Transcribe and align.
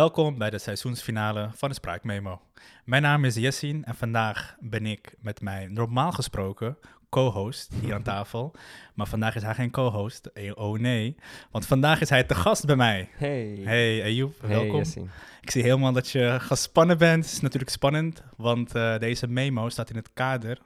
Welkom 0.00 0.38
bij 0.38 0.50
de 0.50 0.58
seizoensfinale 0.58 1.50
van 1.54 1.68
de 1.68 1.74
Spraakmemo. 1.74 2.40
Mijn 2.84 3.02
naam 3.02 3.24
is 3.24 3.34
Jessin 3.34 3.84
en 3.84 3.94
vandaag 3.94 4.56
ben 4.60 4.86
ik 4.86 5.14
met 5.18 5.40
mijn 5.40 5.72
normaal 5.72 6.12
gesproken 6.12 6.78
co-host 7.08 7.72
hier 7.80 7.94
aan 7.94 8.02
tafel. 8.02 8.54
Maar 8.94 9.06
vandaag 9.06 9.34
is 9.34 9.42
hij 9.42 9.54
geen 9.54 9.70
co-host. 9.70 10.26
Eh, 10.26 10.52
Oh 10.54 10.78
nee, 10.78 11.16
want 11.50 11.66
vandaag 11.66 12.00
is 12.00 12.08
hij 12.08 12.24
te 12.24 12.34
gast 12.34 12.66
bij 12.66 12.76
mij. 12.76 13.08
Hey. 13.12 13.60
Hey 13.64 14.02
Ayoub, 14.02 14.40
Hey, 14.40 14.48
welkom. 14.48 14.76
Yassine. 14.76 15.06
Ik 15.40 15.50
zie 15.50 15.62
helemaal 15.62 15.92
dat 15.92 16.10
je 16.10 16.36
gespannen 16.40 16.98
bent. 16.98 17.24
Het 17.24 17.32
is 17.32 17.40
natuurlijk 17.40 17.70
spannend, 17.70 18.22
want 18.36 18.74
eh, 18.74 18.98
deze 18.98 19.26
memo 19.26 19.68
staat 19.68 19.90
in 19.90 19.96
het 19.96 20.12
kader 20.12 20.58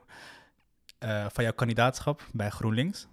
eh, 0.98 1.26
van 1.32 1.44
jouw 1.44 1.52
kandidaatschap 1.52 2.26
bij 2.32 2.50
GroenLinks. 2.50 3.06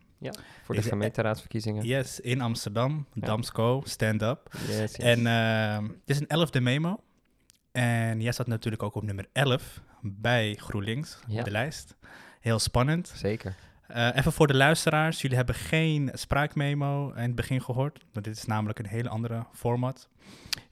Voor 0.64 0.76
de 0.76 0.82
gemeenteraadsverkiezingen. 0.82 1.86
Yes, 1.86 2.20
in 2.20 2.42
Amsterdam, 2.42 3.08
Ja. 3.14 3.26
Damsco, 3.26 3.82
stand-up. 3.86 4.54
Yes, 4.68 4.78
yes. 4.78 4.94
En 4.98 5.28
eh, 5.28 5.78
dit 6.06 6.16
is 6.16 6.20
een 6.20 6.28
elfde 6.28 6.62
memo. 6.62 7.00
En 7.72 8.22
jij 8.22 8.32
staat 8.32 8.48
natuurlijk 8.48 8.84
ook 8.84 8.96
op 8.96 9.04
nummer 9.04 9.26
11 9.34 9.82
bij 10.02 10.56
GroenLinks 10.56 11.20
Ja. 11.28 11.40
op 11.40 11.46
de 11.46 11.52
lijst. 11.52 11.96
Heel 12.40 12.60
spannend. 12.60 13.12
Zeker. 13.16 13.56
Eh, 13.94 14.16
even 14.16 14.32
voor 14.32 14.48
de 14.48 14.56
luisteraars. 14.56 15.22
Jullie 15.22 15.38
hebben 15.38 15.56
geen 15.56 16.10
spraakmemo 16.14 17.12
in 17.12 17.22
het 17.22 17.36
begin 17.36 17.62
gehoord. 17.62 18.00
Want 18.14 18.26
dit 18.26 18.38
is 18.38 18.46
namelijk 18.46 18.80
een 18.80 18.86
hele 18.86 19.10
andere 19.10 19.46
format. 19.54 20.10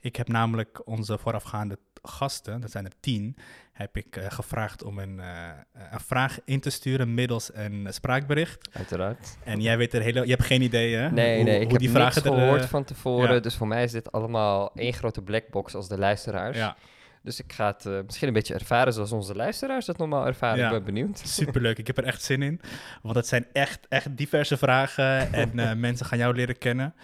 Ik 0.00 0.16
heb 0.16 0.28
namelijk 0.28 0.82
onze 0.84 1.18
voorafgaande 1.18 1.78
gasten, 2.02 2.60
dat 2.60 2.70
zijn 2.70 2.84
er 2.84 2.92
tien, 3.00 3.36
heb 3.72 3.96
ik 3.96 4.16
eh, 4.16 4.24
gevraagd 4.28 4.82
om 4.82 4.98
een, 4.98 5.20
eh, 5.20 5.48
een 5.90 6.00
vraag 6.00 6.38
in 6.44 6.60
te 6.60 6.70
sturen 6.70 7.14
middels 7.14 7.50
een 7.54 7.86
spraakbericht. 7.90 8.68
Uiteraard. 8.72 9.36
En 9.44 9.60
jij 9.60 9.76
weet 9.76 9.94
er 9.94 10.02
hele, 10.02 10.22
je 10.22 10.30
hebt 10.30 10.44
geen 10.44 10.62
idee 10.62 10.94
hè? 10.94 11.10
Nee, 11.10 11.36
hoe, 11.36 11.44
nee, 11.44 11.54
ik 11.54 11.62
hoe 11.62 11.72
heb 11.72 11.80
die 11.80 11.90
niks 11.90 12.00
vragen 12.00 12.22
gehoord 12.22 12.62
eh, 12.62 12.68
van 12.68 12.84
tevoren. 12.84 13.34
ja. 13.34 13.40
Dus 13.40 13.56
voor 13.56 13.66
mij 13.68 13.84
is 13.84 13.92
dit 13.92 14.12
allemaal 14.12 14.72
één 14.74 14.92
grote 14.92 15.22
blackbox 15.22 15.74
als 15.74 15.88
de 15.88 15.98
luisteraars. 15.98 16.56
Ja, 16.56 16.76
Dus 17.22 17.40
ik 17.40 17.52
ga 17.52 17.66
het 17.66 17.86
eh, 17.86 17.98
misschien 18.04 18.28
een 18.28 18.34
beetje 18.34 18.54
ervaren 18.54 18.92
zoals 18.92 19.12
onze 19.12 19.34
luisteraars 19.34 19.86
dat 19.86 19.98
normaal 19.98 20.26
ervaren. 20.26 20.58
Ja. 20.58 20.64
Ik 20.66 20.72
ben 20.72 20.84
benieuwd. 20.84 21.18
superleuk. 21.28 21.78
Ik 21.78 21.86
heb 21.86 21.98
er 21.98 22.04
echt 22.04 22.22
zin 22.22 22.42
in. 22.42 22.60
Want 23.02 23.14
het 23.16 23.26
zijn 23.26 23.46
echt, 23.52 23.86
echt 23.88 24.16
diverse 24.16 24.56
vragen 24.56 25.32
en 25.32 25.58
eh, 25.58 25.74
mensen 25.76 26.06
gaan 26.06 26.18
jou 26.18 26.34
leren 26.34 26.58
kennen. 26.58 26.94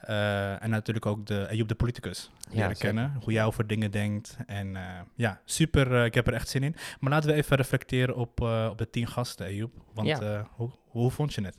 Eh, 0.00 0.62
en 0.62 0.70
natuurlijk 0.70 1.06
ook 1.06 1.26
de 1.26 1.46
Ayoub 1.50 1.68
de 1.68 1.74
politicus 1.74 2.30
leren 2.50 2.76
kennen. 2.76 3.16
Hoe 3.22 3.32
jij 3.32 3.44
over 3.44 3.66
dingen 3.66 3.90
denkt. 3.90 4.36
En 4.46 4.76
ja, 5.14 5.40
super. 5.44 6.04
ik 6.04 6.14
heb 6.14 6.26
er 6.26 6.32
echt 6.32 6.48
zin 6.48 6.62
in. 6.62 6.76
Maar 7.00 7.10
laten 7.10 7.30
we 7.30 7.36
even 7.36 7.56
reflecteren 7.56 8.16
op, 8.16 8.40
op 8.70 8.78
de 8.78 8.90
tien 8.90 9.06
gasten, 9.06 9.46
Ayoub. 9.46 9.72
Want 9.94 10.08
Ja. 10.08 10.48
hoe, 10.50 10.70
hoe 10.86 11.10
vond 11.10 11.34
je 11.34 11.44
het? 11.44 11.56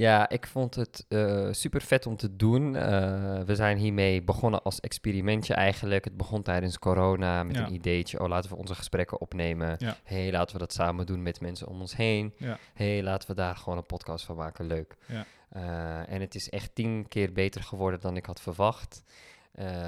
Ja, 0.00 0.28
ik 0.28 0.46
vond 0.46 0.74
het 0.74 1.04
super 1.50 1.80
vet 1.82 2.06
om 2.06 2.16
te 2.16 2.36
doen. 2.36 2.76
Eh, 2.76 3.40
we 3.40 3.54
zijn 3.54 3.78
hiermee 3.78 4.22
begonnen 4.22 4.62
als 4.62 4.80
experimentje 4.80 5.54
eigenlijk. 5.54 6.04
Het 6.04 6.16
begon 6.16 6.42
tijdens 6.42 6.78
corona 6.78 7.42
met 7.44 7.56
Ja. 7.56 7.66
een 7.66 7.72
ideetje. 7.74 8.20
Oh, 8.20 8.28
laten 8.28 8.50
we 8.50 8.56
onze 8.56 8.74
gesprekken 8.74 9.20
opnemen. 9.20 9.74
Ja. 9.78 9.96
hey, 10.04 10.32
laten 10.32 10.52
we 10.52 10.58
dat 10.58 10.72
samen 10.72 11.06
doen 11.06 11.22
met 11.22 11.40
mensen 11.40 11.66
om 11.66 11.80
ons 11.80 11.96
heen. 11.96 12.34
Ja. 12.36 12.58
hey, 12.74 13.02
laten 13.02 13.28
we 13.28 13.34
daar 13.34 13.56
gewoon 13.56 13.78
een 13.78 13.86
podcast 13.86 14.24
van 14.24 14.36
maken. 14.36 14.66
Leuk. 14.66 14.96
Ja. 15.06 15.24
Eh, 15.50 16.12
en 16.14 16.20
het 16.20 16.34
is 16.34 16.50
echt 16.50 16.74
tien 16.74 17.08
keer 17.08 17.32
beter 17.32 17.62
geworden 17.62 18.00
dan 18.00 18.16
ik 18.16 18.26
had 18.26 18.40
verwacht. 18.40 19.02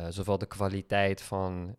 Zowel 0.09 0.39
de 0.39 0.47
kwaliteit 0.47 1.23
van 1.23 1.77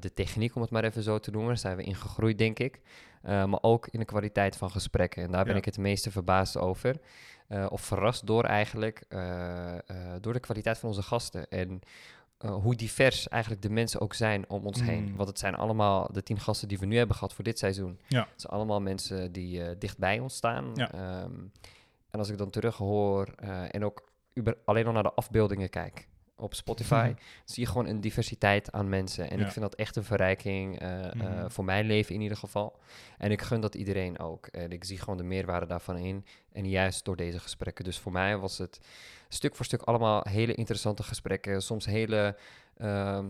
de 0.00 0.12
techniek, 0.14 0.54
om 0.54 0.62
het 0.62 0.70
maar 0.70 0.84
even 0.84 1.02
zo 1.02 1.18
te 1.18 1.30
noemen, 1.30 1.48
daar 1.48 1.58
zijn 1.58 1.76
we 1.76 1.82
in 1.82 1.94
gegroeid, 1.94 2.38
denk 2.38 2.58
ik. 2.58 2.80
Eh, 3.28 3.44
maar 3.44 3.62
ook 3.62 3.88
in 3.90 3.98
de 3.98 4.04
kwaliteit 4.04 4.56
van 4.56 4.70
gesprekken. 4.70 5.22
En 5.22 5.30
daar 5.30 5.44
ben 5.44 5.52
Ja. 5.52 5.58
ik 5.58 5.64
het 5.64 5.78
meeste 5.78 6.10
verbaasd 6.10 6.56
over. 6.56 7.00
Eh, 7.48 7.66
of 7.68 7.80
verrast 7.80 8.26
door 8.26 8.44
eigenlijk, 8.44 9.04
eh, 9.08 9.74
door 10.20 10.32
de 10.32 10.40
kwaliteit 10.40 10.78
van 10.78 10.88
onze 10.88 11.02
gasten. 11.02 11.48
En 11.48 11.80
hoe 12.38 12.74
divers 12.74 13.28
eigenlijk 13.28 13.62
de 13.62 13.70
mensen 13.70 14.00
ook 14.00 14.14
zijn 14.14 14.50
om 14.50 14.66
ons 14.66 14.82
heen. 14.82 15.04
Mm. 15.04 15.16
Want 15.16 15.28
het 15.28 15.38
zijn 15.38 15.54
allemaal 15.54 16.08
de 16.12 16.22
tien 16.22 16.40
gasten 16.40 16.68
die 16.68 16.78
we 16.78 16.86
nu 16.86 16.96
hebben 16.96 17.16
gehad 17.16 17.34
voor 17.34 17.44
dit 17.44 17.58
seizoen. 17.58 18.00
Ja. 18.06 18.28
Het 18.30 18.40
zijn 18.40 18.52
allemaal 18.52 18.80
mensen 18.80 19.32
die 19.32 19.78
dicht 19.78 19.98
bij 19.98 20.18
ons 20.18 20.36
staan. 20.36 20.70
Ja. 20.74 20.92
Ehm, 20.92 21.34
en 22.10 22.18
als 22.18 22.28
ik 22.28 22.38
dan 22.38 22.50
terug 22.50 22.76
hoor 22.76 23.26
en 23.70 23.84
ook 23.84 24.08
alleen 24.64 24.86
al 24.86 24.92
naar 24.92 25.02
de 25.02 25.14
afbeeldingen 25.14 25.70
kijk 25.70 26.08
op 26.38 26.54
Spotify, 26.54 27.14
zie 27.44 27.62
je 27.64 27.68
gewoon 27.70 27.86
een 27.86 28.00
diversiteit 28.00 28.72
aan 28.72 28.88
mensen. 28.88 29.30
En 29.30 29.38
Ja. 29.38 29.44
ik 29.46 29.52
vind 29.52 29.64
dat 29.64 29.74
echt 29.74 29.96
een 29.96 30.04
verrijking 30.04 30.78
eh, 30.80 31.04
eh, 31.06 31.12
Mhm. 31.14 31.48
voor 31.50 31.64
mijn 31.64 31.86
leven 31.86 32.14
in 32.14 32.20
ieder 32.20 32.36
geval. 32.36 32.76
En 33.18 33.30
ik 33.30 33.42
gun 33.42 33.60
dat 33.60 33.74
iedereen 33.74 34.18
ook. 34.18 34.46
En 34.46 34.72
ik 34.72 34.84
zie 34.84 34.98
gewoon 34.98 35.16
de 35.16 35.22
meerwaarde 35.24 35.66
daarvan 35.66 35.96
in. 35.96 36.24
En 36.52 36.68
juist 36.68 37.04
door 37.04 37.16
deze 37.16 37.38
gesprekken. 37.40 37.84
Dus 37.84 37.98
voor 37.98 38.12
mij 38.12 38.36
was 38.38 38.58
het 38.58 38.80
stuk 39.28 39.56
voor 39.56 39.64
stuk 39.64 39.82
allemaal 39.82 40.22
hele 40.28 40.54
interessante 40.54 41.02
gesprekken. 41.02 41.62
Soms 41.62 41.86
hele 41.86 42.36
ehm, 42.76 43.26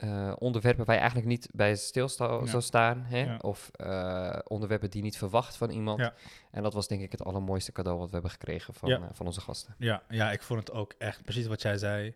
eh, 0.00 0.32
onderwerpen 0.38 0.84
waar 0.84 0.94
je 0.94 1.00
eigenlijk 1.00 1.30
niet 1.30 1.48
bij 1.52 1.76
stilstaan 1.76 2.40
Ja. 2.44 2.46
zou 2.46 2.62
staan. 2.62 3.02
Hè? 3.04 3.18
Ja. 3.18 3.36
Of 3.40 3.70
eh, 3.72 4.38
onderwerpen 4.44 4.90
die 4.90 4.98
je 4.98 5.04
niet 5.04 5.16
verwacht 5.18 5.56
van 5.56 5.70
iemand. 5.70 5.98
Ja. 6.00 6.12
En 6.50 6.62
dat 6.62 6.74
was 6.74 6.88
denk 6.88 7.00
ik 7.02 7.12
het 7.12 7.24
allermooiste 7.24 7.72
cadeau 7.72 7.98
wat 7.98 8.06
we 8.06 8.12
hebben 8.12 8.30
gekregen 8.30 8.74
van, 8.74 8.90
eh, 8.90 9.02
van 9.12 9.26
onze 9.26 9.40
gasten. 9.40 9.74
Ja, 9.78 10.02
ja, 10.08 10.32
ik 10.32 10.42
vond 10.42 10.60
het 10.60 10.72
ook 10.72 10.94
echt 10.98 11.22
precies 11.24 11.46
wat 11.46 11.62
jij 11.62 11.78
zei. 11.78 12.14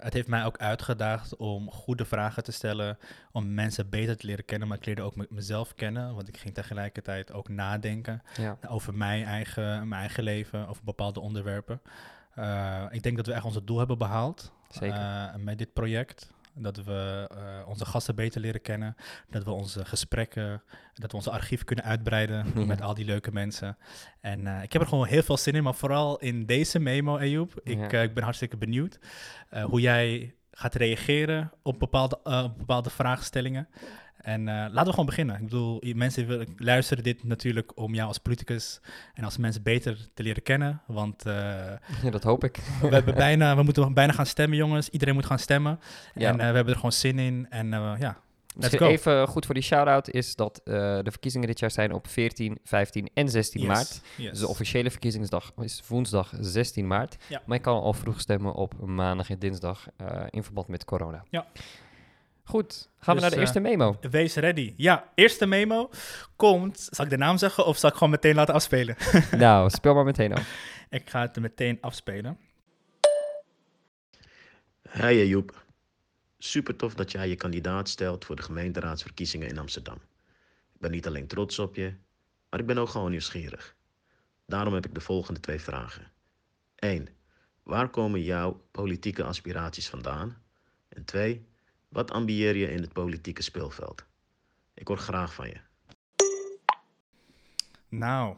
Het 0.00 0.12
heeft 0.12 0.28
mij 0.28 0.44
ook 0.44 0.56
uitgedaagd 0.58 1.36
om 1.36 1.70
goede 1.70 2.04
vragen 2.04 2.42
te 2.44 2.52
stellen, 2.52 2.98
om 3.32 3.54
mensen 3.54 3.88
beter 3.88 4.16
te 4.16 4.26
leren 4.26 4.44
kennen, 4.44 4.68
maar 4.68 4.76
ik 4.76 4.86
leerde 4.86 5.02
ook 5.02 5.16
me- 5.16 5.26
mezelf 5.30 5.74
kennen, 5.74 6.14
want 6.14 6.28
ik 6.28 6.36
ging 6.36 6.54
tegelijkertijd 6.54 7.32
ook 7.32 7.48
nadenken 7.48 8.22
over 8.68 8.94
mijn 8.94 9.24
eigen, 9.24 9.88
mijn 9.88 10.00
eigen 10.00 10.22
leven, 10.24 10.68
over 10.68 10.84
bepaalde 10.84 11.20
onderwerpen. 11.20 11.80
Ik 12.90 13.02
denk 13.02 13.16
dat 13.16 13.26
we 13.26 13.32
echt 13.32 13.44
ons 13.44 13.58
doel 13.64 13.78
hebben 13.78 13.98
behaald 13.98 14.52
zeker. 14.68 15.34
met 15.38 15.58
dit 15.58 15.72
project. 15.72 16.32
Dat 16.56 16.76
we 16.76 17.28
eh, 17.30 17.68
onze 17.68 17.84
gasten 17.84 18.14
beter 18.14 18.40
leren 18.40 18.60
kennen. 18.62 18.96
Dat 19.30 19.44
we 19.44 19.50
onze 19.50 19.84
gesprekken, 19.84 20.62
dat 20.94 21.10
we 21.10 21.16
onze 21.16 21.30
archief 21.30 21.64
kunnen 21.64 21.84
uitbreiden 21.84 22.46
Ja. 22.54 22.64
met 22.74 22.80
al 22.80 22.94
die 22.94 23.04
leuke 23.04 23.32
mensen. 23.32 23.76
En 24.20 24.46
eh, 24.46 24.62
ik 24.62 24.72
heb 24.72 24.82
er 24.82 24.88
gewoon 24.88 25.06
heel 25.06 25.22
veel 25.22 25.36
zin 25.36 25.54
in, 25.54 25.62
maar 25.62 25.74
vooral 25.74 26.18
in 26.18 26.46
deze 26.46 26.78
memo, 26.78 27.16
Ayoub. 27.18 27.60
Ik, 27.62 27.78
Ja. 27.78 27.88
eh, 27.90 28.02
ik 28.02 28.14
ben 28.14 28.22
hartstikke 28.24 28.56
benieuwd 28.56 28.98
hoe 29.64 29.80
jij 29.80 30.34
gaat 30.50 30.74
reageren 30.74 31.52
op 31.62 31.78
bepaalde, 31.78 32.18
op 32.22 32.58
bepaalde 32.58 32.90
vraagstellingen. 32.90 33.68
En 34.24 34.48
eh, 34.48 34.54
laten 34.54 34.84
we 34.84 34.90
gewoon 34.90 35.06
beginnen. 35.06 35.36
Ik 35.36 35.42
bedoel, 35.42 35.82
mensen 35.94 36.26
willen- 36.26 36.54
luisteren 36.56 37.04
dit 37.04 37.24
natuurlijk 37.24 37.72
om 37.78 37.94
jou 37.94 38.08
als 38.08 38.18
politicus 38.18 38.80
en 39.14 39.24
als 39.24 39.36
mensen 39.36 39.62
beter 39.62 40.08
te 40.14 40.22
leren 40.22 40.42
kennen. 40.42 40.82
Want 40.86 41.26
eh, 41.26 41.34
Ja, 42.02 42.10
dat 42.10 42.22
hoop 42.22 42.44
ik. 42.44 42.56
we, 42.80 42.88
hebben 42.88 43.14
bijna, 43.14 43.56
we 43.56 43.62
moeten 43.62 43.94
bijna 43.94 44.12
gaan 44.12 44.26
stemmen, 44.26 44.58
jongens. 44.58 44.88
Iedereen 44.88 45.14
moet 45.14 45.26
gaan 45.26 45.38
stemmen. 45.38 45.80
Ja. 46.14 46.28
En 46.28 46.40
eh, 46.40 46.48
we 46.48 46.54
hebben 46.54 46.68
er 46.68 46.74
gewoon 46.74 46.92
zin 46.92 47.18
in. 47.18 47.46
En 47.50 47.68
ja, 47.98 48.16
Misschien 48.56 48.78
go. 48.78 48.86
even 48.88 49.28
goed 49.28 49.44
voor 49.46 49.54
die 49.54 49.62
shout-out 49.64 50.10
is 50.10 50.36
dat 50.36 50.60
de 50.64 51.00
verkiezingen 51.10 51.46
dit 51.46 51.58
jaar 51.58 51.70
zijn 51.70 51.92
op 51.92 52.08
14, 52.08 52.58
15 52.64 53.08
en 53.14 53.28
16 53.28 53.60
yes, 53.60 53.68
maart. 53.70 54.00
yes. 54.16 54.30
Dus 54.30 54.38
de 54.38 54.48
officiële 54.48 54.90
verkiezingsdag 54.90 55.52
is 55.60 55.82
woensdag 55.88 56.32
16 56.40 56.86
maart. 56.86 57.16
Ja. 57.28 57.42
Maar 57.46 57.56
je 57.56 57.62
kan 57.62 57.82
al 57.82 57.92
vroeg 57.92 58.20
stemmen 58.20 58.54
op 58.54 58.74
maandag 58.86 59.30
en 59.30 59.38
dinsdag 59.38 59.86
in 60.30 60.42
verband 60.44 60.68
met 60.68 60.84
corona. 60.84 61.24
Ja. 61.30 61.46
Goed, 62.44 62.90
gaan 62.98 63.14
we 63.14 63.20
Dus, 63.20 63.20
naar 63.20 63.30
de 63.30 63.36
eerste 63.36 63.60
memo. 63.60 63.98
Wees 64.10 64.34
ready. 64.34 64.74
Ja, 64.76 65.12
eerste 65.14 65.46
memo 65.46 65.90
komt. 66.36 66.88
Zal 66.90 67.04
ik 67.04 67.10
de 67.10 67.16
naam 67.16 67.38
zeggen 67.38 67.66
of 67.66 67.78
zal 67.78 67.88
ik 67.90 67.94
gewoon 67.96 68.10
meteen 68.10 68.34
laten 68.34 68.54
afspelen? 68.54 68.96
nou, 69.36 69.70
speel 69.70 69.94
maar 69.94 70.04
meteen 70.04 70.32
af. 70.34 70.48
ik 70.90 71.10
ga 71.10 71.20
het 71.20 71.40
meteen 71.40 71.78
afspelen. 71.80 72.38
Hey 74.88 75.26
Joep, 75.26 75.64
super 76.38 76.76
tof 76.76 76.94
dat 76.94 77.12
jij 77.12 77.28
je 77.28 77.36
kandidaat 77.36 77.88
stelt 77.88 78.24
voor 78.24 78.36
de 78.36 78.42
gemeenteraadsverkiezingen 78.42 79.48
in 79.48 79.58
Amsterdam. 79.58 79.96
Ik 80.74 80.80
ben 80.80 80.90
niet 80.90 81.06
alleen 81.06 81.26
trots 81.26 81.58
op 81.58 81.74
je, 81.74 81.94
maar 82.50 82.60
ik 82.60 82.66
ben 82.66 82.78
ook 82.78 82.88
gewoon 82.88 83.10
nieuwsgierig. 83.10 83.76
Daarom 84.46 84.74
heb 84.74 84.86
ik 84.86 84.94
de 84.94 85.00
volgende 85.00 85.40
twee 85.40 85.60
vragen. 85.60 86.10
1. 86.76 87.08
Waar 87.62 87.88
komen 87.88 88.22
jouw 88.22 88.66
politieke 88.70 89.24
aspiraties 89.24 89.88
vandaan? 89.88 90.42
En 90.88 91.04
2. 91.04 91.46
Wat 91.94 92.10
ambieer 92.10 92.56
je 92.56 92.70
in 92.70 92.80
het 92.80 92.92
politieke 92.92 93.42
speelveld? 93.42 94.04
Ik 94.74 94.88
hoor 94.88 94.98
graag 94.98 95.34
van 95.34 95.46
je. 95.46 95.56
Nou, 97.88 98.36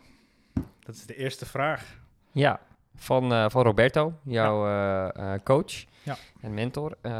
dat 0.81 0.95
is 0.95 1.07
de 1.07 1.17
eerste 1.17 1.47
vraag. 1.47 2.01
Ja, 2.33 2.61
van, 2.95 3.33
eh, 3.33 3.49
van 3.49 3.63
Roberto, 3.63 4.19
jouw 4.25 4.67
eh, 4.67 5.35
eh, 5.35 5.41
coach 5.45 5.85
Ja. 6.03 6.17
en 6.41 6.55
mentor. 6.55 6.97
Eh, 7.01 7.13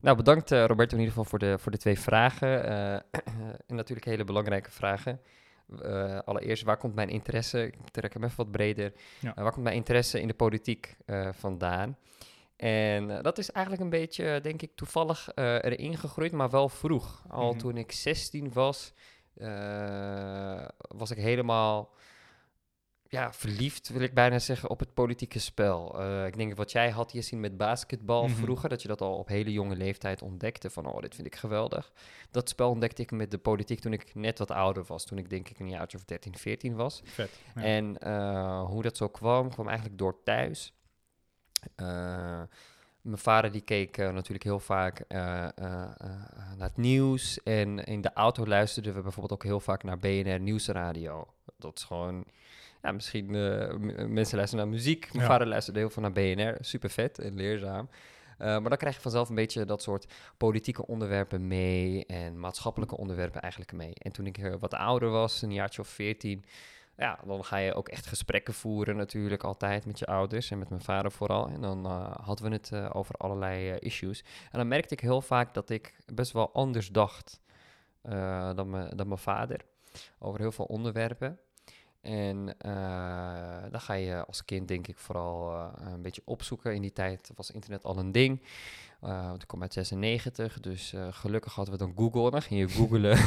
nou, 0.00 0.16
bedankt 0.16 0.52
eh, 0.52 0.64
Roberto 0.64 0.92
in 0.96 1.02
ieder 1.02 1.14
geval 1.14 1.24
voor 1.30 1.38
de, 1.38 1.58
voor 1.58 1.72
de 1.72 1.78
twee 1.78 1.98
vragen. 1.98 2.64
Eh, 2.64 2.94
en 3.68 3.76
natuurlijk 3.76 4.06
hele 4.06 4.24
belangrijke 4.24 4.70
vragen. 4.70 5.20
Eh, 5.82 6.18
allereerst, 6.18 6.62
waar 6.62 6.76
komt 6.76 6.94
mijn 6.94 7.08
interesse? 7.08 7.66
Ik 7.66 7.74
trek 7.90 8.12
hem 8.14 8.24
even 8.24 8.36
wat 8.36 8.50
breder. 8.50 8.92
Ja. 9.20 9.32
Waar 9.34 9.52
komt 9.52 9.64
mijn 9.64 9.76
interesse 9.76 10.20
in 10.20 10.28
de 10.28 10.34
politiek 10.34 10.96
eh, 11.06 11.28
vandaan? 11.32 11.96
En 12.64 13.10
eh, 13.16 13.22
dat 13.22 13.38
is 13.38 13.50
eigenlijk 13.50 13.84
een 13.84 13.90
beetje, 14.00 14.40
denk 14.42 14.62
ik, 14.62 14.70
toevallig 14.74 15.28
eh, 15.34 15.54
erin 15.54 15.96
gegroeid, 15.98 16.32
maar 16.32 16.50
wel 16.50 16.68
vroeg. 16.68 17.24
Al 17.28 17.50
Mhm. 17.50 17.58
toen 17.58 17.76
ik 17.76 17.92
16 17.92 18.52
was, 18.52 18.92
eh, 19.34 20.66
was 20.78 21.10
ik 21.10 21.16
helemaal 21.18 21.92
ja, 23.08 23.32
verliefd, 23.32 23.88
wil 23.88 24.00
ik 24.00 24.14
bijna 24.14 24.38
zeggen, 24.38 24.70
op 24.70 24.78
het 24.80 24.94
politieke 24.94 25.38
spel. 25.38 26.02
Ik 26.26 26.36
denk 26.36 26.56
wat 26.56 26.72
jij 26.72 26.90
had 26.90 27.10
hier 27.10 27.22
zien 27.22 27.40
met 27.40 27.56
basketbal 27.56 28.26
Mhm. 28.26 28.34
vroeger, 28.34 28.68
dat 28.68 28.82
je 28.82 28.88
dat 28.88 29.00
al 29.00 29.16
op 29.16 29.28
hele 29.28 29.52
jonge 29.52 29.76
leeftijd 29.76 30.22
ontdekte. 30.22 30.70
Van, 30.70 30.86
oh, 30.86 31.00
dit 31.00 31.14
vind 31.14 31.26
ik 31.26 31.36
geweldig. 31.36 31.92
Dat 32.30 32.48
spel 32.48 32.70
ontdekte 32.70 33.02
ik 33.02 33.10
met 33.10 33.30
de 33.30 33.38
politiek 33.38 33.80
toen 33.80 33.92
ik 33.92 34.14
net 34.14 34.38
wat 34.38 34.50
ouder 34.50 34.84
was. 34.84 35.04
Toen 35.04 35.18
ik 35.18 35.30
denk 35.30 35.48
ik 35.48 35.58
een 35.58 35.68
jaartje 35.68 35.96
of 35.98 36.04
13, 36.04 36.36
14 36.36 36.74
was. 36.74 37.00
Vet. 37.04 37.30
Ja. 37.54 37.62
En 37.62 38.06
hoe 38.66 38.82
dat 38.82 38.96
zo 38.96 39.08
kwam, 39.08 39.50
kwam 39.50 39.66
eigenlijk 39.68 39.98
door 39.98 40.22
thuis. 40.22 40.72
Eh, 41.74 42.42
mijn 43.00 43.18
vader 43.18 43.52
die 43.52 43.60
keek 43.60 43.96
eh, 43.98 44.12
natuurlijk 44.12 44.44
heel 44.44 44.60
vaak 44.60 45.00
eh, 45.08 45.18
naar 45.58 46.56
het 46.58 46.76
nieuws. 46.76 47.42
En 47.42 47.84
in 47.84 48.00
de 48.00 48.12
auto 48.12 48.46
luisterden 48.46 48.94
we 48.94 49.00
bijvoorbeeld 49.00 49.32
ook 49.32 49.48
heel 49.48 49.60
vaak 49.60 49.82
naar 49.82 49.98
BNR 49.98 50.40
Nieuwsradio. 50.40 51.26
Dat 51.58 51.78
is 51.78 51.84
gewoon, 51.84 52.24
ja, 52.82 52.92
misschien 52.92 53.26
mensen 54.12 54.36
luisteren 54.36 54.56
naar 54.64 54.68
muziek. 54.74 55.06
Mijn 55.12 55.24
Ja. 55.24 55.30
vader 55.30 55.46
luisterde 55.46 55.78
heel 55.78 55.90
veel 55.90 56.02
naar 56.02 56.12
BNR. 56.12 56.56
Super 56.60 56.90
vet 56.90 57.18
en 57.18 57.34
leerzaam. 57.34 57.88
Maar 58.38 58.62
dan 58.62 58.76
krijg 58.76 58.94
je 58.94 59.00
vanzelf 59.00 59.28
een 59.28 59.34
beetje 59.34 59.64
dat 59.64 59.82
soort 59.82 60.12
politieke 60.36 60.86
onderwerpen 60.86 61.46
mee 61.46 62.06
en 62.06 62.40
maatschappelijke 62.40 62.96
onderwerpen 62.96 63.40
eigenlijk 63.40 63.72
mee. 63.72 63.92
En 63.94 64.12
toen 64.12 64.26
ik 64.26 64.56
wat 64.60 64.74
ouder 64.74 65.10
was, 65.10 65.42
een 65.42 65.52
jaartje 65.52 65.80
of 65.80 65.88
veertien, 65.88 66.44
ja, 66.96 67.18
dan 67.24 67.44
ga 67.44 67.56
je 67.56 67.74
ook 67.74 67.88
echt 67.88 68.06
gesprekken 68.06 68.54
voeren 68.54 68.96
natuurlijk 68.96 69.42
altijd 69.42 69.86
met 69.86 69.98
je 69.98 70.06
ouders 70.06 70.50
en 70.50 70.58
met 70.58 70.68
mijn 70.68 70.82
vader 70.82 71.12
vooral. 71.12 71.48
En 71.48 71.60
dan 71.60 71.86
eh, 71.86 72.14
hadden 72.22 72.48
we 72.48 72.52
het 72.52 72.72
eh, 72.72 72.90
over 72.92 73.14
allerlei 73.14 73.70
eh, 73.70 73.76
issues. 73.80 74.24
En 74.50 74.58
dan 74.58 74.68
merkte 74.68 74.94
ik 74.94 75.00
heel 75.00 75.20
vaak 75.20 75.54
dat 75.54 75.70
ik 75.70 75.96
best 76.14 76.32
wel 76.32 76.52
anders 76.52 76.88
dacht 76.88 77.42
dan, 78.54 78.70
mijn, 78.70 78.96
dan 78.96 79.08
mijn 79.08 79.20
vader 79.20 79.60
over 80.18 80.40
heel 80.40 80.52
veel 80.52 80.64
onderwerpen. 80.64 81.38
En 82.00 82.56
dan 83.70 83.80
ga 83.80 83.94
je 83.94 84.24
als 84.26 84.44
kind 84.44 84.68
denk 84.68 84.86
ik 84.86 84.98
vooral 84.98 85.54
een 85.76 86.02
beetje 86.02 86.22
opzoeken. 86.24 86.74
In 86.74 86.82
die 86.82 86.92
tijd 86.92 87.30
was 87.34 87.50
internet 87.50 87.84
al 87.84 87.98
een 87.98 88.12
ding. 88.12 88.42
Eh, 89.04 89.26
want 89.28 89.42
ik 89.42 89.48
kom 89.48 89.62
uit 89.62 89.72
96, 89.72 90.60
dus 90.60 90.92
eh, 90.92 91.06
gelukkig 91.10 91.54
hadden 91.54 91.74
we 91.78 91.80
dan 91.84 91.92
Google. 91.96 92.30
Dan 92.30 92.42
ging 92.42 92.60
je 92.60 92.68
googlen 92.68 93.18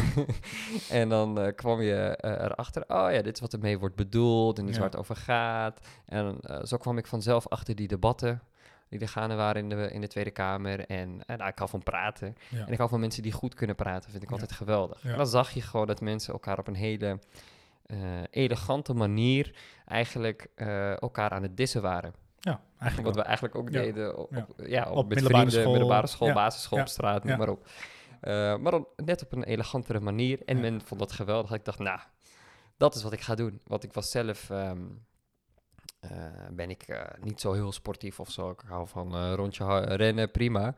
en 1.00 1.10
dan 1.10 1.40
eh, 1.40 1.56
kwam 1.56 1.82
je 1.82 2.18
erachter, 2.22 2.84
oh 2.88 3.12
ja, 3.12 3.22
dit 3.22 3.34
is 3.34 3.40
wat 3.40 3.54
ermee 3.54 3.80
wordt 3.80 3.96
bedoeld 3.96 4.58
en 4.58 4.66
dit 4.66 4.70
is 4.70 4.76
Ja. 4.76 4.82
waar 4.82 4.92
het 4.92 5.00
over 5.00 5.16
gaat. 5.16 5.80
En 6.06 6.38
zo 6.64 6.78
kwam 6.78 6.98
ik 6.98 7.08
vanzelf 7.08 7.48
achter 7.48 7.76
die 7.76 7.88
debatten 7.88 8.42
die 8.90 9.00
er 9.00 9.08
gaande 9.10 9.36
waren 9.36 9.62
in 9.62 9.70
de, 9.70 9.92
in 9.92 10.02
de 10.02 10.08
Tweede 10.08 10.32
Kamer. 10.32 10.80
En, 10.86 11.22
en 11.26 11.38
nou, 11.38 11.50
ik 11.50 11.58
hou 11.58 11.70
van 11.70 11.84
praten. 11.84 12.36
Ja. 12.50 12.66
En 12.66 12.72
ik 12.72 12.78
hou 12.78 12.90
van 12.90 13.00
mensen 13.00 13.24
die 13.24 13.32
goed 13.32 13.54
kunnen 13.54 13.76
praten, 13.76 14.12
vind 14.12 14.24
ik 14.24 14.30
Ja. 14.30 14.34
altijd 14.36 14.52
geweldig. 14.52 15.04
En 15.04 15.18
dan 15.18 15.28
zag 15.28 15.52
je 15.52 15.62
gewoon 15.62 15.88
dat 15.88 16.02
mensen 16.02 16.34
elkaar 16.34 16.60
op 16.60 16.68
een 16.68 16.76
hele 16.76 17.20
elegante 18.30 18.94
manier 18.94 19.56
eigenlijk 19.86 20.50
elkaar 21.00 21.30
aan 21.30 21.42
het 21.44 21.58
dissen 21.58 21.82
waren. 21.82 22.14
Ja, 22.52 22.62
eigenlijk 22.80 23.04
Wat 23.04 23.14
wel. 23.14 23.14
we 23.14 23.22
eigenlijk 23.22 23.56
ook 23.56 23.70
Ja. 23.70 23.82
deden 23.82 24.18
op, 24.18 24.34
Ja. 24.34 24.46
op- 24.50 24.68
ja, 24.68 24.84
op, 24.90 24.90
Op 24.90 24.96
met 24.96 25.08
middelbare 25.08 25.28
vrienden, 25.44 25.52
school. 25.60 25.72
middelbare 25.72 26.08
school, 26.08 26.34
basisschool, 26.34 26.80
op 26.80 26.88
straat, 26.88 27.24
noem 27.24 27.38
maar 27.38 27.50
op. 27.50 27.68
Eh, 28.22 28.58
maar 28.58 28.72
dan 28.72 28.88
net 28.96 29.24
op 29.24 29.32
een 29.32 29.44
elegantere 29.44 30.00
manier. 30.00 30.40
En 30.46 30.60
men 30.60 30.82
vond 30.82 31.00
dat 31.00 31.12
geweldig. 31.12 31.52
Ik 31.52 31.66
dacht, 31.66 31.80
nou, 31.80 32.00
dat 32.78 32.96
is 32.96 33.04
wat 33.04 33.14
ik 33.14 33.22
ga 33.22 33.36
doen. 33.36 33.62
Want 33.64 33.84
ik 33.84 33.94
was 33.94 34.12
zelf, 34.12 34.50
ehm, 34.50 34.82
eh, 36.00 36.10
ben 36.52 36.70
ik 36.70 36.84
eh, 36.84 37.02
niet 37.22 37.42
zo 37.42 37.54
heel 37.54 37.72
sportief 37.72 38.20
of 38.20 38.30
zo. 38.32 38.50
Ik 38.50 38.62
hou 38.68 38.88
van 38.88 39.34
rondje 39.34 39.80
rennen, 39.82 40.32
prima. 40.32 40.76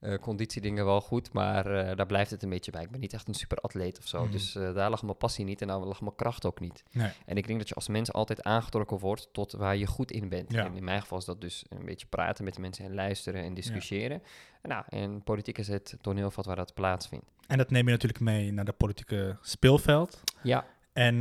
Eh 0.00 0.18
conditiedingen 0.18 0.84
wel 0.84 1.00
goed, 1.00 1.32
maar 1.32 1.66
eh, 1.66 1.96
daar 1.96 2.06
blijft 2.06 2.30
het 2.30 2.42
een 2.42 2.48
beetje 2.48 2.70
bij. 2.70 2.82
Ik 2.82 2.90
ben 2.90 3.00
niet 3.00 3.12
echt 3.12 3.28
een 3.28 3.34
superatleet 3.34 3.98
of 3.98 4.06
zo. 4.06 4.22
Mhm. 4.22 4.32
Dus 4.32 4.54
eh, 4.54 4.74
daar 4.74 4.90
lag 4.90 5.02
mijn 5.02 5.16
passie 5.16 5.44
niet 5.44 5.60
en 5.60 5.68
daar 5.68 5.78
lag 5.78 6.00
mijn 6.00 6.14
kracht 6.14 6.46
ook 6.46 6.60
niet. 6.60 6.82
Nee. 6.92 7.10
En 7.26 7.36
ik 7.36 7.46
denk 7.46 7.58
dat 7.58 7.68
je 7.68 7.74
als 7.74 7.88
mens 7.88 8.12
altijd 8.12 8.42
aangetrokken 8.42 8.98
wordt 8.98 9.28
tot 9.32 9.52
waar 9.52 9.76
je 9.76 9.86
goed 9.86 10.10
in 10.10 10.28
bent. 10.28 10.52
Ja. 10.52 10.64
En 10.64 10.74
in 10.76 10.84
mijn 10.84 11.00
geval 11.00 11.18
is 11.18 11.24
dat 11.24 11.40
dus 11.40 11.64
een 11.68 11.84
beetje 11.84 12.06
praten 12.06 12.44
met 12.44 12.58
mensen 12.58 12.84
en 12.84 12.94
luisteren 12.94 13.42
en 13.42 13.54
discussiëren. 13.54 14.22
En, 14.62 14.68
nou, 14.68 14.84
en 14.88 15.22
politiek 15.22 15.58
is 15.58 15.68
het 15.68 15.96
toneelveld 16.00 16.46
waar 16.46 16.56
dat 16.56 16.74
plaatsvindt. 16.74 17.26
En 17.46 17.58
dat 17.58 17.70
neem 17.70 17.84
je 17.84 17.90
natuurlijk 17.90 18.20
mee 18.20 18.52
naar 18.52 18.64
de 18.64 18.72
politieke 18.72 19.36
speelveld. 19.40 20.22
Ja, 20.42 20.66
En, 20.92 21.14
eh, 21.14 21.20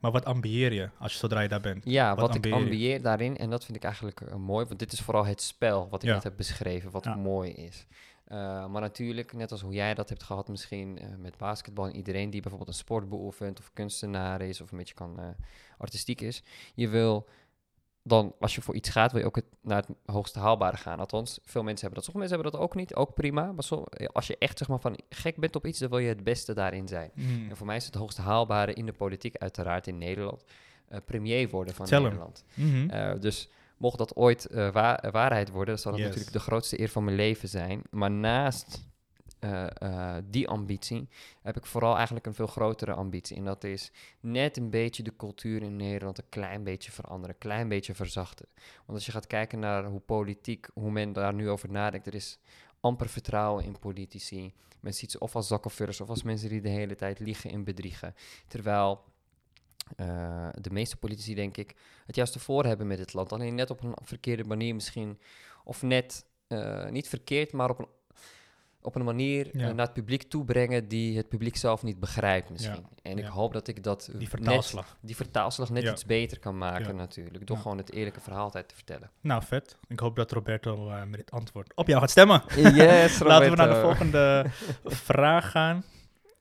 maar 0.00 0.10
wat 0.10 0.24
ambieer 0.24 0.72
je 0.72 0.90
als 0.98 1.12
je 1.12 1.18
zodra 1.18 1.40
je 1.40 1.48
daar 1.48 1.60
bent? 1.60 1.84
ja 1.84 2.14
Wat 2.14 2.26
wat, 2.34 2.44
ik 2.44 2.52
ambieer 2.52 3.02
daarin, 3.02 3.36
en 3.36 3.50
dat 3.50 3.64
vind 3.64 3.76
ik 3.76 3.84
eigenlijk 3.84 4.20
eh, 4.20 4.34
mooi, 4.34 4.66
want 4.66 4.78
dit 4.78 4.92
is 4.92 5.00
vooral 5.00 5.26
het 5.26 5.42
spel 5.42 5.88
wat 5.88 6.02
ik 6.02 6.08
Ja. 6.08 6.14
net 6.14 6.22
heb 6.22 6.36
beschreven, 6.36 6.90
wat 6.90 7.04
Ja. 7.04 7.14
mooi 7.14 7.50
is. 7.52 7.86
Eh, 8.24 8.36
maar 8.66 8.80
natuurlijk, 8.80 9.32
net 9.32 9.52
als 9.52 9.60
hoe 9.60 9.72
jij 9.74 9.94
dat 9.94 10.08
hebt 10.08 10.22
gehad 10.22 10.48
misschien 10.48 11.00
met 11.18 11.36
basketbal 11.36 11.86
en 11.86 11.96
iedereen 11.96 12.30
die 12.30 12.40
bijvoorbeeld 12.40 12.70
een 12.70 12.76
sport 12.82 13.08
beoefent 13.08 13.58
of 13.58 13.70
kunstenaar 13.72 14.40
is 14.40 14.60
of 14.60 14.70
een 14.72 14.78
beetje 14.78 14.94
kan, 14.94 15.36
artistiek 15.78 16.20
is. 16.20 16.42
Je 16.74 16.88
wil 16.88 17.28
dan, 18.06 18.34
als 18.40 18.54
je 18.54 18.62
voor 18.62 18.74
iets 18.74 18.88
gaat, 18.88 19.12
wil 19.12 19.20
je 19.20 19.26
ook 19.26 19.36
het, 19.36 19.44
naar 19.60 19.76
het 19.76 19.88
hoogste 20.04 20.38
haalbare 20.38 20.76
gaan. 20.76 20.98
Althans, 20.98 21.38
veel 21.44 21.62
mensen 21.62 21.86
hebben 21.86 22.02
dat. 22.02 22.04
Sommige 22.04 22.18
mensen 22.18 22.34
hebben 22.36 22.52
dat 22.52 22.60
ook 22.60 22.74
niet, 22.74 22.94
ook 22.94 23.14
prima. 23.14 23.52
Maar 23.52 23.64
som- 23.64 23.86
als 24.12 24.26
je 24.26 24.36
echt 24.38 24.58
zeg 24.58 24.68
maar, 24.68 24.80
van 24.80 24.98
gek 25.08 25.36
bent 25.36 25.56
op 25.56 25.66
iets, 25.66 25.78
dan 25.78 25.88
wil 25.90 25.98
je 25.98 26.08
het 26.08 26.24
beste 26.24 26.54
daarin 26.54 26.88
zijn. 26.88 27.10
Mm. 27.14 27.46
En 27.50 27.56
voor 27.56 27.66
mij 27.66 27.76
is 27.76 27.84
het 27.86 27.94
hoogste 27.94 28.20
haalbare 28.22 28.72
in 28.72 28.86
de 28.86 28.92
politiek 28.92 29.36
uiteraard 29.36 29.86
in 29.86 29.98
Nederland. 29.98 30.44
eh, 30.88 30.98
premier 31.04 31.48
worden 31.48 31.74
van 31.74 31.86
Tell. 31.86 32.00
Nederland. 32.00 32.44
Eh, 32.88 33.12
dus 33.20 33.48
mocht 33.76 33.98
dat 33.98 34.16
ooit 34.16 34.46
eh, 34.46 34.70
wa- 34.72 35.00
eh, 35.02 35.10
waarheid 35.12 35.50
worden, 35.50 35.74
dan 35.74 35.78
zal 35.78 35.90
dat 35.92 36.00
Yes. 36.00 36.08
natuurlijk 36.08 36.36
de 36.36 36.42
grootste 36.42 36.80
eer 36.80 36.88
van 36.88 37.04
mijn 37.04 37.16
leven 37.16 37.48
zijn. 37.48 37.82
Maar 37.90 38.10
naast 38.10 38.84
eh, 39.52 40.16
die 40.24 40.48
ambitie 40.48 41.08
heb 41.42 41.56
ik 41.56 41.66
vooral 41.66 41.96
eigenlijk 41.96 42.26
een 42.26 42.34
veel 42.34 42.46
grotere 42.46 42.92
ambitie. 42.92 43.36
En 43.36 43.44
dat 43.44 43.64
is 43.64 43.92
net 44.20 44.56
een 44.56 44.70
beetje 44.70 45.02
de 45.02 45.16
cultuur 45.16 45.62
in 45.62 45.76
Nederland 45.76 46.18
een 46.18 46.28
klein 46.28 46.64
beetje 46.64 46.92
veranderen, 46.92 47.34
een 47.34 47.40
klein 47.40 47.68
beetje 47.68 47.94
verzachten. 47.94 48.46
Want 48.56 48.98
als 48.98 49.06
je 49.06 49.12
gaat 49.12 49.26
kijken 49.26 49.58
naar 49.58 49.84
hoe 49.84 50.00
politiek, 50.00 50.68
hoe 50.74 50.90
men 50.90 51.12
daar 51.12 51.34
nu 51.34 51.48
over 51.48 51.70
nadenkt, 51.70 52.06
er 52.06 52.14
is 52.14 52.38
amper 52.80 53.08
vertrouwen 53.08 53.64
in 53.64 53.78
politici. 53.78 54.54
Men 54.80 54.94
ziet 54.94 55.10
ze 55.10 55.18
of 55.18 55.36
als 55.36 55.46
zakkenvullers 55.46 56.00
of 56.00 56.08
als 56.08 56.22
mensen 56.22 56.48
die 56.48 56.60
de 56.60 56.68
hele 56.68 56.94
tijd 56.94 57.18
liegen 57.18 57.50
en 57.50 57.64
bedriegen. 57.64 58.14
Terwijl 58.48 59.04
eh, 59.96 60.48
de 60.60 60.70
meeste 60.70 60.96
politici, 60.96 61.34
denk 61.34 61.56
ik, 61.56 61.76
het 62.06 62.16
juist 62.16 62.34
ervoor 62.34 62.64
hebben 62.64 62.86
met 62.86 62.98
het 62.98 63.12
land. 63.12 63.32
Alleen 63.32 63.54
net 63.54 63.70
op 63.70 63.82
een 63.82 63.96
verkeerde 64.02 64.44
manier 64.44 64.74
misschien. 64.74 65.20
Of 65.64 65.82
net 65.82 66.24
niet 66.90 67.08
verkeerd, 67.08 67.52
maar 67.52 67.70
op 67.70 67.78
een, 67.78 67.88
op 68.86 68.94
een 68.94 69.04
manier 69.04 69.48
Ja. 69.52 69.68
eh, 69.68 69.74
naar 69.74 69.84
het 69.84 69.94
publiek 69.94 70.22
toebrengen 70.22 70.88
die 70.88 71.16
het 71.16 71.28
publiek 71.28 71.56
zelf 71.56 71.82
niet 71.82 72.00
begrijpt 72.00 72.50
misschien. 72.50 72.86
En 73.02 73.18
ik 73.18 73.24
ja. 73.24 73.30
hoop 73.30 73.52
dat 73.52 73.68
ik 73.68 73.82
dat 73.82 74.04
Die 74.10 74.18
net, 74.20 74.28
vertaalslag. 74.28 74.96
die 75.00 75.16
vertaalslag 75.16 75.70
net 75.70 75.82
Ja. 75.82 75.92
iets 75.92 76.04
beter 76.04 76.38
kan 76.38 76.58
maken 76.58 76.86
Ja. 76.86 76.92
natuurlijk. 76.92 77.46
Door 77.46 77.56
Ja. 77.56 77.62
gewoon 77.62 77.78
het 77.78 77.92
eerlijke 77.92 78.20
verhaal 78.20 78.42
altijd 78.42 78.68
te 78.68 78.74
vertellen. 78.74 79.10
Nou, 79.20 79.42
vet. 79.44 79.76
Ik 79.88 79.98
hoop 79.98 80.16
dat 80.16 80.32
Roberto 80.32 80.88
eh, 80.90 81.02
met 81.04 81.16
dit 81.18 81.30
antwoord 81.30 81.72
op 81.74 81.86
jou 81.86 82.00
gaat 82.00 82.10
stemmen. 82.10 82.42
Yes, 82.74 83.18
Laten 83.22 83.50
we 83.50 83.56
naar 83.56 83.68
de 83.74 83.80
volgende 83.80 84.44
vraag 85.08 85.50
gaan. 85.50 85.84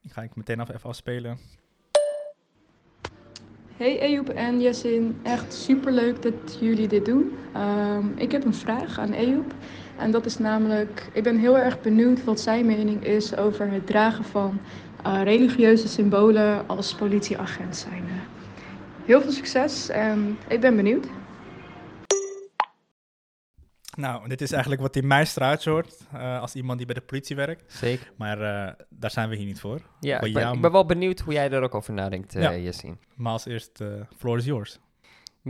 Die 0.02 0.12
ga 0.14 0.22
ik 0.22 0.36
meteen 0.36 0.60
af 0.60 0.70
even 0.70 0.90
afspelen. 0.90 1.38
Hey 3.78 4.00
Ejoep 4.00 4.30
en 4.30 4.62
Jessin, 4.62 5.20
echt 5.24 5.54
superleuk 5.54 6.22
dat 6.22 6.58
jullie 6.60 6.88
dit 6.88 7.06
doen. 7.06 7.32
Ehm, 7.54 8.08
ik 8.18 8.32
heb 8.32 8.46
een 8.46 8.54
vraag 8.54 9.00
aan 9.00 9.14
Ejoep. 9.14 9.54
En 9.98 10.12
dat 10.12 10.26
is 10.26 10.38
namelijk, 10.38 11.10
ik 11.14 11.24
ben 11.24 11.38
heel 11.38 11.58
erg 11.58 11.82
benieuwd 11.82 12.24
wat 12.24 12.40
zijn 12.40 12.66
mening 12.66 13.04
is 13.06 13.36
over 13.38 13.72
het 13.72 13.88
dragen 13.88 14.24
van 14.24 14.60
eh, 15.04 15.22
religieuze 15.24 15.88
symbolen 15.88 16.68
als 16.68 16.96
politieagent 16.96 17.76
zijn. 17.78 18.04
Heel 19.06 19.22
veel 19.22 19.32
succes 19.32 19.90
en 19.90 20.38
ik 20.48 20.60
ben 20.62 20.76
benieuwd. 20.76 21.08
Nou, 23.98 24.28
dit 24.28 24.42
is 24.42 24.52
eigenlijk 24.52 24.82
wat 24.82 24.96
in 24.96 25.08
mijn 25.08 25.28
straatje 25.28 25.70
hoort. 25.70 25.98
eh, 26.14 26.42
als 26.42 26.56
iemand 26.56 26.78
die 26.78 26.86
bij 26.86 26.96
de 26.96 27.02
politie 27.02 27.36
werkt. 27.36 27.74
Zeker. 27.74 28.12
Maar 28.18 28.42
eh, 28.42 28.74
daar 28.90 29.12
zijn 29.12 29.30
we 29.30 29.36
hier 29.36 29.46
niet 29.46 29.60
voor. 29.60 29.80
Ja, 30.00 30.16
ik 30.16 30.34
ben, 30.34 30.42
jou- 30.42 30.56
ik 30.56 30.62
ben 30.62 30.72
wel 30.72 30.86
benieuwd 30.86 31.20
hoe 31.20 31.34
jij 31.34 31.52
er 31.52 31.62
ook 31.62 31.76
over 31.76 31.94
nadenkt, 31.94 32.36
eh 32.36 32.42
Ja. 32.42 32.52
Yassine. 32.52 32.98
Maar 33.16 33.32
als 33.32 33.46
eerst, 33.46 33.82
eh 33.82 33.88
floor 34.18 34.38
is 34.38 34.46
yours. 34.46 34.80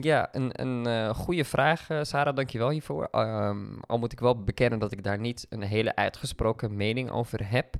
Ja, 0.01 0.29
een, 0.31 0.61
een 0.61 0.85
eh, 0.85 1.15
goede 1.15 1.45
vraag, 1.45 1.89
eh, 1.89 1.99
Sarah, 2.03 2.35
dankjewel 2.35 2.69
hiervoor. 2.69 3.07
Ehm, 3.11 3.79
al 3.79 3.97
moet 3.97 4.11
ik 4.11 4.19
wel 4.19 4.43
bekennen 4.43 4.79
dat 4.79 4.91
ik 4.91 5.03
daar 5.03 5.19
niet 5.19 5.45
een 5.49 5.61
hele 5.61 5.95
uitgesproken 5.95 6.75
mening 6.75 7.09
over 7.09 7.49
heb. 7.49 7.75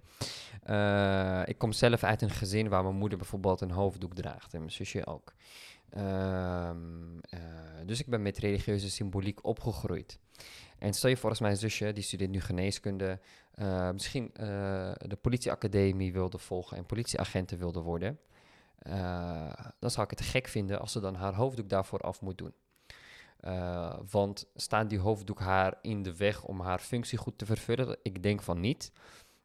Eh, 0.63 1.41
ik 1.45 1.57
kom 1.57 1.71
zelf 1.71 2.03
uit 2.03 2.21
een 2.21 2.29
gezin 2.29 2.69
waar 2.69 2.83
mijn 2.83 2.95
moeder 2.95 3.17
bijvoorbeeld 3.17 3.61
een 3.61 3.71
hoofddoek 3.71 4.13
draagt 4.15 4.53
en 4.53 4.59
mijn 4.59 4.71
zusje 4.71 5.05
ook. 5.05 5.33
Ehm, 5.89 7.19
eh, 7.29 7.39
dus 7.85 7.99
ik 7.99 8.07
ben 8.07 8.21
met 8.21 8.37
religieuze 8.37 8.89
symboliek 8.89 9.45
opgegroeid. 9.45 10.19
En 10.79 10.93
stel 10.93 11.09
je 11.09 11.17
voor 11.17 11.29
als 11.29 11.39
mijn 11.39 11.57
zusje, 11.57 11.93
die 11.93 12.03
studeert 12.03 12.31
nu 12.31 12.41
geneeskunde, 12.41 13.19
misschien 13.93 14.29
de 14.97 15.17
politieacademie 15.21 16.13
wilde 16.13 16.37
volgen 16.37 16.77
en 16.77 16.85
politieagenten 16.85 17.57
wilde 17.57 17.79
worden. 17.79 18.19
Eh, 18.85 19.53
dan 19.79 19.91
zou 19.91 20.03
ik 20.03 20.17
het 20.17 20.27
gek 20.27 20.47
vinden 20.47 20.79
als 20.79 20.91
ze 20.91 20.99
dan 20.99 21.15
haar 21.15 21.33
hoofddoek 21.33 21.69
daarvoor 21.69 21.99
af 21.99 22.21
moet 22.21 22.37
doen. 22.37 22.53
Eh, 23.39 23.99
want 24.11 24.45
staat 24.55 24.89
die 24.89 24.99
hoofddoek 24.99 25.39
haar 25.39 25.77
in 25.81 26.03
de 26.03 26.15
weg 26.17 26.43
om 26.43 26.61
haar 26.61 26.79
functie 26.79 27.17
goed 27.17 27.37
te 27.37 27.45
vervullen? 27.45 27.97
Ik 28.01 28.23
denk 28.23 28.41
van 28.41 28.59
niet. 28.59 28.91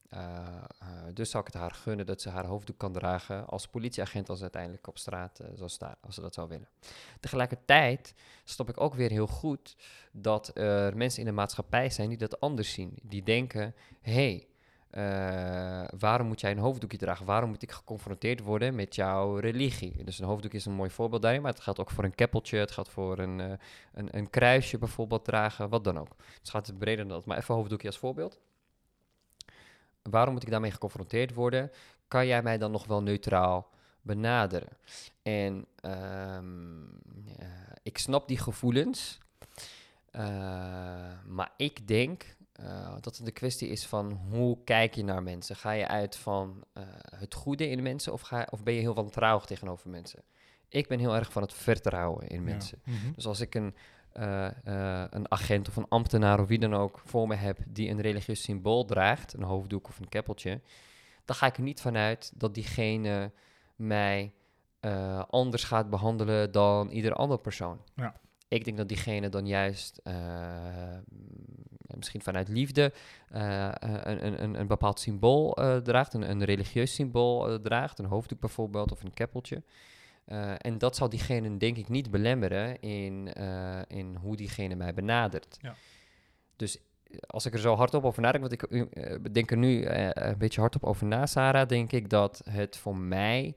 eh, 0.08 0.62
dus 1.14 1.30
zou 1.30 1.46
ik 1.46 1.52
het 1.52 1.62
haar 1.62 1.70
gunnen 1.70 2.06
dat 2.06 2.20
ze 2.20 2.28
haar 2.28 2.46
hoofddoek 2.46 2.78
kan 2.78 2.92
dragen 2.92 3.46
als 3.46 3.66
politieagent 3.66 4.28
als 4.28 4.36
ze 4.38 4.42
uiteindelijk 4.44 4.86
op 4.86 4.98
straat 4.98 5.40
zou 5.54 5.68
staan, 5.68 5.94
als 6.00 6.14
ze 6.14 6.20
dat 6.20 6.34
zou 6.34 6.48
willen. 6.48 6.68
Tegelijkertijd 7.20 8.14
snap 8.44 8.68
ik 8.68 8.80
ook 8.80 8.94
weer 8.94 9.10
heel 9.10 9.26
goed 9.26 9.76
dat 10.12 10.50
er 10.56 10.96
mensen 10.96 11.20
in 11.20 11.26
de 11.26 11.32
maatschappij 11.32 11.90
zijn 11.90 12.08
die 12.08 12.18
dat 12.18 12.40
anders 12.40 12.72
zien. 12.72 12.98
Die 13.02 13.22
denken, 13.22 13.74
hé, 14.00 14.12
hey, 14.12 14.48
eh, 14.90 15.84
waarom 15.98 16.26
moet 16.26 16.40
jij 16.40 16.50
een 16.50 16.58
hoofddoekje 16.58 16.98
dragen? 16.98 17.26
Waarom 17.26 17.50
moet 17.50 17.62
ik 17.62 17.70
geconfronteerd 17.70 18.40
worden 18.40 18.74
met 18.74 18.94
jouw 18.94 19.36
religie? 19.36 20.04
Dus 20.04 20.18
een 20.18 20.26
hoofddoek 20.26 20.52
is 20.52 20.66
een 20.66 20.72
mooi 20.72 20.90
voorbeeld 20.90 21.22
daarin, 21.22 21.42
maar 21.42 21.52
het 21.52 21.60
geldt 21.60 21.80
ook 21.80 21.90
voor 21.90 22.04
een 22.04 22.14
keppeltje, 22.14 22.58
het 22.58 22.70
gaat 22.70 22.88
voor 22.88 23.18
een, 23.18 23.40
eh, 23.40 23.52
een, 23.92 24.16
een 24.16 24.30
kruisje 24.30 24.78
bijvoorbeeld 24.78 25.24
dragen, 25.24 25.68
wat 25.68 25.84
dan 25.84 25.98
ook. 25.98 26.16
Het 26.38 26.50
gaat 26.50 26.78
breder 26.78 27.08
dan 27.08 27.16
dat, 27.16 27.26
maar 27.26 27.36
even 27.36 27.54
hoofddoekje 27.54 27.86
als 27.86 27.98
voorbeeld. 27.98 28.40
Waarom 30.02 30.32
moet 30.32 30.42
ik 30.42 30.50
daarmee 30.50 30.70
geconfronteerd 30.70 31.34
worden? 31.34 31.70
Kan 32.08 32.26
jij 32.26 32.42
mij 32.42 32.58
dan 32.58 32.70
nog 32.70 32.86
wel 32.86 33.02
neutraal 33.02 33.70
benaderen? 34.02 34.76
En 35.22 35.66
ehm, 35.80 36.84
ik 37.82 37.98
snap 37.98 38.28
die 38.28 38.38
gevoelens, 38.38 39.18
eh, 40.10 40.22
maar 41.26 41.52
ik 41.56 41.88
denk 41.88 42.36
uh, 42.62 42.94
dat 43.00 43.16
het 43.16 43.24
de 43.26 43.32
kwestie 43.32 43.68
is 43.68 43.86
van 43.86 44.12
hoe 44.30 44.58
kijk 44.64 44.94
je 44.94 45.04
naar 45.04 45.22
mensen. 45.22 45.56
Ga 45.56 45.70
je 45.70 45.88
uit 45.88 46.16
van 46.16 46.64
uh, 46.74 46.84
het 47.16 47.34
goede 47.34 47.68
in 47.68 47.82
mensen 47.82 48.12
of, 48.12 48.20
ga, 48.20 48.46
of 48.50 48.62
ben 48.62 48.74
je 48.74 48.80
heel 48.80 48.94
wantrouwig 48.94 49.44
tegenover 49.44 49.90
mensen? 49.90 50.22
Ik 50.68 50.88
ben 50.88 50.98
heel 50.98 51.14
erg 51.14 51.32
van 51.32 51.42
het 51.42 51.52
vertrouwen 51.52 52.28
in 52.28 52.44
mensen. 52.44 52.78
Ja. 52.84 52.92
Mhm. 52.92 53.12
Dus 53.14 53.26
als 53.26 53.40
ik 53.40 53.54
een, 53.54 53.74
uh, 54.16 54.48
een 55.10 55.30
agent 55.30 55.68
of 55.68 55.76
een 55.76 55.88
ambtenaar 55.88 56.40
of 56.40 56.46
wie 56.46 56.58
dan 56.58 56.74
ook 56.74 57.02
voor 57.04 57.28
me 57.28 57.34
heb 57.34 57.58
die 57.66 57.90
een 57.90 58.00
religieus 58.00 58.42
symbool 58.42 58.84
draagt, 58.84 59.32
een 59.32 59.42
hoofddoek 59.42 59.88
of 59.88 59.98
een 59.98 60.08
keppeltje, 60.08 60.60
dan 61.24 61.36
ga 61.36 61.46
ik 61.46 61.56
er 61.56 61.62
niet 61.62 61.80
vanuit 61.80 62.32
dat 62.34 62.54
diegene 62.54 63.32
mij 63.76 64.32
anders 65.28 65.64
gaat 65.64 65.90
behandelen 65.90 66.52
dan 66.52 66.90
ieder 66.90 67.12
andere 67.12 67.40
persoon. 67.40 67.80
Ja. 67.94 68.20
Ik 68.50 68.64
denk 68.64 68.76
dat 68.76 68.88
diegene 68.88 69.28
dan 69.28 69.46
juist 69.46 70.00
misschien 71.96 72.22
vanuit 72.22 72.48
liefde 72.48 72.92
uh, 73.34 73.70
een, 73.78 74.42
een, 74.42 74.60
een 74.60 74.66
bepaald 74.66 75.00
symbool 75.00 75.62
uh, 75.62 75.76
draagt, 75.76 76.14
een, 76.14 76.30
een 76.30 76.44
religieus 76.44 76.94
symbool 76.94 77.60
draagt, 77.60 77.98
een 77.98 78.04
hoofddoek 78.04 78.40
bijvoorbeeld 78.40 78.92
of 78.92 79.02
een 79.02 79.14
keppeltje. 79.14 79.62
en 80.56 80.78
dat 80.78 80.96
zal 80.96 81.08
diegene 81.08 81.56
denk 81.56 81.76
ik 81.76 81.88
niet 81.88 82.10
belemmeren 82.10 82.80
in, 82.80 83.32
in 83.86 84.16
hoe 84.20 84.36
diegene 84.36 84.74
mij 84.74 84.94
benadert. 84.94 85.56
Ja. 85.60 85.74
Dus 86.56 86.78
als 87.26 87.46
ik 87.46 87.52
er 87.52 87.58
zo 87.58 87.74
hardop 87.74 88.04
over 88.04 88.22
nadenk, 88.22 88.48
want 88.48 88.62
ik 88.62 89.34
denk 89.34 89.50
er 89.50 89.56
nu 89.56 89.86
een 89.86 90.38
beetje 90.38 90.60
hardop 90.60 90.84
over 90.84 91.06
na, 91.06 91.26
Sarah, 91.26 91.68
denk 91.68 91.92
ik 91.92 92.08
dat 92.08 92.42
het 92.50 92.76
voor 92.76 92.96
mij, 92.96 93.56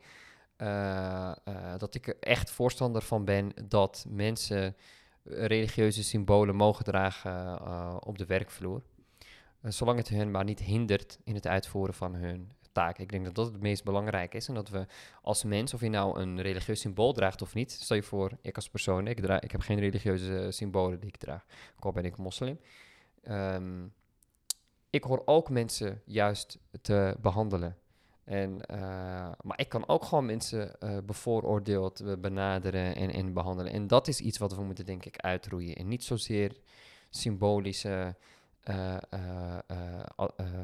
dat 1.78 1.96
ik 1.96 2.08
er 2.08 2.20
echt 2.20 2.52
voorstander 2.52 3.02
van 3.02 3.26
ben 3.26 3.52
dat 3.68 4.06
mensen 4.10 4.76
religieuze 5.24 6.04
symbolen 6.04 6.56
mogen 6.56 6.86
dragen 6.86 7.32
uh, 7.32 7.98
op 8.00 8.18
de 8.18 8.26
werkvloer. 8.26 8.82
Zolang 9.62 9.98
het 9.98 10.10
hen 10.10 10.32
maar 10.32 10.44
niet 10.44 10.60
hindert 10.60 11.20
in 11.24 11.36
het 11.36 11.48
uitvoeren 11.48 11.94
van 11.94 12.16
hun 12.16 12.52
taak. 12.72 12.98
Ik 12.98 13.12
denk 13.12 13.26
dat 13.26 13.36
dat 13.36 13.46
het 13.46 13.62
meest 13.62 13.84
belangrijk 13.84 14.34
is. 14.34 14.48
En 14.48 14.54
dat 14.54 14.70
we 14.70 14.86
als 15.22 15.44
mens, 15.44 15.74
of 15.74 15.82
je 15.82 15.90
nou 15.90 16.20
een 16.20 16.42
religieus 16.42 16.80
symbool 16.80 17.14
draagt 17.14 17.42
of 17.42 17.54
niet. 17.54 17.72
Stel 17.72 17.96
je 17.96 18.04
voor, 18.04 18.32
ik 18.42 18.56
als 18.56 18.70
persoon, 18.70 19.08
ik, 19.08 19.20
draag, 19.20 19.40
ik 19.40 19.52
heb 19.52 19.62
geen 19.62 19.80
religieuze 19.80 20.48
symbolen 20.50 21.00
die 21.00 21.10
ik 21.10 21.18
draag. 21.18 21.46
Ook 21.76 21.86
al 21.86 21.92
ben 21.92 22.06
ik 22.06 22.18
moslim. 22.18 22.60
Um, 23.28 23.94
ik 24.90 25.04
hoor 25.04 25.22
ook 25.26 25.50
mensen 25.50 26.02
juist 26.06 26.60
te 26.82 27.18
behandelen. 27.22 27.78
En, 28.24 28.62
uh, 28.72 28.78
maar 29.42 29.60
ik 29.60 29.70
kan 29.70 29.88
ook 29.88 30.04
gewoon 30.04 30.26
mensen 30.26 30.76
uh, 30.80 30.98
bevooroordeeld 31.06 32.02
uh, 32.02 32.14
benaderen 32.18 32.96
en, 32.96 33.14
en 33.14 33.34
behandelen. 33.34 33.72
En 33.72 33.88
dat 33.88 34.08
is 34.08 34.20
iets 34.20 34.38
wat 34.38 34.56
we 34.56 34.64
moeten, 34.64 34.86
denk 34.86 35.06
ik, 35.06 35.18
uitroeien. 35.18 35.76
En 35.76 35.88
niet 35.88 36.04
zozeer 36.04 36.58
symbolische 37.10 38.16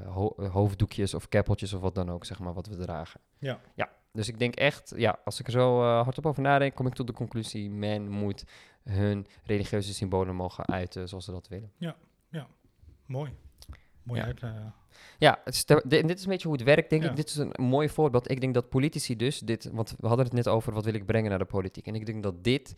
ho 0.05 0.33
hoofddoekjes 0.51 1.13
of 1.13 1.27
keppeltjes 1.27 1.73
of 1.73 1.81
wat 1.81 1.95
dan 1.95 2.11
ook, 2.11 2.25
zeg 2.25 2.39
maar, 2.39 2.53
wat 2.53 2.67
we 2.67 2.75
dragen. 2.75 3.19
Ja. 3.37 3.59
Ja, 3.75 3.89
dus 4.11 4.27
ik 4.27 4.39
denk 4.39 4.55
echt, 4.55 4.93
ja, 4.95 5.19
als 5.25 5.39
ik 5.39 5.45
er 5.45 5.51
zo 5.51 5.81
hardop 5.81 6.25
over 6.25 6.41
nadenk, 6.41 6.75
kom 6.75 6.87
ik 6.87 6.93
tot 6.93 7.07
de 7.07 7.13
conclusie, 7.13 7.69
men 7.69 8.09
moet 8.09 8.43
hun 8.83 9.27
religieuze 9.43 9.93
symbolen 9.93 10.35
mogen 10.35 10.67
uiten 10.67 11.07
zoals 11.09 11.25
ze 11.25 11.31
dat 11.31 11.47
willen. 11.47 11.71
Ja, 11.77 11.95
ja. 12.29 12.47
Mooi. 13.05 13.31
Mooi 14.09 14.21
Ja. 14.21 14.33
eh, 14.41 14.65
Ja, 15.17 15.41
het 15.43 15.53
is 15.53 15.65
dit 15.65 16.17
is 16.17 16.23
een 16.23 16.29
beetje 16.29 16.47
hoe 16.47 16.57
het 16.57 16.65
werkt, 16.65 16.89
denk 16.89 17.03
Ja. 17.03 17.09
ik. 17.09 17.15
Dit 17.15 17.27
is 17.29 17.35
een 17.35 17.53
mooi 17.57 17.89
voorbeeld. 17.89 18.31
Ik 18.31 18.41
denk 18.41 18.53
dat 18.53 18.69
politici 18.69 19.15
dus 19.15 19.39
dit, 19.39 19.69
want 19.71 19.95
we 19.99 20.07
hadden 20.07 20.25
het 20.25 20.33
net 20.35 20.47
over 20.47 20.73
wat 20.73 20.85
wil 20.85 20.93
ik 20.93 21.05
brengen 21.05 21.29
naar 21.29 21.39
de 21.39 21.45
politiek. 21.45 21.87
En 21.87 21.95
ik 21.95 22.05
denk 22.05 22.23
dat 22.23 22.43
dit 22.43 22.73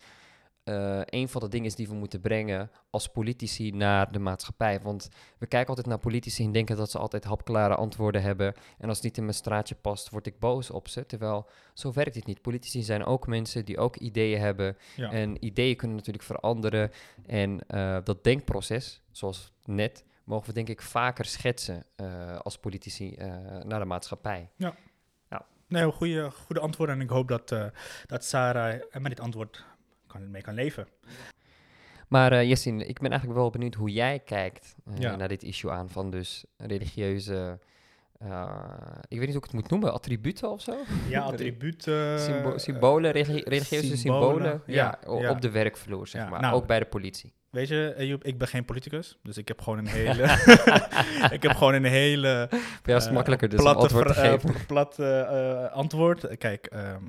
eh, 0.64 1.00
een 1.04 1.28
van 1.28 1.40
de 1.40 1.48
dingen 1.48 1.66
is 1.66 1.74
die 1.74 1.88
we 1.88 1.94
moeten 1.94 2.20
brengen 2.20 2.70
als 2.90 3.06
politici 3.08 3.70
naar 3.70 4.12
de 4.12 4.18
maatschappij. 4.18 4.80
Want 4.80 5.08
we 5.38 5.46
kijken 5.46 5.68
altijd 5.68 5.86
naar 5.86 5.98
politici 5.98 6.44
en 6.44 6.52
denken 6.52 6.76
dat 6.76 6.90
ze 6.90 6.98
altijd 6.98 7.24
hapklare 7.24 7.74
antwoorden 7.74 8.22
hebben. 8.22 8.54
En 8.78 8.88
als 8.88 8.96
het 8.96 9.06
niet 9.06 9.16
in 9.16 9.22
mijn 9.24 9.34
straatje 9.36 9.74
past, 9.74 10.10
word 10.10 10.26
ik 10.26 10.38
boos 10.38 10.70
op 10.70 10.88
ze. 10.88 11.06
Terwijl 11.06 11.48
zo 11.74 11.92
werkt 11.92 12.14
het 12.14 12.26
niet. 12.26 12.42
Politici 12.42 12.82
zijn 12.82 13.04
ook 13.04 13.26
mensen 13.26 13.64
die 13.64 13.78
ook 13.78 13.96
ideeën 13.96 14.40
hebben. 14.40 14.76
ja. 14.96 15.10
En 15.12 15.44
ideeën 15.44 15.76
kunnen 15.76 15.96
natuurlijk 15.96 16.24
veranderen. 16.24 16.90
En 17.26 17.60
eh, 17.66 17.98
dat 18.04 18.24
denkproces, 18.24 19.02
zoals 19.10 19.52
net, 19.64 20.04
mogen 20.24 20.46
we 20.46 20.52
denk 20.52 20.68
ik 20.68 20.82
vaker 20.82 21.24
schetsen 21.24 21.84
eh, 21.96 22.36
als 22.38 22.58
politici 22.58 23.14
eh, 23.14 23.28
naar 23.64 23.78
de 23.78 23.84
maatschappij. 23.84 24.50
Nee, 25.68 25.92
goede, 25.92 26.30
goede 26.30 26.60
antwoorden. 26.60 26.94
En 26.96 27.00
ik 27.02 27.08
hoop 27.10 27.28
dat, 27.28 27.52
eh, 27.52 27.64
dat 28.06 28.24
Sarah 28.24 28.80
met 28.92 29.04
dit 29.04 29.20
antwoord 29.20 29.64
kan, 30.06 30.30
mee 30.30 30.42
kan 30.42 30.54
leven. 30.54 30.86
Maar 32.08 32.32
uh, 32.32 32.42
Jessin, 32.48 32.88
ik 32.88 32.98
ben 33.00 33.10
eigenlijk 33.10 33.40
wel 33.40 33.50
benieuwd 33.50 33.74
hoe 33.74 33.90
jij 33.92 34.18
kijkt 34.18 34.74
Ja. 34.94 35.16
naar 35.16 35.28
dit 35.28 35.42
issue 35.42 35.70
aan 35.70 35.88
van 35.90 36.10
dus 36.10 36.44
religieuze, 36.56 37.58
ik 39.08 39.18
weet 39.18 39.26
niet 39.26 39.28
hoe 39.28 39.36
ik 39.36 39.42
het 39.44 39.52
moet 39.52 39.68
noemen, 39.70 39.92
attributen 39.92 40.50
of 40.50 40.60
zo? 40.60 40.76
Ja, 41.08 41.22
attribuut. 41.22 41.82
Symbo- 42.26 42.58
symbolen, 42.58 43.10
religi- 43.12 43.42
religieuze 43.44 43.96
symbolen, 43.96 44.32
symbolen, 44.42 44.62
ja, 44.66 44.98
ja, 45.06 45.18
ja. 45.20 45.30
op 45.30 45.40
de 45.40 45.50
werkvloer, 45.50 46.06
zeg 46.06 46.22
Ja, 46.22 46.28
maar. 46.28 46.40
nou, 46.40 46.54
ook 46.54 46.66
bij 46.66 46.78
de 46.78 46.84
politie. 46.86 47.32
Weet 47.52 47.68
je, 47.68 47.94
Ejoep, 47.96 48.24
ik 48.24 48.38
ben 48.38 48.48
geen 48.48 48.64
politicus. 48.64 49.18
Dus 49.22 49.36
ik 49.36 49.48
heb 49.48 49.60
gewoon 49.60 49.78
een 49.78 49.86
hele... 49.86 50.22
ik 51.36 51.42
heb 51.42 51.52
gewoon 51.52 51.74
een 51.74 51.84
hele... 51.84 52.48
Jou 52.48 52.60
is 52.84 52.94
het 52.94 53.06
eh, 53.06 53.12
makkelijker 53.12 53.48
dus 53.48 53.60
platte 53.60 53.80
antwoord 53.80 54.06
te 54.06 54.14
eh, 54.14 54.30
geven. 54.30 54.66
plat 54.66 54.98
eh, 54.98 55.20
eh, 55.20 55.72
antwoord. 55.72 56.38
Kijk, 56.38 56.66
ehm, 56.66 57.04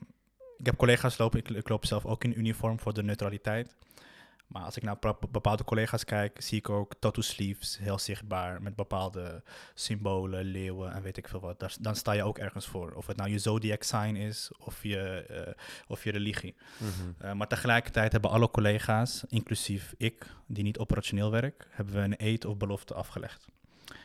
ik 0.58 0.66
heb 0.66 0.76
collega's 0.76 1.18
lopen. 1.18 1.40
Ik, 1.40 1.50
ik 1.50 1.70
loop 1.70 1.86
zelf 1.86 2.06
ook 2.06 2.24
in 2.24 2.40
uniform 2.40 2.80
voor 2.80 2.94
de 2.94 3.04
neutraliteit. 3.04 3.76
Maar 4.54 4.64
als 4.64 4.78
ik 4.78 4.84
naar 4.84 4.98
bepaalde 5.32 5.64
collega's 5.64 6.04
kijk, 6.04 6.42
zie 6.42 6.58
ik 6.58 6.70
ook 6.70 6.94
tattoo 7.00 7.22
sleeves, 7.22 7.78
heel 7.78 8.00
zichtbaar, 8.00 8.62
met 8.62 8.76
bepaalde 8.76 9.44
symbolen, 9.74 10.44
leeuwen 10.46 10.94
en 10.94 11.02
weet 11.02 11.18
ik 11.18 11.28
veel 11.28 11.40
wat. 11.40 11.60
Daar, 11.60 11.76
dan 11.80 11.96
sta 11.96 12.12
je 12.12 12.24
ook 12.24 12.38
ergens 12.38 12.68
voor. 12.68 12.92
Of 12.92 13.08
het 13.08 13.18
nou 13.18 13.30
je 13.30 13.40
zodiac 13.40 13.84
sign 13.84 14.16
is 14.16 14.52
of 14.58 14.84
je, 14.84 15.26
eh, 15.26 15.54
of 15.88 16.04
je 16.04 16.12
religie. 16.12 16.56
Mhm. 16.78 16.90
Eh, 17.18 17.34
maar 17.34 17.48
tegelijkertijd 17.48 18.12
hebben 18.12 18.30
alle 18.30 18.52
collega's, 18.52 19.24
inclusief 19.28 19.94
ik, 19.98 20.26
die 20.48 20.64
niet 20.64 20.78
operationeel 20.78 21.32
werk, 21.32 21.68
hebben 21.70 21.96
we 21.96 22.02
een 22.02 22.16
eed 22.18 22.46
of 22.46 22.58
belofte 22.58 22.94
afgelegd. 22.94 23.48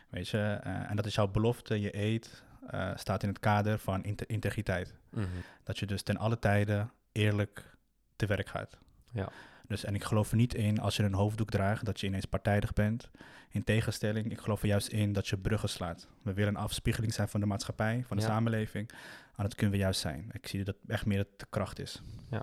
Weet 0.09 0.29
je, 0.29 0.39
eh, 0.63 0.91
en 0.91 0.97
dat 0.97 1.07
is 1.07 1.15
jouw 1.15 1.29
belofte, 1.29 1.81
je 1.81 2.21
eh, 2.67 2.91
staat 2.97 3.23
in 3.23 3.29
het 3.29 3.39
kader 3.39 3.79
van 3.79 4.05
inte- 4.05 4.27
integriteit. 4.27 4.95
Mhm. 5.11 5.27
Dat 5.63 5.79
je 5.79 5.87
dus 5.87 6.03
ten 6.03 6.17
alle 6.17 6.39
tijden 6.39 6.93
eerlijk 7.13 7.77
te 8.17 8.27
werk 8.27 8.49
gaat. 8.49 8.79
Ja. 9.13 9.29
Dus, 9.69 9.85
en 9.85 9.95
ik 9.95 10.05
geloof 10.05 10.31
er 10.31 10.37
niet 10.37 10.55
in 10.55 10.81
als 10.81 10.97
je 10.97 11.03
een 11.03 11.15
hoofddoek 11.15 11.51
draagt 11.51 11.85
dat 11.85 12.01
je 12.01 12.07
ineens 12.07 12.25
partijdig 12.25 12.73
bent. 12.73 13.11
In 13.51 13.65
tegenstelling, 13.65 14.31
ik 14.31 14.39
geloof 14.41 14.63
er 14.63 14.69
juist 14.69 14.89
in 14.89 15.13
dat 15.13 15.29
je 15.29 15.37
bruggen 15.39 15.69
slaat. 15.69 16.09
We 16.23 16.33
willen 16.33 16.55
een 16.55 16.61
afspiegeling 16.61 17.15
zijn 17.15 17.29
van 17.29 17.41
de 17.41 17.47
maatschappij, 17.47 18.05
van 18.07 18.17
de 18.17 18.23
Ja. 18.23 18.29
samenleving. 18.29 18.91
En 19.37 19.43
dat 19.43 19.55
kunnen 19.55 19.75
we 19.77 19.81
juist 19.83 20.01
zijn. 20.01 20.29
Ik 20.33 20.47
zie 20.49 20.65
dat 20.65 20.77
echt 20.87 21.07
meer 21.07 21.17
dat 21.19 21.27
de 21.37 21.47
kracht 21.51 21.79
is. 21.79 22.03
Ja. 22.31 22.43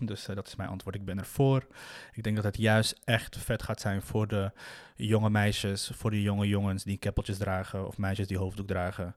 Dus 0.00 0.28
eh, 0.28 0.36
dat 0.36 0.46
is 0.46 0.56
mijn 0.56 0.68
antwoord. 0.68 0.94
Ik 0.94 1.04
ben 1.04 1.18
ervoor. 1.18 1.66
Ik 2.12 2.22
denk 2.22 2.36
dat 2.36 2.44
het 2.44 2.56
juist 2.56 3.00
echt 3.04 3.36
vet 3.38 3.62
gaat 3.62 3.80
zijn 3.80 4.02
voor 4.02 4.26
de 4.28 4.52
jonge 4.96 5.30
meisjes, 5.30 5.90
voor 5.94 6.10
de 6.10 6.22
jonge 6.22 6.48
jongens 6.48 6.84
die 6.84 6.96
keppeltjes 6.96 7.38
dragen 7.38 7.86
of 7.86 7.98
meisjes 7.98 8.26
die 8.26 8.38
hoofddoek 8.38 8.66
dragen. 8.66 9.14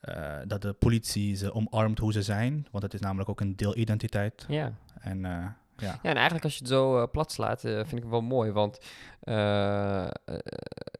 Eh, 0.00 0.38
dat 0.46 0.62
de 0.62 0.72
politie 0.72 1.34
ze 1.36 1.52
omarmt 1.54 1.98
hoe 1.98 2.12
ze 2.12 2.22
zijn, 2.22 2.66
want 2.70 2.84
het 2.84 2.94
is 2.94 3.00
namelijk 3.00 3.28
ook 3.28 3.40
een 3.40 3.56
deel 3.56 3.76
identiteit. 3.76 4.44
Ja. 4.48 4.72
En 5.00 5.24
eh, 5.24 5.46
ja, 5.80 5.86
Ja, 6.02 6.10
en 6.10 6.14
eigenlijk 6.14 6.44
als 6.44 6.52
je 6.54 6.58
het 6.58 6.68
zo 6.68 6.98
eh, 7.02 7.10
plat 7.10 7.32
slaat, 7.32 7.64
eh, 7.64 7.72
vind 7.74 7.92
ik 7.92 8.02
het 8.02 8.10
wel 8.10 8.20
mooi. 8.20 8.50
Want 8.52 8.78
eh, 9.20 10.06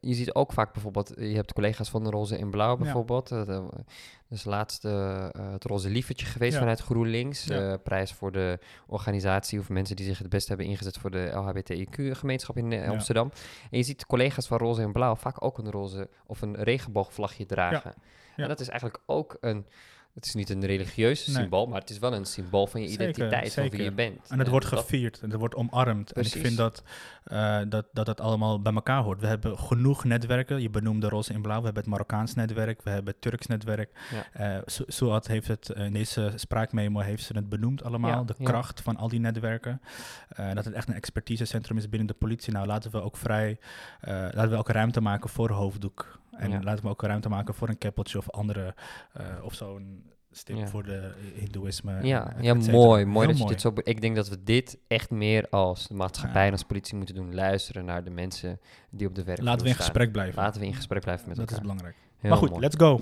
je 0.00 0.14
ziet 0.14 0.34
ook 0.34 0.52
vaak 0.52 0.72
bijvoorbeeld, 0.72 1.12
je 1.16 1.34
hebt 1.34 1.52
collega's 1.52 1.90
van 1.90 2.04
de 2.04 2.10
Roze 2.10 2.38
in 2.38 2.50
Blauw 2.50 2.76
bijvoorbeeld. 2.76 3.28
de- 3.28 3.68
dus 4.28 4.44
laatst 4.44 4.82
het 5.50 5.64
Roze 5.64 5.88
Liefertje 5.90 6.26
geweest 6.26 6.52
vanuit 6.58 6.80
GroenLinks. 6.80 7.46
Prijs 7.82 8.12
voor 8.12 8.32
de 8.32 8.58
organisatie 8.86 9.58
of 9.58 9.68
mensen 9.68 9.96
die 9.96 10.06
zich 10.06 10.18
het 10.18 10.28
best 10.28 10.48
hebben 10.48 10.66
ingezet 10.66 10.98
voor 10.98 11.10
de 11.10 11.30
LHBTIQ-gemeenschap 11.34 12.56
in. 12.56 12.72
Amsterdam. 12.90 13.30
En 13.70 13.78
je 13.78 13.84
ziet 13.84 14.06
collega's 14.06 14.46
van 14.46 14.58
Roze 14.58 14.82
en 14.82 14.92
Blauw 14.92 15.14
vaak 15.16 15.44
ook 15.44 15.58
een 15.58 15.70
roze 15.70 16.08
of 16.26 16.42
een 16.42 16.56
regenboogvlagje 16.56 17.46
dragen. 17.46 17.94
En 18.36 18.48
dat 18.48 18.60
is 18.60 18.68
eigenlijk 18.68 19.00
ook 19.06 19.36
een, 19.40 19.66
het 20.14 20.26
is 20.26 20.34
niet 20.34 20.50
een 20.50 20.64
religieus 20.66 21.26
Nee. 21.26 21.36
symbool, 21.36 21.66
maar 21.66 21.80
het 21.80 21.90
is 21.90 21.98
wel 21.98 22.14
een 22.14 22.24
symbool 22.24 22.66
van 22.66 22.80
je 22.82 22.88
Zeker, 22.88 23.08
identiteit, 23.08 23.52
van 23.54 23.62
wie 23.62 23.70
zeker. 23.70 23.84
je 23.86 23.92
bent. 23.92 24.16
En 24.28 24.38
het 24.38 24.46
En 24.46 24.50
wordt 24.52 24.70
dat- 24.70 24.78
gevierd 24.80 25.20
en 25.20 25.30
het 25.30 25.38
wordt 25.38 25.54
omarmd. 25.54 26.12
En 26.12 26.22
ik 26.24 26.28
vind 26.32 26.56
dat, 26.56 26.82
eh, 27.24 27.60
dat, 27.68 27.86
dat 27.92 28.06
het 28.06 28.20
allemaal 28.20 28.60
bij 28.62 28.72
elkaar 28.74 29.02
hoort. 29.02 29.20
We 29.20 29.26
hebben 29.26 29.58
genoeg 29.58 30.04
netwerken. 30.04 30.62
Je 30.62 30.70
benoemde 30.70 31.08
Roze 31.08 31.32
in 31.32 31.42
Blauw. 31.42 31.58
We 31.58 31.64
hebben 31.64 31.82
het 31.82 31.92
Marokkaans 31.92 32.34
netwerk. 32.34 32.82
We 32.82 32.90
hebben 32.90 33.12
het 33.12 33.22
Turks 33.22 33.46
netwerk. 33.46 33.98
Ja. 34.32 34.56
Eh, 34.56 34.62
Su- 34.86 35.18
heeft 35.22 35.48
het, 35.48 35.70
eh, 35.70 35.84
in 35.84 35.92
deze 35.92 36.32
spraakmemo 36.34 37.00
heeft 37.00 37.22
ze 37.22 37.32
het 37.36 37.48
benoemd 37.48 37.82
allemaal. 37.84 38.10
Ja, 38.10 38.22
de 38.24 38.34
ja. 38.38 38.44
kracht 38.44 38.80
van 38.80 38.96
al 38.96 39.08
die 39.08 39.20
netwerken. 39.20 39.80
Dat 40.54 40.64
het 40.64 40.74
echt 40.74 40.88
een 40.88 40.94
expertisecentrum 40.94 41.76
is 41.76 41.88
binnen 41.88 42.08
de 42.08 42.14
politie. 42.14 42.52
Nou, 42.52 42.66
laten 42.66 42.90
we 42.90 43.00
ook 43.02 43.16
vrij, 43.16 43.58
laten 44.00 44.50
we 44.50 44.56
ook 44.56 44.68
ruimte 44.68 45.00
maken 45.00 45.30
voor 45.30 45.50
hoofddoek. 45.50 46.18
En 46.40 46.50
Ja. 46.50 46.60
laten 46.62 46.84
we 46.84 46.90
ook 46.90 47.02
ruimte 47.02 47.28
maken 47.28 47.54
voor 47.54 47.68
een 47.68 47.78
keppeltje 47.78 48.18
of 48.18 48.30
andere, 48.30 48.74
eh, 49.12 49.24
of 49.42 49.54
zo'n 49.54 50.10
stip 50.30 50.56
Ja. 50.56 50.66
voor 50.66 50.82
de 50.82 51.12
hindoeïsme. 51.34 52.06
Ja, 52.06 52.36
ja 52.40 52.54
mooi. 52.54 53.04
Mooi 53.04 53.26
Heel 53.26 53.36
dat 53.36 53.38
je 53.38 53.52
dit 53.54 53.60
zo... 53.60 53.72
Ik 53.82 54.00
denk 54.00 54.16
dat 54.16 54.28
we 54.28 54.42
dit 54.42 54.78
echt 54.88 55.10
meer 55.10 55.48
als 55.48 55.88
de 55.88 55.94
maatschappij 55.94 56.46
en 56.46 56.52
als 56.52 56.62
politie 56.62 56.96
moeten 56.96 57.14
doen. 57.14 57.34
Luisteren 57.34 57.84
naar 57.84 58.04
de 58.04 58.10
mensen 58.10 58.60
die 58.90 59.06
op 59.06 59.14
de 59.14 59.24
werk 59.24 59.40
Laten 59.40 59.62
we 59.62 59.68
in 59.68 59.74
gesprek 59.74 60.12
blijven. 60.12 60.42
Laten 60.42 60.60
we 60.60 60.66
in 60.66 60.74
gesprek 60.74 61.02
blijven 61.02 61.28
met 61.28 61.36
dat 61.36 61.44
elkaar. 61.50 61.64
is 61.64 61.70
belangrijk. 61.70 61.96
Heel 62.16 62.30
maar 62.30 62.38
goed, 62.38 62.48
mooi. 62.50 62.60
let's 62.60 62.76
go. 62.76 63.00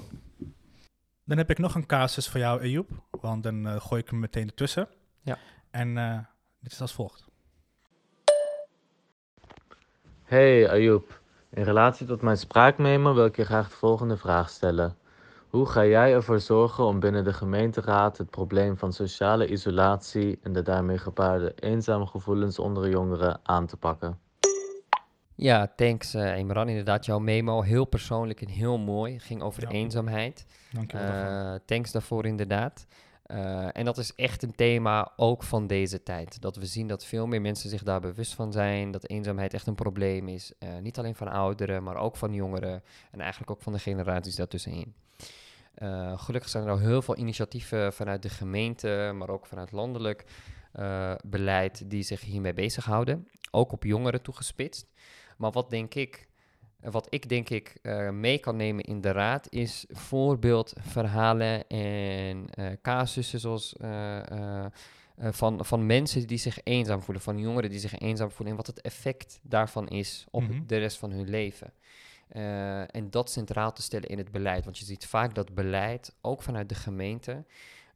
Dan 1.25 1.39
heb 1.39 1.51
ik 1.51 1.59
nog 1.59 1.75
een 1.75 1.87
casus 1.87 2.29
voor 2.29 2.41
jou, 2.41 2.61
Ayoub. 2.61 2.89
Want 3.11 3.43
dan 3.43 3.67
eh, 3.67 3.81
gooi 3.81 4.01
ik 4.03 4.09
hem 4.09 4.19
meteen 4.19 4.47
ertussen. 4.47 4.89
Ja. 5.23 5.39
En 5.71 5.99
eh, 5.99 6.19
dit 6.61 6.73
is 6.73 6.81
als 6.81 6.93
volgt. 6.93 7.27
Hey 10.25 10.71
Ayoub, 10.71 11.21
in 11.51 11.63
relatie 11.63 12.07
tot 12.07 12.23
mijn 12.23 12.37
spraakmemo 12.37 13.15
wil 13.15 13.25
ik 13.25 13.37
je 13.37 13.45
graag 13.45 13.69
de 13.69 13.75
volgende 13.77 14.17
vraag 14.17 14.51
stellen. 14.51 14.97
Hoe 15.49 15.67
ga 15.67 15.85
jij 15.85 16.13
ervoor 16.13 16.41
zorgen 16.41 16.85
om 16.85 17.01
binnen 17.01 17.25
de 17.25 17.33
gemeenteraad 17.33 18.19
het 18.19 18.31
probleem 18.31 18.77
van 18.79 18.93
sociale 18.93 19.47
isolatie 19.47 20.39
en 20.43 20.53
de 20.53 20.63
daarmee 20.63 20.99
gepaarde 20.99 21.53
eenzame 21.55 22.07
gevoelens 22.07 22.59
onder 22.59 22.89
jongeren 22.91 23.41
aan 23.43 23.67
te 23.67 23.77
pakken? 23.77 24.19
Ja, 25.35 25.73
thanks 25.77 26.15
uh, 26.15 26.39
Imran. 26.39 26.69
Inderdaad, 26.69 27.07
jouw 27.07 27.19
memo 27.19 27.63
heel 27.63 27.85
persoonlijk 27.85 28.41
en 28.41 28.49
heel 28.49 28.79
mooi. 28.79 29.19
Ging 29.19 29.43
over 29.43 29.63
Ja. 29.63 29.69
eenzaamheid. 29.69 30.47
Dank 30.73 30.91
je 30.91 30.99
wel. 30.99 31.07
Eh, 31.07 31.55
thanks 31.65 31.93
daarvoor 31.93 32.27
inderdaad. 32.27 32.87
Eh, 33.29 33.69
en 33.73 33.85
dat 33.85 33.99
is 33.99 34.15
echt 34.15 34.43
een 34.43 34.55
thema 34.55 35.13
ook 35.17 35.43
van 35.43 35.67
deze 35.67 36.03
tijd. 36.03 36.41
Dat 36.41 36.57
we 36.57 36.67
zien 36.67 36.87
dat 36.87 37.05
veel 37.05 37.27
meer 37.27 37.41
mensen 37.41 37.71
zich 37.71 37.83
daar 37.83 38.01
bewust 38.01 38.35
van 38.35 38.53
zijn. 38.53 38.91
Dat 38.91 39.09
eenzaamheid 39.09 39.55
echt 39.55 39.67
een 39.67 39.75
probleem 39.75 40.29
is. 40.29 40.53
Eh, 40.59 40.79
niet 40.79 40.99
alleen 40.99 41.15
van 41.15 41.29
ouderen, 41.29 41.83
maar 41.83 41.97
ook 41.97 42.17
van 42.17 42.35
jongeren. 42.35 42.83
En 43.11 43.21
eigenlijk 43.21 43.51
ook 43.51 43.63
van 43.63 43.73
de 43.73 43.79
generaties 43.79 44.37
daartussenin. 44.37 44.95
Eh, 45.75 46.19
gelukkig 46.19 46.51
zijn 46.51 46.65
er 46.65 46.71
al 46.71 46.79
heel 46.79 47.03
veel 47.03 47.17
initiatieven 47.17 47.93
vanuit 47.93 48.23
de 48.23 48.29
gemeente, 48.29 49.13
maar 49.15 49.29
ook 49.29 49.47
vanuit 49.47 49.73
landelijk 49.73 50.25
beleid 51.25 51.91
die 51.91 52.03
zich 52.03 52.21
hiermee 52.21 52.55
bezighouden. 52.55 53.29
Ook 53.51 53.73
op 53.73 53.85
jongeren 53.85 54.23
toegespitst. 54.23 54.87
Maar 55.37 55.51
wat 55.51 55.71
denk 55.71 55.95
ik, 55.95 56.28
wat 56.81 57.07
ik 57.11 57.29
denk 57.29 57.49
ik 57.51 57.79
eh, 57.83 58.11
mee 58.11 58.39
kan 58.39 58.57
nemen 58.57 58.85
in 58.85 59.01
de 59.01 59.13
raad 59.13 59.47
is 59.51 59.85
voorbeeldverhalen 59.89 61.67
en 61.69 62.47
eh, 62.51 62.67
casussen 62.83 63.41
zoals 63.41 63.77
eh, 63.77 64.67
van, 65.19 65.65
van 65.65 65.87
mensen 65.87 66.27
die 66.27 66.39
zich 66.39 66.59
eenzaam 66.65 67.03
voelen, 67.03 67.23
van 67.23 67.39
jongeren 67.39 67.71
die 67.71 67.79
zich 67.79 67.99
eenzaam 67.99 68.31
voelen 68.31 68.49
en 68.51 68.57
wat 68.57 68.67
het 68.67 68.81
effect 68.81 69.41
daarvan 69.43 69.89
is 69.89 70.27
op 70.31 70.43
Mhm. 70.43 70.67
de 70.67 70.77
rest 70.77 70.99
van 70.99 71.11
hun 71.11 71.29
leven. 71.29 71.73
En 72.91 73.11
dat 73.11 73.31
centraal 73.31 73.73
te 73.73 73.83
stellen 73.83 74.09
in 74.09 74.19
het 74.19 74.31
beleid. 74.33 74.65
Want 74.65 74.79
je 74.79 74.85
ziet 74.85 75.07
vaak 75.07 75.35
dat 75.35 75.55
beleid, 75.55 76.15
ook 76.21 76.43
vanuit 76.43 76.69
de 76.69 76.75
gemeente, 76.75 77.45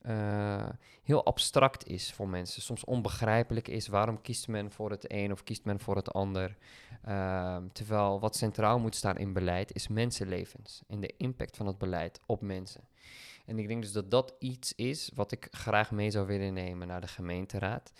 eh, 0.03 0.69
heel 1.03 1.25
abstract 1.25 1.87
is 1.87 2.13
voor 2.13 2.29
mensen. 2.29 2.63
Soms 2.63 2.85
onbegrijpelijk 2.85 3.69
is 3.69 3.87
waarom 3.87 4.21
kiest 4.21 4.49
men 4.49 4.73
voor 4.73 4.91
het 4.91 5.13
een 5.13 5.33
of 5.33 5.43
kiest 5.43 5.65
men 5.65 5.81
voor 5.81 5.97
het 5.97 6.13
ander. 6.13 6.57
Ehm, 7.05 7.69
terwijl 7.73 8.21
wat 8.21 8.37
centraal 8.37 8.79
moet 8.79 8.95
staan 8.95 9.17
in 9.17 9.33
beleid 9.33 9.75
is 9.75 9.89
mensenlevens 9.89 10.83
en 10.89 11.01
de 11.01 11.15
impact 11.17 11.57
van 11.57 11.67
het 11.67 11.79
beleid 11.79 12.21
op 12.27 12.41
mensen. 12.41 12.85
En 13.45 13.59
ik 13.59 13.69
denk 13.69 13.83
dus 13.83 13.93
dat 13.93 14.11
dat 14.11 14.35
iets 14.39 14.75
is 14.75 15.11
wat 15.15 15.33
ik 15.33 15.49
graag 15.51 15.91
mee 15.91 16.11
zou 16.11 16.27
willen 16.27 16.55
nemen 16.55 16.87
naar 16.87 17.01
de 17.01 17.07
gemeenteraad. 17.07 17.93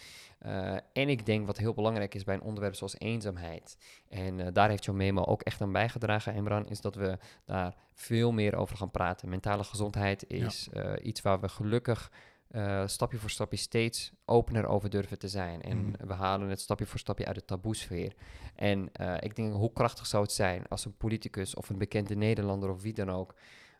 Eh, 0.43 0.73
en 0.93 1.09
ik 1.09 1.27
denk 1.27 1.47
wat 1.47 1.57
heel 1.57 1.75
belangrijk 1.75 2.15
is 2.15 2.25
bij 2.25 2.35
een 2.35 2.43
onderwerp 2.43 2.75
zoals 2.75 2.99
eenzaamheid. 2.99 3.77
En 4.09 4.41
eh, 4.41 4.53
daar 4.53 4.69
heeft 4.69 4.85
jouw 4.85 4.95
memo 4.95 5.25
ook 5.25 5.43
echt 5.43 5.61
aan 5.61 5.73
bijgedragen, 5.73 6.35
Emran, 6.35 6.69
is 6.69 6.81
dat 6.81 6.95
we 6.95 7.19
daar 7.45 7.75
veel 7.95 8.33
meer 8.33 8.55
over 8.57 8.77
gaan 8.77 8.91
praten. 8.91 9.29
Mentale 9.29 9.65
gezondheid 9.65 10.25
is 10.31 10.69
eh, 10.73 10.93
iets 11.03 11.21
waar 11.21 11.41
we 11.41 11.49
gelukkig 11.49 12.11
stapje 12.87 13.19
voor 13.19 13.31
stapje 13.31 13.57
steeds 13.57 14.13
opener 14.25 14.67
over 14.67 14.91
durven 14.91 15.19
te 15.19 15.29
zijn. 15.29 15.63
En 15.63 15.87
Mhm. 15.87 16.07
we 16.07 16.13
halen 16.13 16.49
het 16.49 16.61
stapje 16.61 16.87
voor 16.87 16.99
stapje 16.99 17.27
uit 17.27 17.35
de 17.35 17.45
taboesfeer. 17.45 18.15
En 18.55 18.91
ik 19.21 19.37
denk, 19.37 19.55
hoe 19.55 19.73
krachtig 19.73 20.07
zou 20.07 20.23
het 20.23 20.33
zijn 20.33 20.69
als 20.69 20.85
een 20.85 20.97
politicus 20.97 21.55
of 21.55 21.69
een 21.69 21.79
bekende 21.79 22.15
Nederlander 22.15 22.71
of 22.71 22.83
wie 22.83 22.93
dan 22.93 23.11
ook 23.11 23.35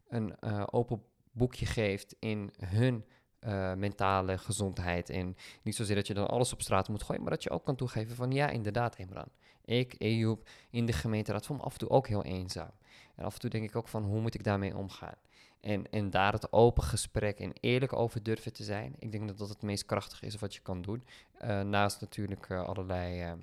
een 0.09 0.43
open 0.73 1.03
boekje 1.33 1.67
geeft 1.67 2.17
in 2.19 2.53
hun 2.59 3.05
eh, 3.43 3.75
mentale 3.75 4.39
gezondheid. 4.39 5.11
En 5.11 5.37
niet 5.63 5.75
zozeer 5.75 5.97
dat 5.97 6.07
je 6.07 6.15
dan 6.15 6.29
alles 6.29 6.53
op 6.53 6.63
straat 6.63 6.89
moet 6.89 7.03
gooien, 7.03 7.23
maar 7.23 7.31
dat 7.31 7.43
je 7.43 7.51
ook 7.51 7.65
kan 7.65 7.77
toegeven 7.77 8.17
van 8.17 8.33
ja, 8.33 8.49
inderdaad, 8.49 8.99
Imran. 8.99 9.29
Ik, 9.65 9.95
Ejoep, 9.99 10.49
in 10.71 10.87
de 10.87 10.93
gemeenteraad 10.93 11.47
voel 11.47 11.57
me 11.57 11.63
af 11.63 11.73
en 11.73 11.79
toe 11.79 11.91
ook 11.91 12.09
heel 12.09 12.25
eenzaam. 12.25 12.71
En 13.15 13.25
af 13.25 13.35
en 13.35 13.41
toe 13.41 13.51
denk 13.51 13.65
ik 13.65 13.77
ook 13.77 13.89
van 13.89 14.05
hoe 14.05 14.21
moet 14.21 14.35
ik 14.35 14.45
daarmee 14.45 14.77
omgaan? 14.77 15.15
En, 15.61 15.91
en 15.91 16.11
daar 16.11 16.33
het 16.33 16.53
open 16.53 16.83
gesprek 16.83 17.39
en 17.39 17.53
eerlijk 17.61 17.93
over 17.93 18.23
durven 18.23 18.53
te 18.53 18.65
zijn. 18.65 18.95
Ik 18.99 19.13
denk 19.13 19.29
dat 19.29 19.39
dat 19.39 19.49
het 19.49 19.63
meest 19.63 19.87
krachtige 19.87 20.27
is 20.27 20.37
wat 20.37 20.55
je 20.55 20.61
kan 20.61 20.83
doen. 20.83 21.05
Eh, 21.39 21.61
naast 21.61 22.01
natuurlijk 22.01 22.49
eh, 22.49 22.65
allerlei 22.65 23.37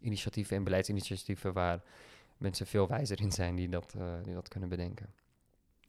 initiatieven 0.00 0.56
en 0.56 0.64
beleidsinitiatieven 0.64 1.52
waar 1.52 1.82
mensen 2.36 2.66
veel 2.66 2.88
wijzer 2.88 3.20
in 3.20 3.32
zijn 3.32 3.54
die 3.54 3.68
dat, 3.68 3.94
die 4.22 4.34
dat 4.34 4.48
kunnen 4.48 4.68
bedenken. 4.68 5.14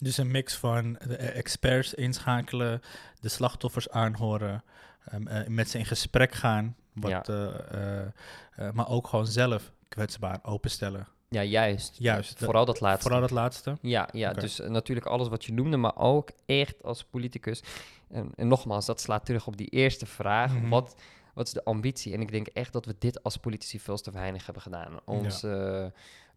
Dus 0.04 0.18
een 0.18 0.32
mix 0.32 0.56
van 0.56 0.94
de 1.08 1.16
eh, 1.18 1.38
experts 1.38 1.94
inschakelen, 1.94 2.82
de 3.20 3.30
slachtoffers 3.30 3.89
aanhoren, 3.89 4.63
ehm, 5.06 5.28
eh, 5.28 5.48
met 5.48 5.70
ze 5.70 5.78
in 5.78 5.86
gesprek 5.86 6.34
gaan, 6.34 6.76
wat, 6.94 7.12
Ja. 7.12 7.24
eh, 7.24 8.00
eh, 8.02 8.74
maar 8.74 8.89
ook 8.89 9.08
gewoon 9.08 9.28
zelf 9.28 9.72
kwetsbaar 9.88 10.39
openstellen. 10.44 11.08
Ja, 11.30 11.44
juist. 11.44 11.96
Juist, 11.98 12.38
vooral 12.39 12.66
dat 12.66 12.80
laatste. 12.80 13.02
Vooral 13.02 13.22
dat 13.22 13.32
laatste. 13.32 13.78
Ja, 13.82 14.10
ja 14.12 14.34
dus 14.34 14.60
natuurlijk 14.60 15.08
alles 15.08 15.28
wat 15.28 15.46
je 15.46 15.54
noemde, 15.54 15.78
maar 15.78 15.96
ook 15.98 16.32
echt 16.46 16.84
als 16.84 17.04
politicus. 17.04 17.63
En, 18.10 18.32
en 18.36 18.48
nogmaals, 18.48 18.86
dat 18.86 19.02
slaat 19.02 19.26
terug 19.26 19.48
op 19.48 19.58
die 19.58 19.70
eerste 19.70 20.06
vraag. 20.06 20.54
Mhm. 20.54 20.70
wat, 20.70 20.96
wat 21.34 21.48
is 21.48 21.54
de 21.54 21.63
ambitie? 21.63 22.13
En 22.13 22.22
ik 22.22 22.32
denk 22.32 22.48
echt 22.48 22.74
dat 22.74 22.86
we 22.86 22.96
dit 23.00 23.24
als 23.24 23.38
politici 23.38 23.80
veel 23.80 23.98
te 23.98 24.12
weinig 24.12 24.46
hebben 24.46 24.63
gedaan. 24.63 25.00
Onze 25.06 25.92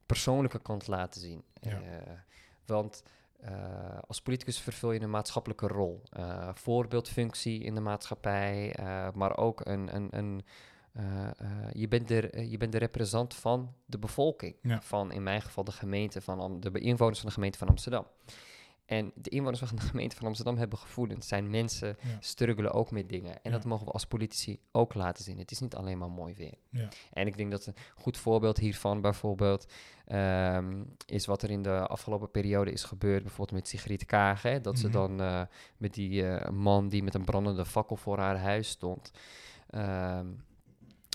persoonlijke 0.07 0.59
kant 0.59 0.87
laten 0.87 1.21
zien. 1.21 1.43
Ja. 1.61 1.81
Want 2.67 3.03
eh, 3.41 3.99
als 4.07 4.21
politicus 4.23 4.61
vervul 4.61 4.93
je 4.93 5.01
een 5.01 5.11
maatschappelijke 5.11 5.67
rol. 5.67 6.03
Eh, 6.11 6.49
voorbeeldfunctie 6.55 7.63
in 7.63 7.75
de 7.75 7.81
maatschappij, 7.81 8.75
eh, 8.75 9.09
maar 9.15 9.37
ook 9.37 9.67
een... 9.67 9.95
een, 9.97 10.09
een 10.11 10.45
je, 11.73 11.89
bent 11.89 12.09
de, 12.09 12.47
je 12.51 12.57
bent 12.57 12.73
de 12.73 12.79
representant 12.79 13.35
van 13.35 13.75
de 13.85 13.99
bevolking. 13.99 14.57
Ja. 14.63 14.81
Van 14.81 15.13
in 15.13 15.23
mijn 15.23 15.43
geval 15.43 15.65
de 15.65 15.73
gemeente 15.73 16.21
van 16.21 16.41
Am- 16.41 16.61
de 16.61 16.81
inwoners 16.81 17.19
van 17.19 17.29
de 17.29 17.35
gemeente 17.35 17.59
van 17.59 17.69
Amsterdam. 17.69 18.07
En 18.87 19.13
de 19.15 19.31
inwoners 19.31 19.59
van 19.61 19.77
de 19.77 19.83
gemeente 19.83 20.17
van 20.17 20.27
Amsterdam 20.27 20.57
hebben 20.57 20.79
gevoelens. 20.79 21.29
Zijn 21.29 21.51
mensen, 21.51 21.89
Ja. 21.89 22.17
struggelen 22.21 22.73
ook 22.73 22.91
met 22.91 23.09
dingen. 23.09 23.33
En 23.35 23.41
Ja. 23.43 23.51
dat 23.51 23.65
mogen 23.65 23.87
we 23.87 23.93
als 23.93 24.07
politici 24.07 24.59
ook 24.73 24.95
laten 24.95 25.25
zien. 25.25 25.39
Het 25.39 25.51
is 25.51 25.61
niet 25.61 25.75
alleen 25.75 25.99
maar 25.99 26.11
mooi 26.11 26.35
weer. 26.35 26.55
Ja. 26.71 26.89
En 27.13 27.27
ik 27.27 27.37
denk 27.37 27.51
dat 27.51 27.67
een 27.67 27.75
goed 27.95 28.17
voorbeeld 28.17 28.59
hiervan 28.59 29.01
bijvoorbeeld 29.01 29.67
ehm, 30.07 30.83
is 31.07 31.27
wat 31.27 31.43
er 31.43 31.51
in 31.51 31.63
de 31.63 31.87
afgelopen 31.87 32.31
periode 32.31 32.73
is 32.73 32.85
gebeurd. 32.85 33.23
Bijvoorbeeld 33.23 33.59
met 33.59 33.69
Sigrid 33.69 34.05
Kaag. 34.07 34.43
Hè, 34.43 34.61
dat 34.61 34.79
ze 34.79 34.85
Mhm. 34.89 34.93
dan 34.97 35.21
eh, 35.21 35.43
met 35.77 35.95
die 35.95 36.29
eh, 36.29 36.51
man 36.51 36.89
die 36.89 37.03
met 37.03 37.15
een 37.15 37.25
brandende 37.25 37.65
fakkel 37.65 37.97
voor 37.97 38.19
haar 38.19 38.39
huis 38.39 38.69
stond. 38.69 39.11
ehm, 39.71 40.27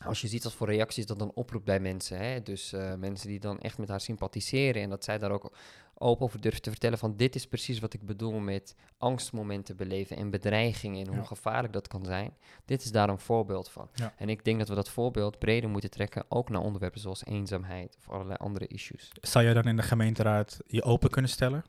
als 0.06 0.22
je 0.22 0.28
ziet 0.28 0.44
wat 0.44 0.54
voor 0.54 0.68
reacties 0.68 1.06
dat 1.06 1.20
dan 1.20 1.32
oproept 1.34 1.66
bij 1.66 1.80
mensen. 1.80 2.18
Hè? 2.18 2.42
Dus 2.42 2.74
eh, 2.74 2.96
mensen 2.96 3.28
die 3.28 3.40
dan 3.40 3.60
echt 3.60 3.78
met 3.78 3.88
haar 3.90 4.02
sympathiseren. 4.02 4.82
En 4.82 4.90
dat 4.90 5.04
zij 5.04 5.18
daar 5.18 5.32
ook 5.32 5.52
open 6.02 6.26
over 6.26 6.42
durft 6.42 6.64
te 6.64 6.70
vertellen 6.70 6.98
van 6.98 7.16
dit 7.18 7.36
is 7.36 7.48
precies 7.48 7.80
wat 7.80 7.94
ik 7.94 8.06
bedoel 8.06 8.40
met 8.40 8.76
angstmomenten 8.98 9.76
beleven 9.78 10.18
en 10.18 10.30
bedreigingen 10.30 11.06
en 11.06 11.12
Ja. 11.12 11.18
hoe 11.18 11.28
gevaarlijk 11.28 11.74
dat 11.74 11.88
kan 11.88 12.06
zijn. 12.06 12.34
Dit 12.66 12.84
is 12.84 12.92
daar 12.92 13.10
een 13.10 13.20
voorbeeld 13.20 13.70
van. 13.70 13.90
Ja. 13.94 14.14
En 14.18 14.30
ik 14.30 14.44
denk 14.46 14.60
dat 14.60 14.68
we 14.68 14.76
dat 14.76 14.90
voorbeeld 14.90 15.40
breder 15.40 15.70
moeten 15.70 15.90
trekken, 15.90 16.26
ook 16.30 16.50
naar 16.50 16.62
onderwerpen 16.62 17.00
zoals 17.02 17.26
eenzaamheid 17.26 17.96
of 17.98 18.10
allerlei 18.10 18.38
andere 18.38 18.68
issues. 18.68 19.10
Zou 19.22 19.46
je 19.46 19.54
dan 19.54 19.64
in 19.64 19.76
de 19.76 19.84
gemeenteraad 19.84 20.60
je 20.68 20.84
open 20.84 21.10
kunnen 21.10 21.32
stellen 21.32 21.64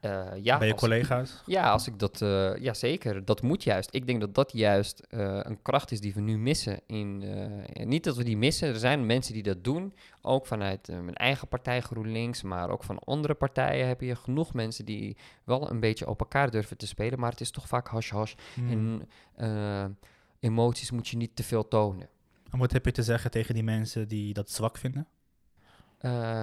Eh, 0.00 0.26
ja, 0.42 0.58
bij 0.58 0.68
je 0.68 0.74
collega's? 0.74 1.42
Ja, 1.46 1.70
als 1.70 1.86
ik 1.86 1.98
dat, 1.98 2.22
eh, 2.22 2.56
ja 2.56 2.74
zeker. 2.74 3.24
Dat 3.24 3.42
moet 3.42 3.62
juist. 3.62 3.94
Ik 3.94 4.06
denk 4.06 4.20
dat 4.20 4.34
dat 4.34 4.52
juist 4.52 5.00
eh, 5.00 5.40
een 5.42 5.62
kracht 5.62 5.90
is 5.90 6.00
die 6.00 6.14
we 6.14 6.20
nu 6.20 6.38
missen. 6.38 6.80
In, 6.86 7.24
niet 7.72 8.04
dat 8.04 8.16
we 8.16 8.24
die 8.24 8.36
missen, 8.36 8.68
er 8.68 8.78
zijn 8.78 9.06
mensen 9.06 9.34
die 9.34 9.42
dat 9.42 9.64
doen. 9.64 9.94
Ook 10.22 10.46
vanuit 10.46 10.88
mijn 10.88 11.14
eigen 11.14 11.48
partij 11.48 11.80
GroenLinks, 11.80 12.42
maar 12.42 12.70
ook 12.70 12.84
van 12.84 12.98
andere 12.98 13.34
partijen 13.34 13.86
heb 13.86 14.00
je 14.00 14.16
genoeg 14.16 14.54
mensen 14.54 14.84
die 14.84 15.16
wel 15.44 15.70
een 15.70 15.80
beetje 15.80 16.08
op 16.08 16.20
elkaar 16.20 16.50
durven 16.50 16.76
te 16.76 16.86
spelen. 16.86 17.20
Maar 17.20 17.30
het 17.30 17.40
is 17.40 17.50
toch 17.50 17.68
vaak 17.68 17.88
hash-hash. 17.88 18.34
Hmm. 18.54 19.02
En 19.36 19.98
emoties 20.40 20.90
moet 20.90 21.08
je 21.08 21.16
niet 21.16 21.36
te 21.36 21.42
veel 21.42 21.68
tonen. 21.68 22.08
En 22.50 22.58
wat 22.58 22.72
heb 22.72 22.84
je 22.84 22.92
te 22.92 23.02
zeggen 23.02 23.30
tegen 23.30 23.54
die 23.54 23.62
mensen 23.64 24.08
die 24.08 24.34
dat 24.34 24.50
zwak 24.50 24.78
vinden? 24.78 25.06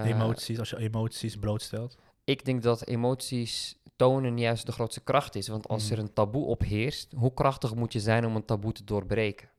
Emoties, 0.04 0.60
als 0.60 0.70
je 0.70 0.78
emoties 0.78 1.38
blootstelt. 1.38 1.98
Ik 2.25 2.45
denk 2.45 2.63
dat 2.63 2.85
emoties 2.88 3.77
tonen 3.95 4.38
juist 4.38 4.65
de 4.65 4.71
grootste 4.71 5.01
kracht 5.03 5.35
is. 5.35 5.47
Want 5.47 5.67
als 5.67 5.83
Mhm. 5.83 5.93
er 5.93 5.99
een 5.99 6.13
taboe 6.13 6.45
op 6.45 6.61
heerst, 6.61 7.11
hoe 7.15 7.33
krachtig 7.33 7.75
moet 7.75 7.93
je 7.93 7.99
zijn 7.99 8.25
om 8.25 8.35
een 8.35 8.45
taboe 8.45 8.71
te 8.71 8.83
doorbreken? 8.83 9.49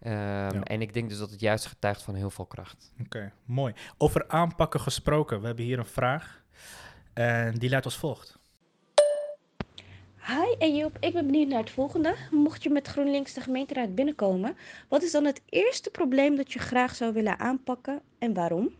Ehm, 0.00 0.60
En 0.62 0.80
ik 0.80 0.94
denk 0.94 1.08
dus 1.08 1.18
dat 1.18 1.30
het 1.30 1.40
juist 1.40 1.66
getuigt 1.66 2.02
van 2.02 2.14
heel 2.14 2.30
veel 2.30 2.46
kracht. 2.46 2.92
Oké, 3.00 3.32
mooi. 3.44 3.74
Over 3.98 4.28
aanpakken 4.28 4.80
gesproken. 4.80 5.40
We 5.40 5.46
hebben 5.46 5.64
hier 5.64 5.78
een 5.78 5.86
vraag. 5.86 6.42
En 7.14 7.54
die 7.54 7.70
luidt 7.70 7.84
als 7.84 7.96
volgt. 7.96 8.38
Hi 10.26 10.54
Ejob, 10.58 10.96
ik 11.00 11.12
ben 11.12 11.26
benieuwd 11.26 11.48
naar 11.48 11.60
het 11.60 11.70
volgende. 11.70 12.14
Mocht 12.30 12.62
je 12.62 12.70
met 12.70 12.86
GroenLinks 12.88 13.32
de 13.32 13.40
gemeenteraad 13.40 13.94
binnenkomen, 13.94 14.56
wat 14.88 15.02
is 15.02 15.12
dan 15.12 15.24
het 15.24 15.40
eerste 15.48 15.90
probleem 15.90 16.36
dat 16.36 16.52
je 16.52 16.58
graag 16.58 16.94
zou 16.94 17.12
willen 17.12 17.38
aanpakken 17.38 18.02
en 18.18 18.34
waarom? 18.34 18.70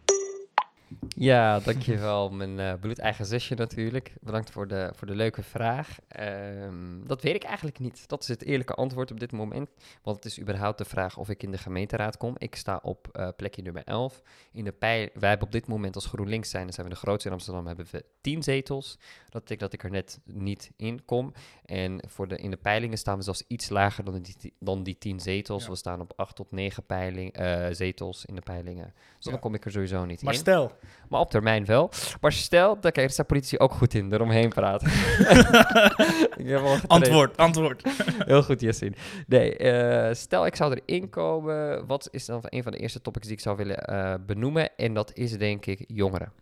Ja, 1.09 1.61
dankjewel. 1.61 2.31
Mijn 2.31 2.59
eh 2.59 2.73
bloedeigen 2.81 3.27
zusje 3.27 3.55
natuurlijk. 3.55 4.13
Bedankt 4.21 4.51
voor 4.51 4.69
de, 4.69 4.93
voor 4.95 5.07
de 5.07 5.15
leuke 5.15 5.43
vraag. 5.43 5.99
Ehm, 6.09 7.07
dat 7.07 7.23
weet 7.23 7.35
ik 7.35 7.43
eigenlijk 7.43 7.79
niet. 7.79 8.09
Dat 8.09 8.23
is 8.23 8.29
het 8.29 8.45
eerlijke 8.45 8.75
antwoord 8.75 9.11
op 9.11 9.21
dit 9.21 9.33
moment. 9.33 9.69
Want 10.03 10.17
het 10.17 10.25
is 10.25 10.41
überhaupt 10.41 10.79
de 10.79 10.85
vraag 10.85 11.17
of 11.17 11.29
ik 11.29 11.43
in 11.43 11.51
de 11.51 11.59
gemeenteraad 11.59 12.17
kom. 12.17 12.35
Ik 12.39 12.55
sta 12.55 12.81
op 12.83 13.09
eh, 13.13 13.29
plekje 13.37 13.63
nummer 13.63 13.83
11. 13.85 14.23
In 14.53 14.65
de 14.65 14.73
pijl, 14.73 15.09
wij 15.15 15.29
hebben 15.29 15.47
op 15.47 15.53
dit 15.53 15.67
moment 15.67 15.95
als 15.95 16.07
GroenLinks 16.07 16.51
zijn, 16.51 16.65
dan 16.65 16.73
zijn 16.73 16.87
we 16.87 16.93
de 16.93 16.99
grootste 16.99 17.29
in 17.29 17.35
Amsterdam, 17.35 17.67
hebben 17.67 17.87
we 17.91 18.05
10 18.21 18.43
zetels. 18.43 18.99
Dat 19.29 19.43
betekent 19.43 19.61
dat 19.61 19.73
ik 19.73 19.85
er 19.85 19.91
net 19.91 20.21
niet 20.25 20.71
in 20.77 21.05
kom. 21.05 21.33
En 21.69 22.01
voor 22.07 22.29
de, 22.29 22.37
in 22.37 22.51
de 22.51 22.57
peilingen 22.57 22.99
staan 22.99 23.17
we 23.17 23.23
zelfs 23.23 23.45
iets 23.47 23.69
lager 23.69 24.05
dan 24.05 24.23
die, 24.23 24.55
dan 24.59 24.83
die 24.83 24.99
10 24.99 25.21
zetels. 25.21 25.65
Ja. 25.65 25.71
We 25.71 25.77
staan 25.77 26.01
op 26.01 26.13
8 26.17 26.37
tot 26.37 26.53
9 26.53 26.83
peiling, 26.87 27.33
eh, 27.33 27.67
zetels 27.71 28.25
in 28.25 28.35
de 28.35 28.41
peilingen. 28.41 28.85
Dus 28.95 29.25
Ja. 29.25 29.31
dan 29.31 29.41
kom 29.41 29.55
ik 29.55 29.65
er 29.65 29.71
sowieso 29.71 30.05
niet 30.05 30.23
Maar 30.23 30.33
in. 30.33 30.39
stel, 30.39 30.73
Maar 31.09 31.21
op 31.21 31.31
termijn 31.31 31.65
wel. 31.65 31.91
Maar 32.21 32.33
stel, 32.33 32.81
dat 32.81 32.93
kijk, 32.93 33.11
staan 33.11 33.27
politici 33.27 33.59
ook 33.59 33.73
goed 33.73 33.95
in, 33.95 34.13
eromheen 34.13 34.49
praten. 34.49 34.91
antwoord, 36.87 37.37
antwoord. 37.37 37.83
Heel 38.27 38.43
goed, 38.43 38.61
Yassine. 38.61 38.95
Nee, 39.27 39.57
eh, 39.57 40.15
stel 40.15 40.47
ik 40.47 40.57
zou 40.57 40.81
erin 40.85 41.09
komen, 41.11 41.87
wat 41.87 42.09
is 42.11 42.25
dan 42.27 42.41
een 42.43 42.63
van 42.63 42.73
de 42.73 42.79
eerste 42.79 43.01
topics 43.01 43.27
die 43.27 43.37
ik 43.37 43.43
zou 43.43 43.57
willen 43.57 43.77
eh, 43.85 44.15
benoemen? 44.27 44.77
En 44.77 44.95
dat 44.95 45.11
is 45.15 45.39
denk 45.39 45.67
ik 45.67 45.85
jongeren. 45.87 46.33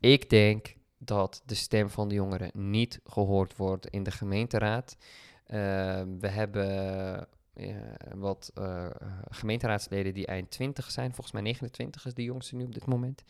Ik 0.00 0.30
denk 0.30 0.74
dat 1.04 1.42
de 1.46 1.54
stem 1.54 1.90
van 1.90 2.08
de 2.08 2.14
jongeren 2.14 2.50
niet 2.54 3.00
gehoord 3.04 3.56
wordt 3.56 3.86
in 3.86 4.02
de 4.02 4.10
gemeenteraad. 4.10 4.96
Eh, 5.46 5.56
we 6.20 6.28
hebben 6.28 7.28
eh, 7.52 7.76
wat 8.14 8.50
eh, 8.54 8.86
gemeenteraadsleden 9.30 10.14
die 10.14 10.26
eind 10.26 10.50
20 10.50 10.90
zijn. 10.90 11.08
Volgens 11.14 11.32
mij 11.32 11.42
29 11.42 12.06
is 12.06 12.14
de 12.14 12.22
jongste 12.24 12.56
nu 12.56 12.64
op 12.64 12.74
dit 12.74 12.86
moment. 12.86 13.22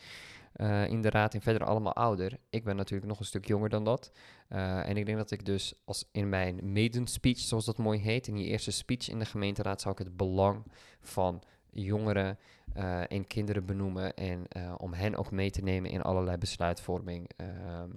eh, 0.52 0.86
in 0.88 1.02
de 1.02 1.10
raad 1.10 1.34
en 1.34 1.40
verder 1.42 1.64
allemaal 1.66 1.94
ouder. 1.94 2.38
Ik 2.50 2.64
ben 2.64 2.76
natuurlijk 2.76 3.08
nog 3.10 3.18
een 3.18 3.24
stuk 3.24 3.46
jonger 3.46 3.68
dan 3.68 3.84
dat. 3.84 4.12
En 4.48 4.96
ik 4.96 5.06
denk 5.06 5.18
dat 5.18 5.30
ik 5.30 5.44
dus 5.44 5.74
als 5.84 6.08
in 6.12 6.28
mijn 6.28 6.72
maiden 6.72 7.06
speech, 7.06 7.38
zoals 7.38 7.64
dat 7.64 7.78
mooi 7.78 7.98
heet, 8.00 8.26
in 8.26 8.34
die 8.34 8.46
eerste 8.46 8.70
speech 8.70 9.08
in 9.08 9.18
de 9.18 9.24
gemeenteraad, 9.24 9.80
zou 9.80 9.94
ik 9.98 10.04
het 10.04 10.16
belang 10.16 10.64
van 11.00 11.42
jongeren 11.72 12.38
eh, 12.72 13.10
en 13.10 13.26
kinderen 13.26 13.64
benoemen. 13.64 14.14
En 14.14 14.48
eh, 14.48 14.74
om 14.76 14.92
hen 14.92 15.16
ook 15.16 15.30
mee 15.30 15.50
te 15.50 15.62
nemen 15.62 15.90
in 15.90 16.02
allerlei 16.02 16.36
besluitvorming 16.36 17.30
ehm, 17.36 17.90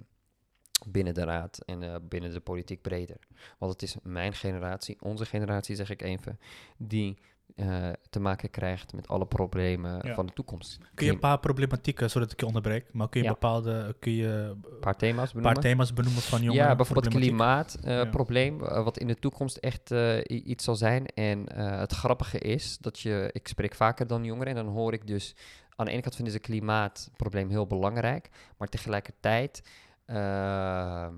binnen 0.86 1.14
de 1.14 1.24
raad 1.24 1.58
en 1.58 1.82
eh, 1.82 1.94
binnen 2.02 2.32
de 2.32 2.40
politiek 2.40 2.82
breder. 2.82 3.18
Want 3.58 3.72
het 3.72 3.82
is 3.82 3.96
mijn 4.02 4.32
generatie, 4.32 4.96
onze 5.00 5.26
generatie 5.26 5.76
zeg 5.76 5.90
ik 5.90 6.02
even, 6.02 6.38
die 6.76 7.18
eh, 7.56 7.88
te 8.10 8.20
maken 8.20 8.50
krijgt 8.50 8.94
met 8.94 9.08
alle 9.08 9.26
problemen 9.26 10.00
Ja. 10.06 10.14
van 10.14 10.26
de 10.26 10.32
toekomst. 10.32 10.78
Kun 10.94 11.06
je 11.06 11.12
een 11.12 11.18
paar 11.18 11.38
problematieken, 11.40 12.10
zodat 12.10 12.32
ik 12.32 12.40
je 12.40 12.46
onderbreek, 12.46 12.92
maar 12.92 13.08
kun 13.08 13.20
je 13.20 13.26
Ja. 13.26 13.32
bepaalde, 13.32 13.96
kun 13.98 14.12
je 14.12 14.26
Een 14.26 14.78
paar 14.80 14.96
thema's 14.96 15.32
benoemen? 15.32 15.52
paar 15.52 15.62
thema's 15.62 15.92
benoemen 15.92 16.22
van 16.22 16.42
jongeren? 16.42 16.66
Ja, 16.68 16.74
bijvoorbeeld 16.76 17.08
problematiek? 17.08 17.40
Ja. 17.40 17.64
klimaatprobleem, 17.66 18.58
wat 18.58 18.98
in 18.98 19.06
de 19.06 19.18
toekomst 19.18 19.56
echt 19.56 19.90
eh, 19.90 20.18
iets 20.26 20.64
zal 20.64 20.76
zijn. 20.76 21.06
En 21.06 21.46
eh, 21.48 21.78
het 21.78 21.92
grappige 21.92 22.38
is 22.38 22.78
dat 22.78 23.00
je, 23.00 23.30
ik 23.32 23.48
spreek 23.48 23.74
vaker 23.74 24.06
dan 24.06 24.24
jongeren 24.24 24.56
en 24.56 24.64
dan 24.64 24.74
hoor 24.74 24.92
ik 24.92 25.06
dus, 25.06 25.34
aan 25.76 25.86
de 25.86 25.92
ene 25.92 26.02
kant 26.02 26.14
vinden 26.14 26.32
ze 26.34 26.38
klimaatprobleem 26.40 27.48
heel 27.48 27.66
belangrijk, 27.66 28.28
maar 28.56 28.68
tegelijkertijd 28.68 29.62
ehm, 30.06 31.14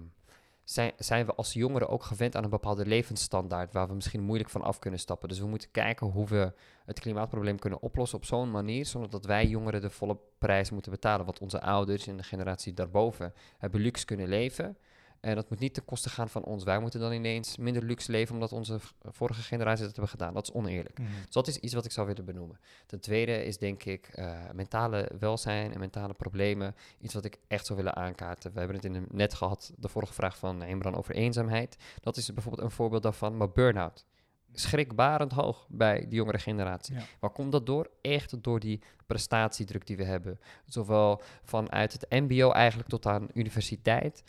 zijn, 0.70 0.92
zijn 0.96 1.26
we 1.26 1.35
als 1.35 1.52
jongeren 1.52 1.88
ook 1.88 2.02
gewend 2.02 2.37
aan 2.37 2.44
een 2.44 2.50
bepaalde 2.50 2.87
levensstandaard 2.87 3.72
waar 3.72 3.88
we 3.88 3.94
misschien 3.94 4.22
moeilijk 4.22 4.50
van 4.50 4.62
af 4.62 4.78
kunnen 4.78 5.00
stappen. 5.00 5.28
Dus 5.28 5.38
we 5.38 5.46
moeten 5.46 5.70
kijken 5.70 6.07
hoe 6.07 6.26
we 6.26 6.52
het 6.85 7.00
klimaatprobleem 7.00 7.59
kunnen 7.59 7.83
oplossen 7.83 8.18
op 8.18 8.24
zo'n 8.24 8.50
manier, 8.50 8.87
zonder 8.87 9.11
dat 9.11 9.24
wij 9.24 9.46
jongeren 9.46 9.81
de 9.81 9.90
volle 9.90 10.18
prijs 10.38 10.70
moeten 10.70 10.92
betalen. 10.92 11.24
Want 11.26 11.38
onze 11.38 11.61
ouders 11.61 12.07
en 12.07 12.16
de 12.16 12.22
generatie 12.22 12.74
daarboven 12.74 13.33
hebben 13.59 13.81
luxe 13.81 14.04
kunnen 14.04 14.28
leven. 14.28 14.76
En 15.20 15.35
dat 15.35 15.50
moet 15.50 15.59
niet 15.59 15.74
ten 15.74 15.85
koste 15.85 16.11
gaan 16.11 16.28
van 16.28 16.44
ons. 16.44 16.64
Wij 16.64 16.78
moeten 16.78 17.00
dan 17.00 17.12
ineens 17.12 17.57
minder 17.57 17.85
luxe 17.85 18.11
leven 18.11 18.35
omdat 18.35 18.52
onze 18.52 18.78
vorige 19.02 19.42
generaties 19.42 19.85
dat 19.85 19.90
hebben 19.90 20.11
gedaan. 20.11 20.35
Dat 20.35 20.42
is 20.42 20.52
oneerlijk. 20.52 20.98
Mhm. 20.98 21.09
Dus 21.24 21.35
dat 21.35 21.48
is 21.48 21.57
iets 21.57 21.74
wat 21.74 21.85
ik 21.85 21.90
zou 21.90 22.07
willen 22.07 22.24
benoemen. 22.24 22.59
Ten 22.87 23.00
tweede 23.00 23.44
is 23.44 23.59
denk 23.59 23.85
ik 23.85 24.09
eh, 24.09 24.40
mentale 24.52 25.11
welzijn 25.18 25.72
en 25.72 25.78
mentale 25.78 26.14
problemen. 26.14 26.74
Iets 27.00 27.14
wat 27.14 27.24
ik 27.24 27.38
echt 27.46 27.66
zou 27.66 27.78
willen 27.78 27.96
aankaarten. 27.96 28.52
We 28.52 28.59
hebben 28.59 28.76
het 28.76 28.85
in 28.85 28.92
de, 28.92 29.02
net 29.11 29.35
gehad, 29.35 29.72
de 29.76 29.88
vorige 29.88 30.12
vraag 30.12 30.38
van 30.38 30.62
Imran 30.62 30.94
over 30.94 31.14
eenzaamheid. 31.14 31.76
Dat 32.00 32.16
is 32.16 32.33
bijvoorbeeld 32.33 32.64
een 32.64 32.70
voorbeeld 32.70 33.02
daarvan. 33.02 33.37
Maar 33.37 33.50
burn-out. 33.50 34.07
Schrikbarend 34.52 35.33
hoog 35.33 35.66
bij 35.68 36.07
de 36.09 36.16
jongere 36.16 36.38
generatie. 36.38 36.94
Ja. 36.94 37.02
Waar 37.20 37.31
komt 37.31 37.52
dat 37.52 37.66
door? 37.66 37.90
Echt 38.00 38.42
door 38.42 38.61
die 38.61 38.83
prestatiedruk 39.07 39.87
die 39.87 39.96
we 39.96 40.04
hebben. 40.04 40.40
Zowel 40.64 41.22
vanuit 41.42 41.92
het 41.92 42.11
MBO 42.11 42.50
eigenlijk 42.50 42.88
tot 42.88 43.07
aan 43.07 43.28
universiteit. 43.35 44.22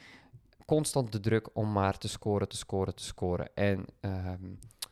Constant 0.70 1.12
de 1.12 1.20
druk 1.20 1.50
om 1.54 1.72
maar 1.72 1.98
te 1.98 2.08
scoren, 2.08 2.48
te 2.50 2.58
scoren, 2.58 2.96
te 2.96 3.04
scoren. 3.04 3.50
En 3.56 3.86
ehm, 4.00 4.44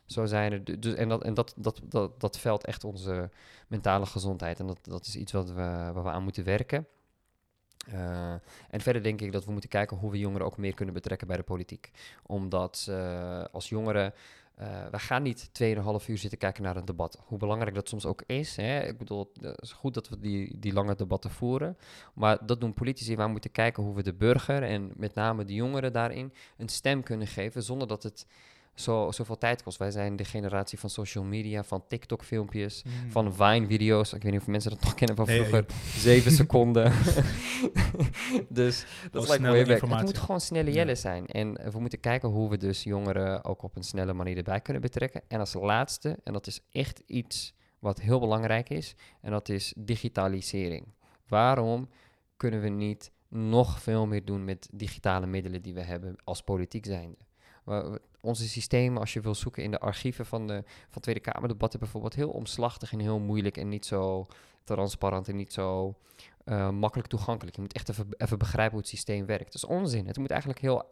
zo 0.06 0.26
zijn 0.26 0.52
er. 0.52 0.64
du- 0.64 0.78
Dus, 0.78 0.94
en 0.94 1.08
dat, 1.08 1.22
en 1.24 1.34
dat, 1.34 1.54
dat, 1.56 1.80
dat, 1.84 2.20
dat 2.20 2.36
echt 2.64 2.84
onze 2.84 3.30
mentale 3.68 4.06
gezondheid. 4.06 4.60
En 4.60 4.66
dat, 4.66 4.78
dat 4.82 5.06
is 5.06 5.16
iets 5.16 5.32
wat 5.32 5.48
we, 5.48 5.54
waar 5.62 6.02
we 6.02 6.10
aan 6.10 6.22
moeten 6.22 6.44
werken. 6.44 6.86
Eh, 7.92 8.32
en 8.70 8.80
verder 8.80 9.02
denk 9.02 9.20
ik 9.20 9.32
dat 9.32 9.44
we 9.44 9.52
moeten 9.52 9.70
kijken 9.70 9.96
hoe 9.96 10.10
we 10.10 10.18
jongeren 10.18 10.46
ook 10.46 10.56
meer 10.56 10.74
kunnen 10.74 10.94
betrekken 10.94 11.26
bij 11.26 11.36
de 11.36 11.42
politiek. 11.42 11.90
Omdat 12.26 12.86
eh, 12.90 13.44
als 13.52 13.68
jongeren. 13.68 14.12
eh 14.54 14.86
we 14.90 14.98
gaan 14.98 15.22
niet 15.22 15.50
2,5 15.52 16.06
uur 16.06 16.18
zitten 16.18 16.38
kijken 16.38 16.62
naar 16.62 16.76
een 16.76 16.84
debat. 16.84 17.18
Hoe 17.26 17.38
belangrijk 17.38 17.74
dat 17.74 17.88
soms 17.88 18.06
ook 18.06 18.22
is. 18.26 18.56
Hè? 18.56 18.80
Ik 18.86 18.98
bedoel, 18.98 19.30
het 19.40 19.60
is 19.62 19.72
goed 19.72 19.94
dat 19.94 20.08
we 20.08 20.18
die, 20.18 20.58
die 20.58 20.72
lange 20.72 20.94
debatten 20.94 21.30
voeren. 21.30 21.76
Maar 22.14 22.46
dat 22.46 22.60
doen 22.60 22.74
politici. 22.74 23.16
Wij 23.16 23.26
moeten 23.26 23.50
kijken 23.50 23.82
hoe 23.82 23.94
we 23.94 24.02
de 24.02 24.14
burger 24.14 24.62
en 24.62 24.92
met 24.96 25.14
name 25.14 25.44
de 25.44 25.54
jongeren 25.54 25.92
daarin 25.92 26.32
een 26.56 26.68
stem 26.68 27.02
kunnen 27.02 27.26
geven. 27.26 27.62
Zonder 27.62 27.88
dat 27.88 28.02
het 28.02 28.26
zo, 28.80 29.10
zoveel 29.12 29.38
tijd 29.38 29.62
kost. 29.62 29.78
Wij 29.78 29.90
zijn 29.90 30.16
de 30.16 30.24
generatie 30.24 30.78
van 30.78 30.90
social 30.90 31.24
media, 31.24 31.64
van 31.64 31.84
TikTok-filmpjes, 31.88 32.82
Mhm. 32.82 33.10
van 33.10 33.34
Vine-video's. 33.34 34.12
Ik 34.12 34.22
weet 34.22 34.32
niet 34.32 34.40
of 34.40 34.46
mensen 34.46 34.70
dat 34.70 34.80
nog 34.80 34.94
kennen 34.94 35.16
van 35.16 35.26
Nee, 35.26 35.36
vroeger. 35.38 35.64
Zeven 35.96 36.32
seconden. 36.42 36.92
dus 38.48 38.84
dat 39.10 39.38
me 39.38 39.52
heel 39.52 39.66
Het 39.66 40.02
moet 40.02 40.18
gewoon 40.18 40.40
snelle 40.40 40.70
Ja. 40.70 40.76
jellen 40.76 40.96
zijn. 40.96 41.26
En 41.26 41.56
eh, 41.56 41.70
we 41.70 41.80
moeten 41.80 42.00
kijken 42.00 42.28
hoe 42.28 42.50
we 42.50 42.56
dus 42.56 42.82
jongeren 42.82 43.44
ook 43.44 43.62
op 43.62 43.76
een 43.76 43.82
snelle 43.82 44.12
manier 44.12 44.36
erbij 44.36 44.60
kunnen 44.60 44.82
betrekken. 44.82 45.22
En 45.28 45.40
als 45.40 45.54
laatste, 45.54 46.18
en 46.24 46.32
dat 46.32 46.46
is 46.46 46.60
echt 46.72 47.02
iets 47.06 47.54
wat 47.78 48.00
heel 48.00 48.20
belangrijk 48.20 48.70
is, 48.70 48.94
en 49.20 49.30
dat 49.30 49.48
is 49.48 49.72
digitalisering. 49.76 50.86
Waarom 51.28 51.88
kunnen 52.36 52.60
we 52.60 52.68
niet 52.68 53.10
nog 53.28 53.80
veel 53.82 54.06
meer 54.06 54.24
doen 54.24 54.44
met 54.44 54.68
digitale 54.72 55.26
middelen 55.26 55.62
die 55.62 55.74
we 55.74 55.80
hebben 55.82 56.16
als 56.24 56.42
politiek 56.42 56.86
zijnde? 56.86 57.16
Onze 58.20 58.48
systemen, 58.48 59.00
als 59.00 59.12
je 59.12 59.20
wil 59.20 59.34
zoeken 59.34 59.62
in 59.62 59.70
de 59.70 59.80
archieven 59.80 60.26
van 60.26 60.46
de 60.46 60.64
van 60.90 61.02
Tweede 61.02 61.20
Kamerdebatten 61.20 61.80
bijvoorbeeld, 61.80 62.14
heel 62.14 62.30
omslachtig 62.30 62.92
en 62.92 62.98
heel 62.98 63.18
moeilijk 63.18 63.56
en 63.56 63.68
niet 63.68 63.86
zo 63.86 64.26
transparant 64.64 65.28
en 65.28 65.36
niet 65.36 65.52
zo 65.52 65.94
eh, 66.44 66.70
makkelijk 66.70 67.08
toegankelijk. 67.08 67.56
Je 67.56 67.62
moet 67.62 67.72
echt 67.72 67.88
even, 67.88 68.06
even 68.16 68.38
begrijpen 68.38 68.72
hoe 68.72 68.80
het 68.80 68.88
systeem 68.88 69.26
werkt. 69.26 69.44
Dat 69.44 69.54
is 69.54 69.64
onzin. 69.64 70.06
Het 70.06 70.16
moet 70.16 70.30
eigenlijk 70.30 70.60
heel 70.60 70.86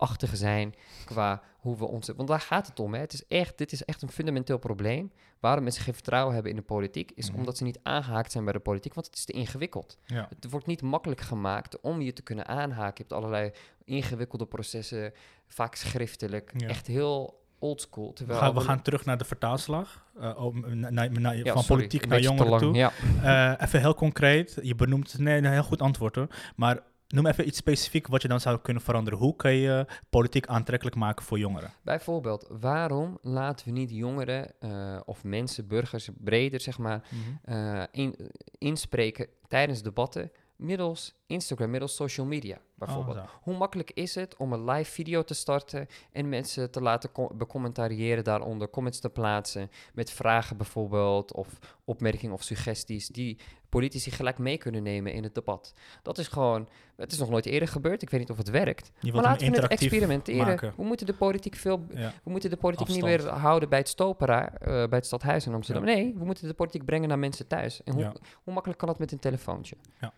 Apple-achtig 0.00 0.36
zijn 0.36 0.74
qua 1.04 1.42
hoe 1.60 1.76
we 1.78 1.84
onze... 1.84 2.14
Want 2.14 2.28
daar 2.28 2.40
gaat 2.40 2.66
het 2.66 2.80
om. 2.80 2.94
Hè. 2.94 3.00
Het 3.00 3.12
is 3.12 3.26
echt, 3.26 3.58
dit 3.58 3.72
is 3.72 3.84
echt 3.84 4.02
een 4.02 4.10
fundamenteel 4.10 4.58
probleem. 4.58 5.12
Waarom 5.40 5.62
mensen 5.62 5.82
geen 5.82 5.94
vertrouwen 5.94 6.34
hebben 6.34 6.50
in 6.52 6.56
de 6.58 6.64
politiek... 6.64 7.10
is 7.14 7.28
Mhm. 7.30 7.38
omdat 7.38 7.56
ze 7.56 7.64
niet 7.64 7.78
aangehaakt 7.82 8.32
zijn 8.32 8.44
bij 8.44 8.52
de 8.52 8.58
politiek, 8.58 8.94
want 8.94 9.06
het 9.06 9.16
is 9.16 9.24
te 9.24 9.32
ingewikkeld. 9.32 9.98
Ja. 10.06 10.28
Het 10.40 10.50
wordt 10.50 10.66
niet 10.66 10.82
makkelijk 10.82 11.20
gemaakt 11.20 11.80
om 11.80 12.00
je 12.00 12.12
te 12.12 12.22
kunnen 12.22 12.46
aanhaken. 12.46 12.94
Je 12.96 13.02
hebt 13.02 13.12
allerlei 13.12 13.50
ingewikkelde 13.84 14.46
processen, 14.46 15.12
vaak 15.48 15.74
schriftelijk. 15.74 16.52
Ja. 16.56 16.68
Echt 16.68 16.86
heel 16.86 17.38
oldschool. 17.58 18.08
We 18.08 18.14
Terwijl 18.14 18.38
gaan, 18.40 18.54
we 18.54 18.60
gaan 18.60 18.82
terug 18.82 19.04
naar 19.04 19.18
de 19.18 19.24
vertaalslag. 19.24 20.04
om- 20.36 20.78
na- 20.80 20.90
na- 20.90 21.06
na- 21.08 21.30
Ja, 21.30 21.52
van 21.52 21.62
sorry, 21.62 21.76
politiek 21.82 22.06
naar 22.06 22.20
jongeren 22.20 22.58
toe. 22.58 22.74
Ja. 22.74 22.92
Eh, 23.22 23.66
even 23.66 23.80
heel 23.80 23.94
concreet. 23.94 24.58
Je 24.62 24.74
benoemt, 24.74 25.18
nee, 25.18 25.36
een 25.38 25.44
heel 25.52 25.62
goed 25.62 25.82
antwoord 25.82 26.14
hoor. 26.14 26.26
Maar 26.56 26.78
noem 27.10 27.26
even 27.26 27.46
iets 27.46 27.58
specifiek 27.58 28.06
wat 28.06 28.22
je 28.22 28.28
dan 28.28 28.40
zou 28.40 28.58
kunnen 28.58 28.82
veranderen. 28.82 29.18
Hoe 29.18 29.36
kan 29.36 29.54
je 29.54 29.86
politiek 30.10 30.46
aantrekkelijk 30.46 30.96
maken 30.96 31.24
voor 31.24 31.38
jongeren? 31.38 31.72
Bijvoorbeeld, 31.82 32.46
waarom 32.60 33.18
laten 33.22 33.66
we 33.66 33.72
niet 33.72 33.90
jongeren 33.90 34.52
eh, 34.60 35.00
of 35.04 35.24
mensen, 35.24 35.66
burgers, 35.66 36.08
breder 36.18 36.60
zeg 36.60 36.78
maar, 36.78 37.02
eh, 37.44 37.82
in, 37.90 38.14
inspreken 38.58 39.26
tijdens 39.48 39.82
debatten 39.82 40.30
middels 40.60 41.14
Instagram, 41.26 41.70
middels 41.70 41.94
social 41.94 42.26
media 42.26 42.58
bijvoorbeeld. 42.74 43.16
Oh. 43.16 43.24
Hoe 43.42 43.56
makkelijk 43.56 43.90
is 43.94 44.14
het 44.14 44.36
om 44.36 44.52
een 44.52 44.64
live 44.64 44.90
video 44.90 45.22
te 45.24 45.34
starten 45.34 45.86
en 46.12 46.28
mensen 46.28 46.70
te 46.70 46.80
laten 46.82 47.12
co- 47.12 47.30
becommentariëren, 47.34 48.24
daaronder 48.24 48.70
comments 48.70 49.00
te 49.00 49.08
plaatsen 49.10 49.70
met 49.94 50.10
vragen 50.10 50.56
bijvoorbeeld 50.56 51.32
of 51.34 51.58
opmerkingen 51.84 52.34
of 52.34 52.42
suggesties 52.42 53.08
die 53.08 53.38
politici 53.68 54.10
gelijk 54.10 54.38
mee 54.38 54.58
kunnen 54.58 54.82
nemen 54.82 55.12
in 55.12 55.22
het 55.22 55.34
debat. 55.34 55.74
Dat 56.02 56.18
is 56.18 56.28
gewoon, 56.28 56.68
het 56.96 57.12
is 57.12 57.18
nog 57.18 57.30
nooit 57.30 57.46
eerder 57.46 57.68
gebeurd, 57.68 58.02
ik 58.02 58.10
weet 58.10 58.20
niet 58.20 58.30
of 58.30 58.36
het 58.36 58.50
werkt. 58.50 58.90
Je 59.00 59.12
Maar 59.12 59.22
laten 59.22 59.52
we 59.52 59.60
het 59.60 59.70
experimenteren. 59.70 60.46
maken. 60.46 60.72
We 60.76 60.82
moeten 60.84 61.06
de 61.06 61.14
politiek 61.14 61.54
veel 61.56 61.86
Ja. 61.94 62.12
we 62.24 62.30
moeten 62.30 62.50
de 62.50 62.56
politiek 62.56 62.88
niet 62.88 63.02
meer 63.02 63.28
houden 63.28 63.68
bij 63.68 63.78
het 63.78 63.88
Stopera, 63.88 64.54
eh, 64.54 64.66
bij 64.68 64.86
het 64.98 65.06
stadhuis 65.06 65.46
in 65.46 65.54
Amsterdam. 65.54 65.84
Nee, 65.84 66.14
we 66.18 66.24
moeten 66.24 66.48
de 66.48 66.54
politiek 66.54 66.84
brengen 66.84 67.08
naar 67.08 67.18
mensen 67.18 67.46
thuis. 67.46 67.82
En 67.82 67.92
hoe, 67.92 68.02
Ja. 68.02 68.12
hoe 68.42 68.52
makkelijk 68.52 68.78
kan 68.78 68.88
dat 68.88 68.98
met 68.98 69.12
een 69.12 69.18
telefoontje? 69.18 69.76
Ja. 70.00 70.12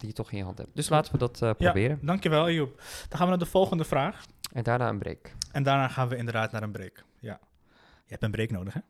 Die 0.00 0.08
je 0.08 0.14
toch 0.14 0.30
in 0.30 0.36
je 0.38 0.44
hand 0.44 0.58
hebt. 0.58 0.70
Dus 0.74 0.88
laten 0.88 1.12
we 1.12 1.18
dat 1.18 1.42
eh, 1.42 1.50
proberen. 1.58 1.98
Ja, 2.00 2.06
dankjewel 2.06 2.50
Joep. 2.50 2.76
Dan 3.08 3.18
gaan 3.18 3.22
we 3.22 3.28
naar 3.28 3.38
de 3.38 3.46
volgende 3.46 3.84
vraag. 3.84 4.24
En 4.52 4.62
daarna 4.62 4.88
een 4.88 4.98
break. 4.98 5.32
En 5.52 5.62
daarna 5.62 5.88
gaan 5.88 6.08
we 6.08 6.16
inderdaad 6.16 6.52
naar 6.52 6.62
een 6.62 6.72
break. 6.72 7.04
Ja. 7.18 7.40
Je 8.04 8.16
hebt 8.16 8.22
een 8.22 8.30
break 8.30 8.50
nodig, 8.50 8.74
hè? 8.74 8.80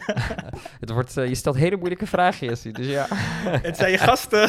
Het 0.80 0.90
wordt, 0.90 1.16
eh, 1.16 1.28
je 1.28 1.34
stelt 1.34 1.56
hele 1.56 1.76
moeilijke 1.76 2.06
vragen, 2.06 2.46
Jesse. 2.46 2.70
Dus 2.70 2.86
ja. 2.86 3.06
Het 3.68 3.76
zijn 3.76 3.90
je 3.90 3.98
gasten. 3.98 4.48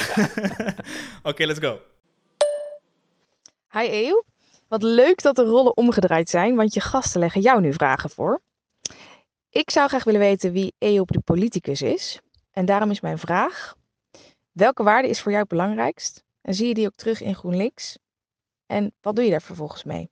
Oké, 1.29 1.45
let's 1.45 1.59
go. 1.59 1.79
Hi 3.71 3.87
Eeuw, 3.91 4.23
wat 4.67 4.83
leuk 4.83 5.21
dat 5.21 5.35
de 5.35 5.43
rollen 5.43 5.77
omgedraaid 5.77 6.29
zijn, 6.29 6.55
want 6.55 6.73
je 6.73 6.79
gasten 6.79 7.19
leggen 7.19 7.41
jou 7.41 7.61
nu 7.61 7.73
vragen 7.73 8.09
voor. 8.09 8.41
Ik 9.49 9.69
zou 9.69 9.87
graag 9.87 10.03
willen 10.03 10.19
weten 10.19 10.51
wie 10.51 10.73
Eeuw 10.79 11.05
de 11.05 11.19
politicus 11.19 11.81
is. 11.81 12.19
En 12.51 12.65
daarom 12.65 12.91
is 12.91 13.01
mijn 13.01 13.17
vraag, 13.17 13.75
welke 14.51 14.83
waarde 14.83 15.09
is 15.09 15.21
voor 15.21 15.31
jou 15.31 15.43
het 15.43 15.51
belangrijkst? 15.51 16.23
En 16.41 16.53
zie 16.53 16.67
je 16.67 16.73
die 16.73 16.85
ook 16.85 16.95
terug 16.95 17.21
in 17.21 17.35
GroenLinks? 17.35 17.97
En 18.65 18.93
wat 19.01 19.15
doe 19.15 19.25
je 19.25 19.31
daar 19.31 19.41
vervolgens 19.41 19.83
mee? 19.83 20.09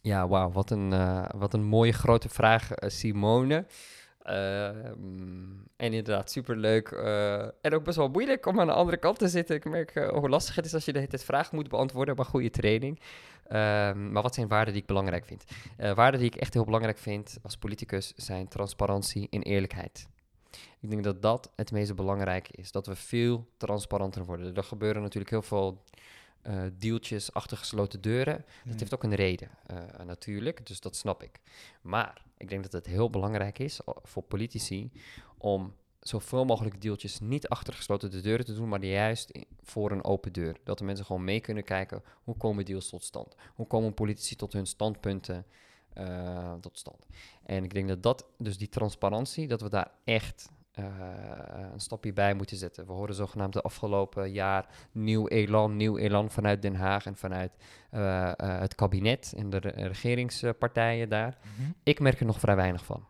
Ja, 0.00 0.28
wauw. 0.28 0.50
Wat, 0.50 0.70
een, 0.70 0.92
eh, 0.92 1.24
wat 1.36 1.54
een 1.54 1.64
mooie 1.64 1.92
grote 1.92 2.28
vraag, 2.28 2.72
eh, 2.72 2.90
Simone. 2.90 3.66
Ehm, 4.22 5.50
en 5.76 5.92
inderdaad, 5.92 6.30
superleuk. 6.30 6.88
eh 6.90 7.42
en 7.42 7.74
ook 7.74 7.84
best 7.84 7.96
wel 7.96 8.08
moeilijk 8.08 8.46
om 8.46 8.60
aan 8.60 8.66
de 8.66 8.72
andere 8.72 8.96
kant 8.96 9.18
te 9.18 9.28
zitten. 9.28 9.56
Ik 9.56 9.64
merk 9.64 9.94
hoe 9.94 10.28
lastig 10.28 10.54
het 10.54 10.64
is 10.64 10.74
als 10.74 10.84
je 10.84 10.92
de 10.92 11.06
tijd 11.06 11.24
vragen 11.24 11.56
moet 11.56 11.68
beantwoorden, 11.68 12.16
maar 12.16 12.24
goede 12.24 12.50
training. 12.50 13.00
Ehm, 13.46 14.12
maar 14.12 14.22
wat 14.22 14.34
zijn 14.34 14.48
waarden 14.48 14.72
die 14.72 14.82
ik 14.82 14.88
belangrijk 14.88 15.24
vind? 15.26 15.44
Waarden 15.94 16.20
die 16.20 16.28
ik 16.28 16.36
echt 16.36 16.54
heel 16.54 16.64
belangrijk 16.64 16.98
vind 16.98 17.38
als 17.42 17.56
politicus 17.56 18.12
zijn 18.16 18.48
transparantie 18.48 19.26
en 19.30 19.42
eerlijkheid. 19.42 20.08
Ik 20.80 20.90
denk 20.90 21.04
dat 21.04 21.22
dat 21.22 21.52
het 21.56 21.72
meest 21.72 21.94
belangrijke 21.94 22.50
is. 22.52 22.72
Dat 22.72 22.86
we 22.86 22.96
veel 22.96 23.46
transparanter 23.56 24.24
worden. 24.24 24.54
Er 24.56 24.64
gebeuren 24.64 25.02
natuurlijk 25.02 25.30
heel 25.30 25.42
veel 25.42 25.82
eh 26.42 26.62
deeltjes 26.78 27.32
achter 27.32 27.56
gesloten 27.56 28.00
deuren. 28.00 28.44
Dat 28.64 28.80
heeft 28.80 28.94
ook 28.94 29.02
een 29.02 29.14
reden, 29.14 29.50
eh, 29.66 30.04
natuurlijk, 30.04 30.66
dus 30.66 30.80
dat 30.80 30.96
snap 30.96 31.22
ik. 31.22 31.40
Maar 31.82 32.22
ik 32.36 32.48
denk 32.48 32.62
dat 32.62 32.72
het 32.72 32.86
heel 32.86 33.10
belangrijk 33.10 33.58
is 33.58 33.86
o- 33.86 33.94
voor 34.02 34.22
politici 34.22 34.90
om 35.38 35.74
zoveel 36.00 36.44
mogelijk 36.44 36.80
deeltjes 36.80 37.20
niet 37.20 37.48
achter 37.48 37.74
gesloten 37.74 38.10
de 38.10 38.20
deuren 38.20 38.44
te 38.44 38.54
doen, 38.54 38.68
maar 38.68 38.84
juist 38.84 39.38
voor 39.62 39.90
een 39.90 40.04
open 40.04 40.32
deur. 40.32 40.56
Dat 40.64 40.78
de 40.78 40.84
mensen 40.84 41.04
gewoon 41.06 41.24
mee 41.24 41.40
kunnen 41.40 41.64
kijken 41.64 42.02
hoe 42.24 42.36
komen 42.36 42.64
deals 42.64 42.88
tot 42.88 43.04
stand. 43.04 43.34
Hoe 43.54 43.66
komen 43.66 43.94
politici 43.94 44.36
tot 44.36 44.52
hun 44.52 44.66
standpunten 44.66 45.46
eh, 45.92 46.54
tot 46.54 46.78
stand. 46.78 47.06
En 47.42 47.64
ik 47.64 47.74
denk 47.74 47.88
dat 47.88 48.02
dat, 48.02 48.26
dus 48.38 48.58
die 48.58 48.68
transparantie, 48.68 49.48
dat 49.48 49.60
we 49.60 49.68
daar 49.68 49.90
echt 50.04 50.48
eh, 50.48 50.54
een 51.72 51.80
stapje 51.80 52.12
bij 52.12 52.34
moeten 52.34 52.56
zetten. 52.56 52.86
We 52.86 52.92
horen 52.92 53.14
zogenaamd 53.14 53.52
de 53.52 53.60
afgelopen 53.60 54.32
jaar 54.32 54.66
nieuw 54.92 55.28
elan, 55.28 55.76
nieuw 55.76 55.96
elan 55.98 56.30
vanuit 56.30 56.62
Den 56.62 56.74
Haag 56.74 57.06
en 57.06 57.16
vanuit 57.16 57.52
eh, 57.90 58.28
eh, 58.28 58.34
het 58.60 58.74
kabinet 58.74 59.32
en 59.36 59.50
de 59.50 59.56
re- 59.58 59.86
regeringspartijen 59.86 61.08
daar. 61.08 61.38
Mhm. 61.42 61.70
Ik 61.82 62.00
merk 62.00 62.20
er 62.20 62.26
nog 62.26 62.40
vrij 62.40 62.56
weinig 62.56 62.84
van. 62.84 63.06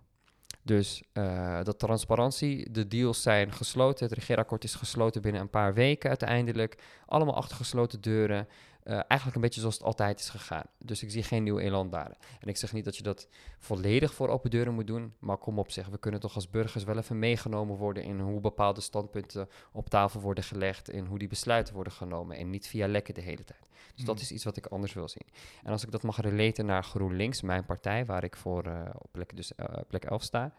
Dus 0.63 1.03
eh 1.13 1.63
dat 1.63 1.79
transparantie, 1.79 2.71
de 2.71 2.89
deals 2.89 3.23
zijn 3.23 3.53
gesloten, 3.53 4.07
het 4.07 4.15
regeerakkoord 4.15 4.65
is 4.65 4.75
gesloten 4.75 5.23
binnen 5.23 5.41
een 5.41 5.51
paar 5.51 5.75
weken 5.75 6.09
uiteindelijk. 6.09 6.79
Allemaal 7.07 7.35
achter 7.37 7.57
gesloten 7.57 8.01
deuren. 8.01 8.49
Eh, 8.83 8.93
eigenlijk 8.95 9.35
een 9.35 9.41
beetje 9.41 9.61
zoals 9.61 9.75
het 9.75 9.85
altijd 9.87 10.21
is 10.21 10.29
gegaan. 10.29 10.65
Dus 10.79 11.03
ik 11.03 11.11
zie 11.11 11.23
geen 11.23 11.43
nieuw 11.43 11.59
elan 11.59 11.91
daar. 11.91 12.17
En 12.41 12.49
ik 12.49 12.57
zeg 12.57 12.73
niet 12.73 12.85
dat 12.85 12.97
je 12.97 13.03
dat 13.03 13.29
volledig 13.59 14.15
voor 14.15 14.29
open 14.29 14.51
deuren 14.51 14.75
moet 14.75 14.87
doen. 14.87 15.15
Maar 15.19 15.37
kom 15.37 15.59
op 15.59 15.71
zeg, 15.71 15.87
we 15.89 15.99
kunnen 15.99 16.21
toch 16.21 16.35
als 16.35 16.51
burgers 16.51 16.85
wel 16.85 16.99
even 16.99 17.19
meegenomen 17.19 17.77
worden 17.77 18.03
in 18.03 18.21
hoe 18.21 18.41
bepaalde 18.41 18.81
standpunten 18.81 19.49
op 19.73 19.89
tafel 19.89 20.21
worden 20.21 20.45
gelegd. 20.45 20.89
En 20.89 21.07
hoe 21.07 21.19
die 21.19 21.29
besluiten 21.29 21.75
worden 21.75 21.93
genomen. 21.93 22.37
En 22.37 22.51
niet 22.51 22.67
via 22.67 22.89
lekken 22.89 23.15
de 23.15 23.21
hele 23.21 23.45
tijd. 23.45 23.69
Dus 23.95 24.05
dat 24.05 24.15
Mhm. 24.15 24.25
is 24.25 24.33
iets 24.33 24.45
wat 24.45 24.57
ik 24.57 24.67
anders 24.67 24.93
wil 24.93 25.09
zien. 25.09 25.27
En 25.63 25.73
als 25.73 25.85
ik 25.85 25.91
dat 25.91 26.03
mag 26.03 26.21
relaten 26.21 26.67
naar 26.67 26.85
GroenLinks, 26.85 27.43
mijn 27.43 27.65
partij, 27.65 28.05
waar 28.05 28.25
ik 28.25 28.37
voor 28.37 28.65
eh, 28.65 28.81
op 28.99 29.09
plek, 29.13 29.37
dus, 29.37 29.55
eh, 29.55 29.67
plek 29.89 30.05
11 30.05 30.23
sta. 30.23 30.53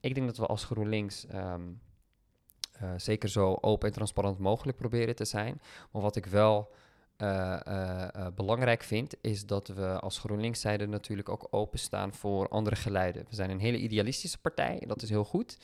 Ik 0.00 0.14
denk 0.14 0.26
dat 0.26 0.36
we 0.36 0.46
als 0.46 0.64
GroenLinks 0.64 1.26
ehm, 1.26 1.62
eh, 2.72 2.90
zeker 2.96 3.28
zo 3.28 3.58
open 3.60 3.88
en 3.88 3.94
transparant 3.94 4.38
mogelijk 4.38 4.76
proberen 4.76 5.14
te 5.16 5.24
zijn. 5.24 5.60
Maar 5.92 6.02
wat 6.02 6.16
ik 6.16 6.26
wel 6.26 6.72
eh, 7.16 7.66
eh, 7.66 8.02
eh, 8.14 8.26
belangrijk 8.34 8.82
vind, 8.82 9.14
is 9.20 9.46
dat 9.46 9.68
we 9.68 10.00
als 10.00 10.18
GroenLinks 10.18 10.60
zijde 10.60 10.86
natuurlijk 10.86 11.28
ook 11.28 11.46
openstaan 11.50 12.14
voor 12.14 12.48
andere 12.48 12.76
geluiden. 12.76 13.26
We 13.28 13.34
zijn 13.34 13.50
een 13.50 13.60
hele 13.60 13.78
idealistische 13.78 14.38
partij, 14.38 14.82
dat 14.86 15.02
is 15.02 15.08
heel 15.08 15.24
goed. 15.24 15.58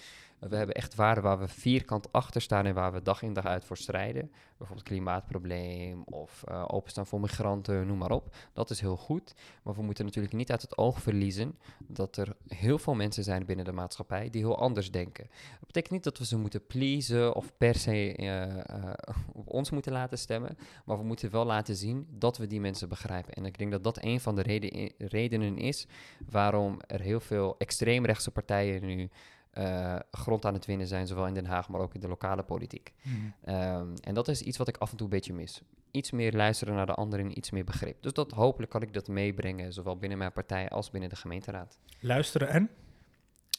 We 0.48 0.56
hebben 0.56 0.74
echt 0.74 0.94
waarden 0.94 1.22
waar 1.22 1.38
we 1.38 1.48
vierkant 1.48 2.12
achter 2.12 2.40
staan 2.40 2.66
en 2.66 2.74
waar 2.74 2.92
we 2.92 3.02
dag 3.02 3.22
in 3.22 3.32
dag 3.32 3.46
uit 3.46 3.64
voor 3.64 3.76
strijden. 3.76 4.32
Bijvoorbeeld 4.56 4.88
klimaatprobleem 4.88 6.02
of 6.02 6.42
eh, 6.44 6.64
openstaan 6.66 7.06
voor 7.06 7.20
migranten, 7.20 7.86
noem 7.86 7.98
maar 7.98 8.10
op. 8.10 8.34
Dat 8.52 8.70
is 8.70 8.80
heel 8.80 8.96
goed. 8.96 9.34
Maar 9.62 9.74
we 9.74 9.82
moeten 9.82 10.04
natuurlijk 10.04 10.34
niet 10.34 10.50
uit 10.50 10.62
het 10.62 10.78
oog 10.78 11.00
verliezen 11.00 11.58
dat 11.86 12.16
er 12.16 12.36
heel 12.48 12.78
veel 12.78 12.94
mensen 12.94 13.24
zijn 13.24 13.46
binnen 13.46 13.64
de 13.64 13.72
maatschappij 13.72 14.30
die 14.30 14.40
heel 14.40 14.58
anders 14.58 14.90
denken. 14.90 15.26
Dat 15.58 15.66
betekent 15.66 15.92
niet 15.92 16.04
dat 16.04 16.18
we 16.18 16.24
ze 16.24 16.36
moeten 16.38 16.66
pleasen 16.66 17.34
of 17.34 17.52
per 17.56 17.74
se 17.74 18.14
eh, 18.16 18.58
eh, 18.58 18.92
op 19.32 19.48
ons 19.48 19.70
moeten 19.70 19.92
laten 19.92 20.18
stemmen. 20.18 20.56
Maar 20.84 20.98
we 20.98 21.04
moeten 21.04 21.30
wel 21.30 21.44
laten 21.44 21.76
zien 21.76 22.06
dat 22.10 22.38
we 22.38 22.46
die 22.46 22.60
mensen 22.60 22.88
begrijpen. 22.88 23.34
En 23.34 23.44
ik 23.44 23.58
denk 23.58 23.70
dat 23.70 23.84
dat 23.84 24.04
een 24.04 24.20
van 24.20 24.34
de 24.34 24.42
reden- 24.42 24.92
redenen 24.98 25.58
is 25.58 25.86
waarom 26.30 26.80
er 26.86 27.00
heel 27.00 27.20
veel 27.20 27.54
extreemrechtse 27.58 28.30
partijen 28.30 28.86
nu 28.86 29.10
eh, 29.52 29.96
grond 30.10 30.44
aan 30.44 30.54
het 30.54 30.66
winnen 30.66 30.86
zijn, 30.86 31.06
zowel 31.06 31.26
in 31.26 31.34
Den 31.34 31.46
Haag, 31.46 31.68
maar 31.68 31.80
ook 31.80 31.94
in 31.94 32.00
de 32.00 32.08
lokale 32.08 32.42
politiek. 32.42 32.92
Mhm. 33.02 33.16
Ehm, 33.44 33.94
en 34.00 34.14
dat 34.14 34.28
is 34.28 34.42
iets 34.42 34.58
wat 34.58 34.68
ik 34.68 34.76
af 34.76 34.90
en 34.90 34.96
toe 34.96 35.06
een 35.06 35.12
beetje 35.12 35.32
mis. 35.32 35.62
Iets 35.90 36.10
meer 36.10 36.32
luisteren 36.32 36.74
naar 36.74 36.86
de 36.86 36.94
anderen, 36.94 37.38
iets 37.38 37.50
meer 37.50 37.64
begrip. 37.64 38.02
Dus 38.02 38.12
dat 38.12 38.30
hopelijk 38.30 38.70
kan 38.70 38.82
ik 38.82 38.92
dat 38.92 39.08
meebrengen, 39.08 39.72
zowel 39.72 39.96
binnen 39.96 40.18
mijn 40.18 40.32
partij 40.32 40.68
als 40.68 40.90
binnen 40.90 41.10
de 41.10 41.16
gemeenteraad. 41.16 41.78
Luisteren 42.00 42.48
en? 42.48 42.70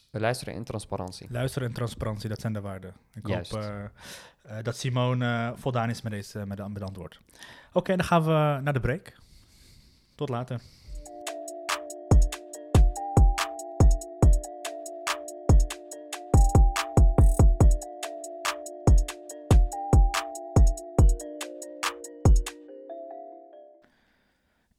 We 0.09 0.19
luisteren 0.19 0.53
in 0.53 0.63
transparantie. 0.63 1.27
Luisteren 1.29 1.67
en 1.67 1.73
transparantie, 1.73 2.29
dat 2.29 2.41
zijn 2.41 2.53
de 2.53 2.61
waarden. 2.61 2.93
Ik 3.13 3.27
Juist. 3.27 3.51
hoop 3.51 3.61
eh, 3.61 3.83
eh, 4.57 4.63
dat 4.63 4.77
Simone 4.77 5.53
voldaan 5.55 5.89
is 5.89 6.01
met, 6.01 6.11
deze, 6.11 6.45
met, 6.45 6.57
de, 6.57 6.69
met 6.69 6.77
de 6.77 6.85
antwoord. 6.85 7.21
Oké, 7.73 7.95
dan 7.95 8.05
gaan 8.05 8.23
we 8.23 8.59
naar 8.63 8.73
de 8.73 8.79
break. 8.79 9.13
Tot 10.15 10.29
later. 10.29 10.61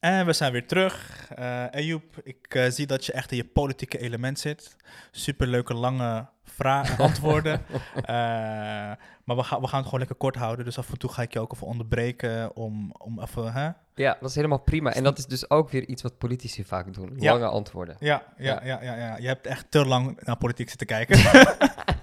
En 0.05 0.27
we 0.27 0.33
zijn 0.33 0.53
weer 0.53 0.67
terug. 0.67 1.29
Uh, 1.39 1.65
Ayoub, 1.71 2.05
ik 2.23 2.55
uh, 2.55 2.65
zie 2.69 2.87
dat 2.87 3.07
je 3.07 3.13
echt 3.13 3.31
in 3.31 3.37
je 3.37 3.45
politieke 3.45 3.99
element 3.99 4.39
zit. 4.39 4.77
Superleuke 5.11 5.75
lange 5.75 6.27
vragen, 6.45 6.99
antwoorden. 7.09 7.61
uh, 7.97 8.05
maar 9.25 9.37
we, 9.37 9.43
gaan 9.43 9.61
we 9.61 9.67
gaan 9.67 9.79
het 9.79 9.85
gewoon 9.85 9.99
lekker 9.99 10.17
kort 10.17 10.37
houden. 10.37 10.65
Dus 10.65 10.79
af 10.79 10.91
en 10.91 10.99
toe 10.99 11.13
ga 11.13 11.23
ik 11.23 11.33
je 11.33 11.41
ook 11.41 11.53
even 11.53 11.67
onderbreken 11.67 12.57
om, 12.57 12.95
om 12.99 13.21
even... 13.21 13.53
Hè? 13.53 13.71
Ja, 13.95 14.17
dat 14.21 14.29
is 14.29 14.35
helemaal 14.35 14.59
prima. 14.59 14.93
En 14.93 15.05
dat 15.05 15.19
is 15.19 15.27
dus 15.27 15.51
ook 15.51 15.71
weer 15.71 15.87
iets 15.89 16.03
wat 16.03 16.19
politici 16.19 16.65
vaak 16.65 16.95
doen. 16.95 17.13
Lange 17.17 17.39
ja. 17.39 17.47
antwoorden. 17.47 17.97
Ja, 17.99 18.23
ja, 18.37 18.61
ja, 18.65 18.83
ja, 18.83 18.97
ja, 18.97 19.17
Je 19.17 19.27
hebt 19.27 19.47
echt 19.47 19.67
te 19.71 19.87
lang 19.87 20.21
naar 20.25 20.37
politiek 20.37 20.69
zitten 20.69 20.87
kijken. 20.87 21.19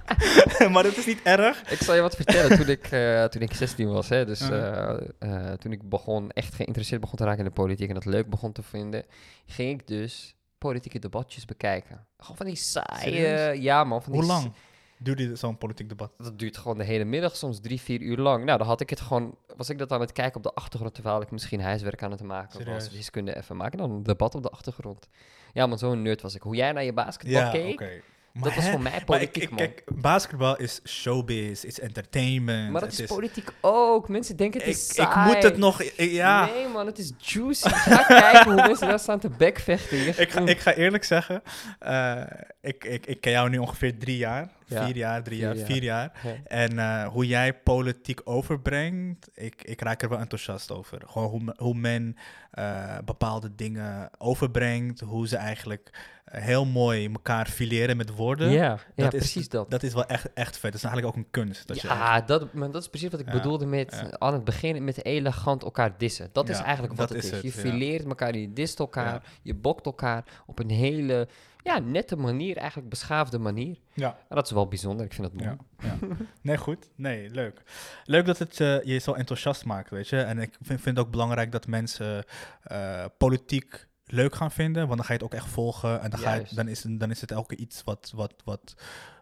maar 0.72 0.84
dat 0.84 0.98
is 0.98 1.06
niet 1.06 1.22
erg. 1.24 1.72
Ik 1.72 1.78
zal 1.78 1.96
je 1.96 2.02
wat 2.02 2.16
vertellen. 2.16 2.58
toen, 2.58 2.70
ik, 2.70 2.92
uh, 2.92 3.24
toen 3.24 3.42
ik 3.42 3.54
16 3.54 3.88
was, 3.88 4.10
hè, 4.10 4.26
dus 4.26 4.42
uh, 4.42 4.94
uh, 5.20 5.52
toen 5.52 5.72
ik 5.72 5.90
begon, 5.90 6.32
echt 6.32 6.54
geïnteresseerd 6.54 7.02
begon 7.02 7.18
te 7.18 7.24
raken 7.24 7.40
in 7.40 7.46
de 7.46 7.52
politiek 7.52 7.88
en 7.88 7.94
dat 7.94 8.06
leuk 8.06 8.30
begon 8.30 8.52
te 8.52 8.64
vinden, 8.64 9.06
ging 9.46 9.80
ik 9.80 9.88
dus 9.88 10.36
politieke 10.58 11.00
debatjes 11.00 11.46
bekijken. 11.46 12.08
Gewoon 12.18 12.38
van 12.38 12.46
die 12.46 12.56
saaie... 12.56 13.62
Ja, 13.62 13.84
man. 13.84 14.04
Van 14.04 14.14
Hoe 14.14 14.22
die 14.22 14.32
lang 14.32 14.54
duurde 14.98 15.36
zo'n 15.36 15.58
politiek 15.58 15.90
debat? 15.90 16.12
Dat 16.18 16.40
duurt 16.40 16.58
gewoon 16.58 16.78
de 16.78 16.84
hele 16.84 17.04
middag, 17.04 17.36
soms 17.36 17.60
drie, 17.60 17.82
vier 17.82 18.02
uur 18.02 18.18
lang. 18.18 18.46
Nou, 18.46 18.58
dan 18.58 18.68
had 18.68 18.82
ik 18.82 18.90
het 18.90 19.02
gewoon... 19.02 19.38
Was 19.58 19.70
ik 19.70 19.78
dat 19.78 19.92
aan 19.92 20.02
het 20.02 20.12
kijken 20.12 20.36
op 20.36 20.44
de 20.44 20.54
achtergrond, 20.54 20.94
terwijl 20.94 21.22
ik 21.22 21.32
misschien 21.32 21.62
huiswerk 21.62 22.04
aan 22.04 22.12
het 22.12 22.24
maken 22.24 22.60
Serieus? 22.60 22.84
was. 22.84 22.94
Wiskunde 22.94 23.38
even 23.38 23.58
maken, 23.58 23.78
dan 23.78 23.92
een 23.92 24.04
debat 24.04 24.36
op 24.36 24.44
de 24.44 24.50
achtergrond. 24.50 25.10
Ja, 25.54 25.66
maar 25.66 25.78
zo'n 25.78 26.02
nerd 26.02 26.22
was 26.22 26.36
ik. 26.36 26.42
Hoe 26.42 26.56
jij 26.56 26.72
naar 26.72 26.84
je 26.84 26.94
basketbal 26.94 27.42
Ja, 27.42 27.52
keek, 27.52 28.04
oké. 28.36 28.44
dat 28.44 28.44
Maar 28.44 28.56
was 28.56 28.64
hè? 28.66 28.72
voor 28.72 28.82
mij 28.82 28.92
Maar 28.92 29.00
ik, 29.00 29.06
politiek, 29.06 29.44
ik, 29.44 29.50
man. 29.50 29.58
kijk, 29.58 29.84
basketbal 29.86 30.58
is 30.58 30.82
showbiz, 30.88 31.64
is 31.64 31.80
entertainment. 31.80 32.72
maar 32.72 32.82
dat 32.82 33.00
is 33.00 33.06
politiek 33.08 33.50
ook. 33.62 34.10
Mensen 34.10 34.36
denken 34.36 34.60
het 34.60 34.70
Ik, 34.70 34.76
is 34.76 34.88
ik 34.90 34.94
saai. 34.96 35.34
moet 35.34 35.44
het 35.44 35.58
nog... 35.58 35.82
ik- 35.82 35.94
ja, 36.12 36.46
Nee, 36.46 36.68
man, 36.68 36.86
het 36.86 36.98
is 36.98 37.12
juicy. 37.18 37.70
Ga 37.70 38.04
kijken 38.20 38.44
hoe 38.54 38.56
mensen 38.68 38.88
daar 38.88 39.00
staan 39.00 39.20
te 39.20 39.30
backvechten. 39.30 39.98
Je- 39.98 40.14
ik, 40.18 40.32
ga, 40.32 40.40
ik 40.46 40.60
ga 40.60 40.74
eerlijk 40.74 41.04
zeggen, 41.04 41.42
eh, 41.80 42.22
ik, 42.62 42.84
ik, 42.84 43.06
ik 43.06 43.22
ken 43.22 43.32
jou 43.32 43.50
nu 43.50 43.58
ongeveer 43.58 43.98
drie 43.98 44.18
jaar. 44.18 44.50
Ja, 44.72 44.86
Vier 44.86 44.96
jaar, 44.96 45.24
drie 45.24 45.38
vier 45.38 45.48
jaar, 45.48 45.56
jaar. 45.58 45.66
vier 45.66 45.84
jaar. 45.84 46.12
Ja. 46.24 46.34
En 46.44 46.80
eh, 46.80 47.08
hoe 47.08 47.28
jij 47.28 47.54
politiek 47.54 48.22
overbrengt, 48.24 49.30
ik, 49.34 49.64
ik 49.64 49.82
raak 49.82 50.02
er 50.02 50.10
wel 50.10 50.20
enthousiast 50.20 50.72
over. 50.72 51.02
Gewoon 51.06 51.30
hoe, 51.30 51.54
hoe 51.58 51.76
men 51.76 52.16
eh, 52.52 52.98
bepaalde 53.06 53.56
dingen 53.56 54.10
overbrengt, 54.18 55.00
hoe 55.00 55.28
ze 55.28 55.36
eigenlijk 55.38 55.90
eh, 56.26 56.42
heel 56.42 56.66
mooi 56.66 57.10
elkaar 57.14 57.48
fileren 57.48 57.98
met 57.98 58.10
woorden. 58.16 58.50
Ja, 58.52 58.62
ja 58.96 59.04
Dat 59.04 59.14
is- 59.14 59.20
precies 59.20 59.50
dat. 59.50 59.72
Dat 59.72 59.84
is 59.84 59.94
wel 59.94 60.06
echt, 60.06 60.34
echt 60.34 60.58
vet. 60.58 60.72
Dat 60.72 60.82
is 60.82 60.84
eigenlijk 60.88 61.18
ook 61.18 61.24
een 61.24 61.32
kunst. 61.32 61.68
Dat 61.68 61.82
je 61.82 61.88
ja, 61.88 62.22
dat, 62.22 62.54
maar 62.54 62.72
dat 62.72 62.82
is 62.82 62.88
precies 62.90 63.10
wat 63.10 63.20
ik 63.20 63.26
Ja, 63.26 63.32
bedoelde 63.32 63.66
met 63.66 63.92
ja. 64.12 64.18
aan 64.18 64.34
het 64.34 64.44
begin 64.44 64.84
met 64.84 65.06
elegant 65.06 65.64
elkaar 65.64 65.98
dissen. 65.98 66.30
Dat 66.32 66.50
is 66.50 66.60
eigenlijk 66.60 66.96
wat 66.96 67.10
het 67.10 67.18
is 67.18 67.26
is. 67.26 67.32
het, 67.32 67.42
je 67.42 67.52
fileert 67.52 68.06
elkaar, 68.06 68.38
je 68.38 68.54
dist 68.54 68.80
elkaar, 68.80 69.24
je 69.42 69.54
bokt 69.56 69.86
elkaar 69.86 70.24
op 70.46 70.60
een 70.60 70.70
hele 70.70 71.28
ja, 71.64 71.80
nette 71.80 72.16
manier, 72.16 72.58
eigenlijk 72.58 72.90
beschaafde 72.90 73.40
manier. 73.40 73.78
Ja. 73.94 74.18
En 74.30 74.36
dat 74.36 74.46
is 74.46 74.52
wel 74.52 74.68
bijzonder, 74.68 75.06
ik 75.06 75.14
vind 75.14 75.32
dat 75.32 75.42
mooi. 75.42 75.58
Ja, 75.78 75.88
ja. 75.90 76.08
Nee, 76.42 76.58
goed. 76.58 76.90
Nee, 76.96 77.30
leuk. 77.30 77.62
Leuk 78.06 78.26
dat 78.26 78.38
het 78.38 78.60
eh, 78.60 78.84
je 78.84 78.98
zo 78.98 79.14
enthousiast 79.14 79.66
maakt, 79.66 79.90
weet 79.90 80.08
je. 80.08 80.18
En 80.22 80.40
ik 80.40 80.58
vind, 80.62 80.82
vind 80.82 80.98
het 80.98 81.06
ook 81.06 81.12
belangrijk 81.12 81.52
dat 81.52 81.68
mensen 81.68 82.24
eh, 82.64 83.06
politiek 83.18 83.88
leuk 84.06 84.36
gaan 84.36 84.52
vinden, 84.52 84.84
want 84.88 84.96
dan 84.98 85.06
ga 85.06 85.14
je 85.14 85.20
het 85.20 85.24
ook 85.24 85.34
echt 85.40 85.48
volgen 85.48 86.02
en 86.02 86.10
dan, 86.10 86.20
ga 86.20 86.34
je, 86.34 86.44
dan, 86.52 86.68
is, 86.68 86.84
het- 86.84 87.00
dan 87.00 87.12
is 87.12 87.22
het 87.22 87.32
elke 87.32 87.56
iets 87.56 87.84
wat, 87.84 88.12
wat, 88.16 88.34
wat, 88.44 88.74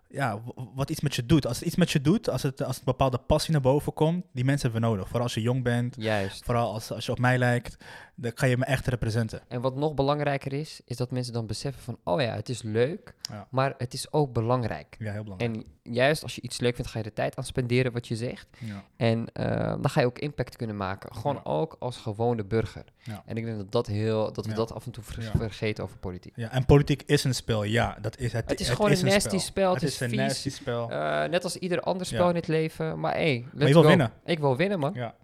ja, 0.08 0.42
wat 0.76 0.90
iets 0.90 1.02
met 1.02 1.16
je 1.16 1.26
doet. 1.26 1.46
Als 1.48 1.58
het 1.58 1.68
iets 1.68 1.76
met 1.76 1.92
je 1.92 2.02
doet, 2.02 2.30
als 2.30 2.44
het, 2.44 2.64
als 2.64 2.78
een 2.78 2.82
bepaalde 2.86 3.18
passie 3.18 3.52
naar 3.52 3.62
boven 3.62 3.94
komt, 3.94 4.26
die 4.34 4.46
mensen 4.46 4.72
hebben 4.72 4.90
we 4.90 4.96
nodig. 4.96 5.08
Vooral 5.08 5.24
als 5.26 5.34
je 5.34 5.42
jong 5.42 5.64
bent, 5.64 5.96
Juist. 5.98 6.44
vooral 6.44 6.74
als, 6.74 6.92
als 6.92 7.06
je 7.06 7.12
op 7.12 7.20
mij 7.20 7.38
lijkt, 7.38 7.84
dan 8.22 8.34
kan 8.34 8.50
je 8.50 8.58
me 8.58 8.66
echt 8.66 8.88
representen. 8.88 9.42
En 9.48 9.62
wat 9.62 9.76
nog 9.76 9.94
belangrijker 9.94 10.54
is, 10.54 10.82
is 10.86 10.98
dat 10.98 11.12
mensen 11.12 11.34
dan 11.34 11.46
beseffen 11.48 11.82
van, 11.84 11.98
oh 12.04 12.22
ja, 12.22 12.36
het 12.36 12.50
is 12.50 12.62
leuk, 12.62 13.14
Ja. 13.32 13.48
maar 13.52 13.74
het 13.78 13.94
is 13.94 14.12
ook 14.12 14.34
belangrijk. 14.34 14.96
Ja, 15.00 15.12
heel 15.12 15.24
belangrijk. 15.24 15.56
En 15.56 15.66
juist 15.94 16.24
als 16.24 16.36
je 16.36 16.42
iets 16.42 16.60
leuk 16.60 16.76
vindt, 16.76 16.92
ga 16.92 17.00
je 17.00 17.06
er 17.06 17.14
tijd 17.14 17.36
aan 17.36 17.44
spenderen 17.44 17.92
wat 17.92 18.08
je 18.08 18.16
zegt. 18.16 18.48
ja. 18.60 18.84
En 18.98 19.28
eh, 19.34 19.58
dan 19.58 19.90
ga 19.90 20.00
je 20.00 20.06
ook 20.06 20.20
impact 20.20 20.56
kunnen 20.56 20.78
maken. 20.78 21.16
Gewoon 21.16 21.36
Ja. 21.36 21.42
ook 21.52 21.76
als 21.80 21.98
gewone 21.98 22.44
burger. 22.46 22.84
Ja. 23.04 23.24
En 23.26 23.38
ik 23.38 23.46
denk 23.46 23.58
dat, 23.58 23.72
dat, 23.72 23.88
heel, 23.88 24.34
dat 24.34 24.46
we 24.46 24.54
dat 24.54 24.74
af 24.74 24.86
en 24.86 24.92
toe 24.92 25.04
vergeten 25.04 25.84
over 25.84 25.98
politiek. 25.98 26.34
ja, 26.36 26.52
en 26.52 26.66
politiek 26.66 27.04
is 27.06 27.24
een 27.24 27.36
spel, 27.36 27.64
ja. 27.64 27.98
Dat 28.02 28.18
is, 28.18 28.34
het, 28.34 28.50
Het 28.50 28.60
is 28.60 28.70
gewoon 28.70 28.92
een 28.92 29.06
nasty 29.06 29.38
spel, 29.38 29.72
het 29.74 29.82
Het 29.82 29.90
is 29.90 29.96
is 29.96 30.02
een 30.02 30.10
vies. 30.10 30.18
nasty 30.20 30.50
spel. 30.50 30.92
Eh, 30.92 31.30
net 31.30 31.44
als 31.44 31.56
ieder 31.58 31.82
ander 31.82 32.06
spel 32.06 32.30
in 32.30 32.36
het 32.36 32.48
leven. 32.48 33.00
Maar 33.00 33.14
hey, 33.14 33.36
let's 33.40 33.54
maar 33.54 33.68
je 33.68 33.74
wil 33.74 33.82
go. 33.82 33.88
winnen. 33.88 34.12
Ik 34.26 34.40
wil 34.40 34.56
winnen, 34.58 34.80
man. 34.80 34.94
Ja. 34.94 35.16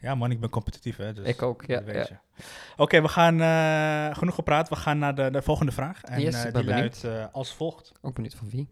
ja, 0.00 0.14
man, 0.14 0.30
ik 0.30 0.40
ben 0.40 0.50
competitief, 0.50 0.96
hè. 0.96 1.12
Dus 1.12 1.26
Ik 1.26 1.42
ook, 1.42 1.64
ja, 1.66 1.74
dat 1.74 1.84
weet 1.84 1.94
ja. 1.94 2.20
je. 2.36 2.37
Oké, 2.76 3.02
we 3.02 3.08
gaan 3.08 3.40
eh, 3.40 4.16
genoeg 4.16 4.34
gepraat. 4.34 4.68
We 4.68 4.76
gaan 4.76 4.98
naar 4.98 5.14
de, 5.14 5.30
de 5.30 5.42
volgende 5.42 5.72
vraag. 5.72 6.02
En 6.02 6.20
Yes, 6.20 6.44
eh, 6.44 6.54
die 6.54 6.64
luidt 6.64 7.04
eh, 7.04 7.24
als 7.32 7.54
volgt. 7.54 7.92
Ook 8.02 8.14
benieuwd 8.14 8.34
van 8.34 8.50
wie. 8.50 8.68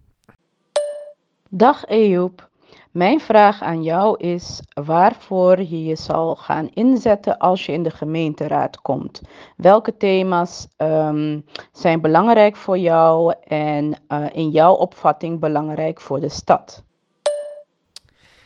Dag 1.49 1.85
Ejoep. 1.85 2.49
Mijn 2.97 3.21
vraag 3.21 3.63
aan 3.63 3.83
jou 3.83 4.19
is 4.19 4.63
waarvoor 4.85 5.59
je 5.63 5.85
je 5.85 5.97
zal 5.97 6.37
gaan 6.37 6.69
inzetten 6.69 7.39
als 7.39 7.67
je 7.67 7.73
in 7.73 7.83
de 7.83 7.91
gemeenteraad 7.91 8.81
komt. 8.81 9.21
Welke 9.57 9.97
thema's 9.97 10.69
ehm, 10.77 11.41
zijn 11.73 12.01
belangrijk 12.01 12.57
voor 12.57 12.79
jou 12.79 13.35
en 13.45 13.99
eh, 14.09 14.25
in 14.33 14.51
jouw 14.51 14.75
opvatting 14.75 15.41
belangrijk 15.41 16.01
voor 16.01 16.21
de 16.21 16.29
stad? 16.29 16.85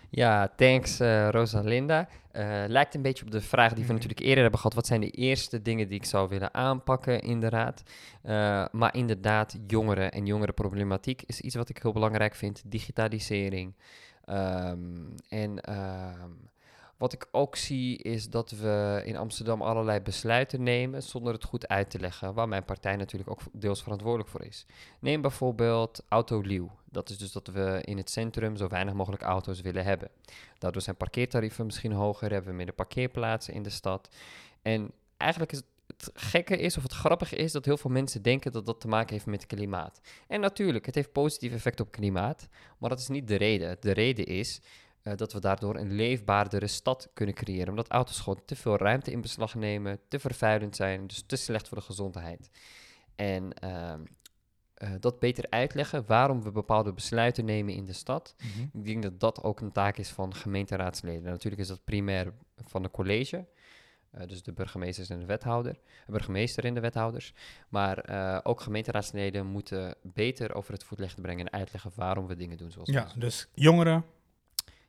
Ja, 0.08 0.48
thanks 0.56 1.00
eh, 1.00 1.28
Rosalinda. 1.28 2.08
Eh, 2.32 2.64
lijkt 2.66 2.94
een 2.94 3.02
beetje 3.02 3.24
op 3.24 3.30
de 3.30 3.40
vraag 3.40 3.72
die 3.72 3.86
we 3.86 3.92
natuurlijk 3.92 4.20
eerder 4.20 4.42
hebben 4.42 4.60
gehad. 4.60 4.74
Wat 4.74 4.86
zijn 4.86 5.00
de 5.00 5.10
eerste 5.10 5.62
dingen 5.62 5.88
die 5.88 5.98
ik 5.98 6.04
zou 6.04 6.28
willen 6.28 6.54
aanpakken 6.54 7.20
in 7.20 7.40
de 7.40 7.48
raad? 7.48 7.82
Eh, 8.22 8.64
maar 8.72 8.94
inderdaad, 8.94 9.58
jongeren 9.66 10.12
en 10.12 10.26
jongerenproblematiek 10.26 11.22
is 11.26 11.40
iets 11.40 11.54
wat 11.54 11.68
ik 11.68 11.78
heel 11.82 11.92
belangrijk 11.92 12.34
vind. 12.34 12.62
Digitalisering. 12.66 13.74
Ehm, 14.24 14.78
en 15.28 15.60
ehm, 15.60 16.30
wat 17.00 17.12
ik 17.12 17.28
ook 17.30 17.56
zie 17.56 17.96
is 17.96 18.30
dat 18.30 18.50
we 18.50 19.02
in 19.04 19.16
Amsterdam 19.16 19.62
allerlei 19.62 20.00
besluiten 20.00 20.62
nemen 20.62 21.02
zonder 21.02 21.32
het 21.32 21.44
goed 21.44 21.68
uit 21.68 21.90
te 21.90 21.98
leggen. 21.98 22.34
Waar 22.34 22.48
mijn 22.48 22.64
partij 22.64 22.96
natuurlijk 22.96 23.30
ook 23.30 23.40
deels 23.52 23.82
verantwoordelijk 23.82 24.28
voor 24.28 24.44
is. 24.44 24.66
Neem 24.98 25.20
bijvoorbeeld 25.20 26.02
Autolieuw. 26.08 26.70
Dat 26.84 27.10
is 27.10 27.18
dus 27.18 27.32
dat 27.32 27.46
we 27.46 27.80
in 27.84 27.96
het 27.96 28.10
centrum 28.10 28.56
zo 28.56 28.68
weinig 28.68 28.94
mogelijk 28.94 29.22
auto's 29.22 29.60
willen 29.60 29.84
hebben. 29.84 30.08
Daardoor 30.58 30.82
zijn 30.82 30.96
parkeertarieven 30.96 31.66
misschien 31.66 31.92
hoger, 31.92 32.30
hebben 32.30 32.50
we 32.50 32.56
minder 32.56 32.74
parkeerplaatsen 32.74 33.54
in 33.54 33.62
de 33.62 33.70
stad. 33.70 34.08
En 34.62 34.90
eigenlijk 35.16 35.52
is 35.52 35.58
het, 35.58 35.66
het 35.86 36.10
gekke 36.14 36.56
is, 36.56 36.76
of 36.76 36.82
het 36.82 36.92
grappige 36.92 37.36
is, 37.36 37.52
dat 37.52 37.64
heel 37.64 37.76
veel 37.76 37.90
mensen 37.90 38.22
denken 38.22 38.52
dat 38.52 38.66
dat 38.66 38.80
te 38.80 38.88
maken 38.88 39.12
heeft 39.12 39.26
met 39.26 39.46
klimaat. 39.46 40.00
En 40.28 40.40
natuurlijk, 40.40 40.86
het 40.86 40.94
heeft 40.94 41.12
positief 41.12 41.52
effect 41.52 41.80
op 41.80 41.90
klimaat, 41.90 42.48
maar 42.78 42.90
dat 42.90 42.98
is 42.98 43.08
niet 43.08 43.28
de 43.28 43.36
reden. 43.36 43.76
De 43.80 43.92
reden 43.92 44.26
is 44.26 44.60
eh, 45.02 45.16
dat 45.16 45.32
we 45.32 45.40
daardoor 45.40 45.76
een 45.76 45.92
leefbaardere 45.92 46.66
stad 46.66 47.08
kunnen 47.14 47.34
creëren. 47.34 47.68
Omdat 47.68 47.88
auto's 47.88 48.20
gewoon 48.20 48.42
te 48.44 48.56
veel 48.56 48.76
ruimte 48.76 49.10
in 49.10 49.20
beslag 49.20 49.54
nemen, 49.54 49.98
te 50.08 50.18
vervuilend 50.18 50.76
zijn, 50.76 51.06
dus 51.06 51.22
te 51.26 51.36
slecht 51.36 51.68
voor 51.68 51.78
de 51.78 51.84
gezondheid. 51.84 52.50
En 53.16 53.52
ehm, 53.52 54.00
eh, 54.74 54.90
dat 55.00 55.18
beter 55.18 55.44
uitleggen 55.50 56.04
waarom 56.06 56.42
we 56.42 56.50
bepaalde 56.50 56.92
besluiten 56.92 57.44
nemen 57.44 57.74
in 57.74 57.84
de 57.84 57.92
stad. 57.92 58.34
Ik 58.72 58.84
denk 58.84 59.02
dat 59.02 59.20
dat 59.20 59.42
ook 59.42 59.60
een 59.60 59.72
taak 59.72 59.96
is 59.96 60.08
van 60.08 60.34
gemeenteraadsleden. 60.34 61.22
Natuurlijk 61.22 61.62
is 61.62 61.68
dat 61.68 61.84
primair 61.84 62.32
van 62.56 62.82
de 62.82 62.90
college. 62.90 63.46
eh, 64.10 64.26
dus 64.26 64.42
de 64.42 64.52
burgemeesters 64.52 65.08
en 65.08 65.18
de 65.18 65.26
wethouder. 65.26 65.72
De 66.06 66.12
burgemeester 66.12 66.64
en 66.64 66.74
de 66.74 66.80
wethouders. 66.80 67.32
Maar 67.68 68.04
ook 68.44 68.60
gemeenteraadsleden 68.60 69.46
moeten 69.46 69.94
beter 70.02 70.54
over 70.54 70.72
het 70.72 70.84
voetlicht 70.84 71.20
brengen 71.20 71.46
en 71.46 71.52
uitleggen 71.58 71.92
waarom 71.94 72.26
we 72.26 72.36
dingen 72.36 72.56
doen 72.56 72.70
zoals 72.70 72.88
we 72.88 72.94
Ja, 72.94 73.08
dus 73.16 73.48
jongeren. 73.54 74.04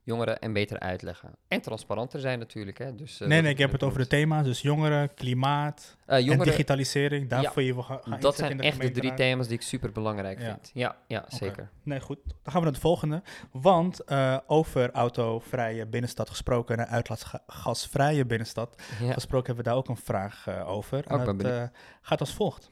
Jongeren 0.04 0.40
en 0.40 0.54
beter 0.54 0.80
uitleggen. 0.80 1.36
En 1.48 1.62
transparanter 1.62 2.20
zijn 2.20 2.40
natuurlijk. 2.40 2.78
Hè? 2.78 2.96
Dus, 2.96 3.22
eh, 3.22 3.28
nee, 3.28 3.42
nee, 3.42 3.52
ik 3.52 3.58
heb 3.58 3.72
het 3.72 3.84
over 3.84 4.00
de 4.00 4.08
thema's. 4.08 4.46
Dus 4.46 4.62
jongeren, 4.62 5.14
klimaat 5.14 5.98
Eh, 6.06 6.30
en 6.30 6.40
digitalisering. 6.40 7.30
Daarvoor 7.30 7.62
je 7.62 7.84
gaan 7.84 8.20
dat 8.20 8.36
zijn 8.36 8.52
in 8.52 8.58
de 8.58 8.64
echt 8.64 8.82
de 8.82 8.92
drie 8.92 9.14
thema's 9.14 9.48
die 9.48 9.56
ik 9.56 9.62
super 9.62 9.92
belangrijk 9.92 10.40
Ja. 10.40 10.46
vind. 10.46 10.72
Ja, 10.74 10.96
ja 11.08 11.26
zeker. 11.28 11.70
Nee, 11.84 12.00
goed. 12.00 12.18
Dan 12.26 12.36
gaan 12.44 12.54
we 12.54 12.60
naar 12.60 12.72
het 12.72 12.82
volgende. 12.82 13.22
Want 13.52 14.04
eh, 14.04 14.38
over 14.48 14.92
autovrije 14.92 15.86
binnenstad 15.88 16.30
gesproken 16.30 16.78
en 16.78 16.88
uitlaatgasvrije 16.88 18.26
binnenstad 18.26 18.82
Ja. 19.02 19.14
gesproken 19.14 19.46
hebben 19.48 19.64
we 19.64 19.70
daar 19.70 19.80
ook 19.80 19.90
een 19.90 19.98
vraag 19.98 20.48
eh, 20.48 20.70
over. 20.70 20.98
ik 20.98 21.06
En 21.06 21.26
ben 21.26 21.38
dat 21.38 21.52
eh, 21.52 21.64
gaat 22.02 22.20
als 22.20 22.34
volgt. 22.34 22.72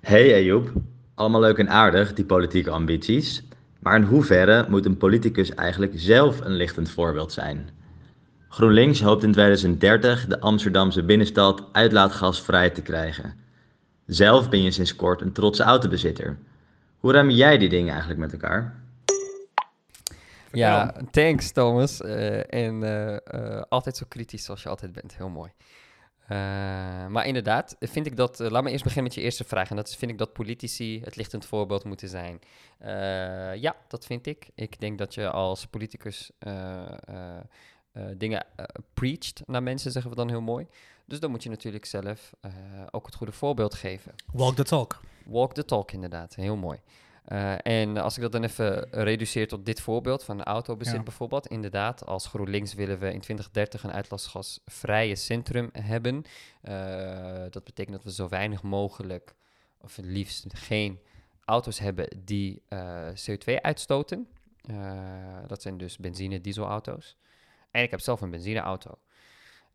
Hey 0.00 0.34
Ayoub, 0.34 0.72
allemaal 1.14 1.40
leuk 1.40 1.58
en 1.58 1.68
aardig, 1.70 2.14
die 2.14 2.24
politieke 2.24 2.70
ambities. 2.70 3.42
Maar 3.78 3.96
in 3.96 4.02
hoeverre 4.02 4.66
moet 4.68 4.86
een 4.86 4.96
politicus 4.96 5.54
eigenlijk 5.54 5.92
zelf 5.94 6.40
een 6.40 6.52
lichtend 6.52 6.90
voorbeeld 6.90 7.32
zijn? 7.32 7.68
GroenLinks 8.48 9.00
hoopt 9.00 9.22
in 9.22 9.32
2030 9.32 10.26
de 10.26 10.40
Amsterdamse 10.40 11.02
binnenstad 11.02 11.64
uitlaatgasvrij 11.72 12.70
te 12.70 12.82
krijgen. 12.82 13.34
Zelf 14.06 14.48
ben 14.48 14.62
je 14.62 14.70
sinds 14.70 14.96
kort 14.96 15.20
een 15.20 15.32
trotse 15.32 15.62
autobezitter. 15.62 16.38
Hoe 16.98 17.12
ruim 17.12 17.30
jij 17.30 17.58
die 17.58 17.68
dingen 17.68 17.90
eigenlijk 17.90 18.20
met 18.20 18.32
elkaar? 18.32 18.74
Ja, 20.52 20.94
thanks 21.10 21.52
Thomas. 21.52 22.00
Eh, 22.00 22.52
en 22.54 22.82
eh, 22.82 23.16
eh, 23.24 23.62
altijd 23.68 23.96
zo 23.96 24.06
kritisch 24.08 24.44
zoals 24.44 24.62
je 24.62 24.68
altijd 24.68 24.92
bent. 24.92 25.16
Heel 25.16 25.28
mooi. 25.28 25.50
Eh, 26.28 26.36
maar 27.06 27.26
inderdaad, 27.26 27.76
vind 27.80 28.06
ik 28.06 28.16
dat. 28.16 28.40
eh, 28.40 28.50
laat 28.50 28.62
me 28.62 28.70
eerst 28.70 28.84
beginnen 28.84 29.06
met 29.06 29.14
je 29.14 29.24
eerste 29.24 29.44
vraag. 29.44 29.70
En 29.70 29.76
dat 29.76 29.88
is: 29.88 29.96
vind 29.96 30.10
ik 30.10 30.18
dat 30.18 30.32
politici 30.32 31.00
het 31.04 31.16
lichtend 31.16 31.46
voorbeeld 31.46 31.84
moeten 31.84 32.08
zijn? 32.08 32.40
Eh, 32.78 33.54
ja, 33.54 33.76
dat 33.88 34.06
vind 34.06 34.26
ik. 34.26 34.48
Ik 34.54 34.80
denk 34.80 34.98
dat 34.98 35.14
je 35.14 35.30
als 35.30 35.66
politicus 35.66 36.30
dingen 38.16 38.46
preacht 38.94 39.42
naar 39.46 39.62
mensen, 39.62 39.92
zeggen 39.92 40.10
we 40.10 40.16
dan 40.16 40.28
heel 40.28 40.40
mooi. 40.40 40.66
Dus 41.06 41.20
dan 41.20 41.30
moet 41.30 41.42
je 41.42 41.48
natuurlijk 41.48 41.84
zelf 41.84 42.32
ook 42.90 43.06
het 43.06 43.14
goede 43.14 43.32
voorbeeld 43.32 43.74
geven. 43.74 44.14
Walk 44.32 44.54
the 44.54 44.64
talk. 44.64 45.00
Walk 45.26 45.54
the 45.54 45.64
talk, 45.64 45.92
inderdaad. 45.92 46.34
Heel 46.34 46.56
mooi. 46.56 46.78
Eh, 47.28 47.66
en 47.66 47.96
als 47.96 48.16
ik 48.16 48.22
dat 48.22 48.32
dan 48.32 48.44
even 48.44 48.88
reduceer 48.90 49.48
tot 49.48 49.66
dit 49.66 49.80
voorbeeld 49.80 50.24
van 50.24 50.42
autobezit 50.42 50.94
Ja. 50.94 51.02
bijvoorbeeld. 51.02 51.46
Inderdaad, 51.46 52.06
als 52.06 52.26
GroenLinks 52.26 52.74
willen 52.74 52.98
we 52.98 53.12
in 53.12 53.20
2030 53.20 53.82
een 53.84 53.92
uitlasgasvrije 53.92 55.14
centrum 55.14 55.70
hebben. 55.72 56.22
Eh, 56.62 57.44
dat 57.50 57.64
betekent 57.64 57.96
dat 57.96 58.04
we 58.04 58.12
zo 58.12 58.28
weinig 58.28 58.62
mogelijk, 58.62 59.34
of 59.80 59.96
het 59.96 60.04
liefst 60.04 60.44
geen 60.54 61.00
auto's 61.44 61.78
hebben 61.78 62.08
die 62.24 62.62
eh, 62.68 63.08
CO2 63.14 63.60
uitstoten. 63.62 64.28
Dat 65.46 65.62
zijn 65.62 65.78
dus 65.78 65.96
benzine, 65.96 66.40
dieselauto's. 66.40 67.16
En 67.70 67.82
ik 67.82 67.90
heb 67.90 68.00
zelf 68.00 68.20
een 68.20 68.30
benzineauto. 68.30 68.98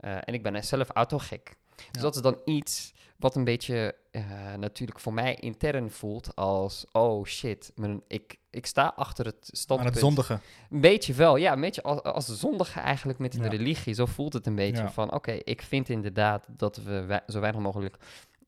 Eh, 0.03 0.15
en 0.15 0.33
ik 0.33 0.43
ben 0.43 0.63
zelf 0.63 0.89
autogek. 0.89 1.55
Dus 1.75 1.85
Ja. 1.91 2.01
dat 2.01 2.15
is 2.15 2.21
dan 2.21 2.37
iets 2.45 2.93
wat 3.17 3.35
een 3.35 3.43
beetje 3.43 3.95
eh, 4.11 4.53
natuurlijk 4.57 4.99
voor 4.99 5.13
mij 5.13 5.35
intern 5.35 5.91
voelt 5.91 6.35
als... 6.35 6.85
Oh 6.91 7.25
shit, 7.25 7.71
mijn, 7.75 8.01
ik, 8.07 8.37
ik 8.49 8.65
sta 8.65 8.93
achter 8.95 9.25
het 9.25 9.35
Aan 9.35 9.57
standpunt. 9.57 9.89
het 9.93 9.99
zondigen. 10.03 10.41
Een 10.69 10.81
beetje 10.81 11.13
wel, 11.13 11.35
ja. 11.35 11.53
Een 11.53 11.61
beetje 11.61 11.81
als, 11.83 12.01
als 12.03 12.39
zondige 12.39 12.79
eigenlijk 12.79 13.19
met 13.19 13.35
een 13.35 13.43
Ja. 13.43 13.49
religie. 13.49 13.93
Zo 13.93 14.05
voelt 14.05 14.33
het 14.33 14.45
een 14.47 14.55
beetje 14.55 14.83
Ja. 14.83 14.91
van... 14.91 15.13
Oké, 15.13 15.31
ik 15.31 15.61
vind 15.61 15.89
inderdaad 15.89 16.45
dat 16.49 16.77
we 16.77 17.21
zo 17.27 17.39
weinig 17.39 17.61
mogelijk 17.61 17.97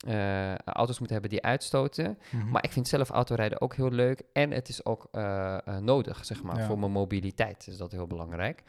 eh, 0.08 0.56
auto's 0.56 0.98
moeten 1.00 1.14
hebben 1.20 1.30
die 1.30 1.44
uitstoten. 1.44 2.18
Mhm. 2.32 2.50
Maar 2.50 2.64
ik 2.64 2.72
vind 2.72 2.88
zelf 2.88 3.10
autorijden 3.10 3.62
ook 3.62 3.76
heel 3.76 3.92
leuk. 3.92 4.22
En 4.34 4.52
het 4.52 4.70
is 4.70 4.86
ook 4.86 5.08
nodig, 5.80 6.26
zeg 6.26 6.44
maar. 6.44 6.58
Ja. 6.60 6.66
Voor 6.66 6.80
mijn 6.80 6.92
mobiliteit 6.92 7.68
is 7.68 7.78
dat 7.78 7.92
heel 7.92 8.08
belangrijk. 8.08 8.64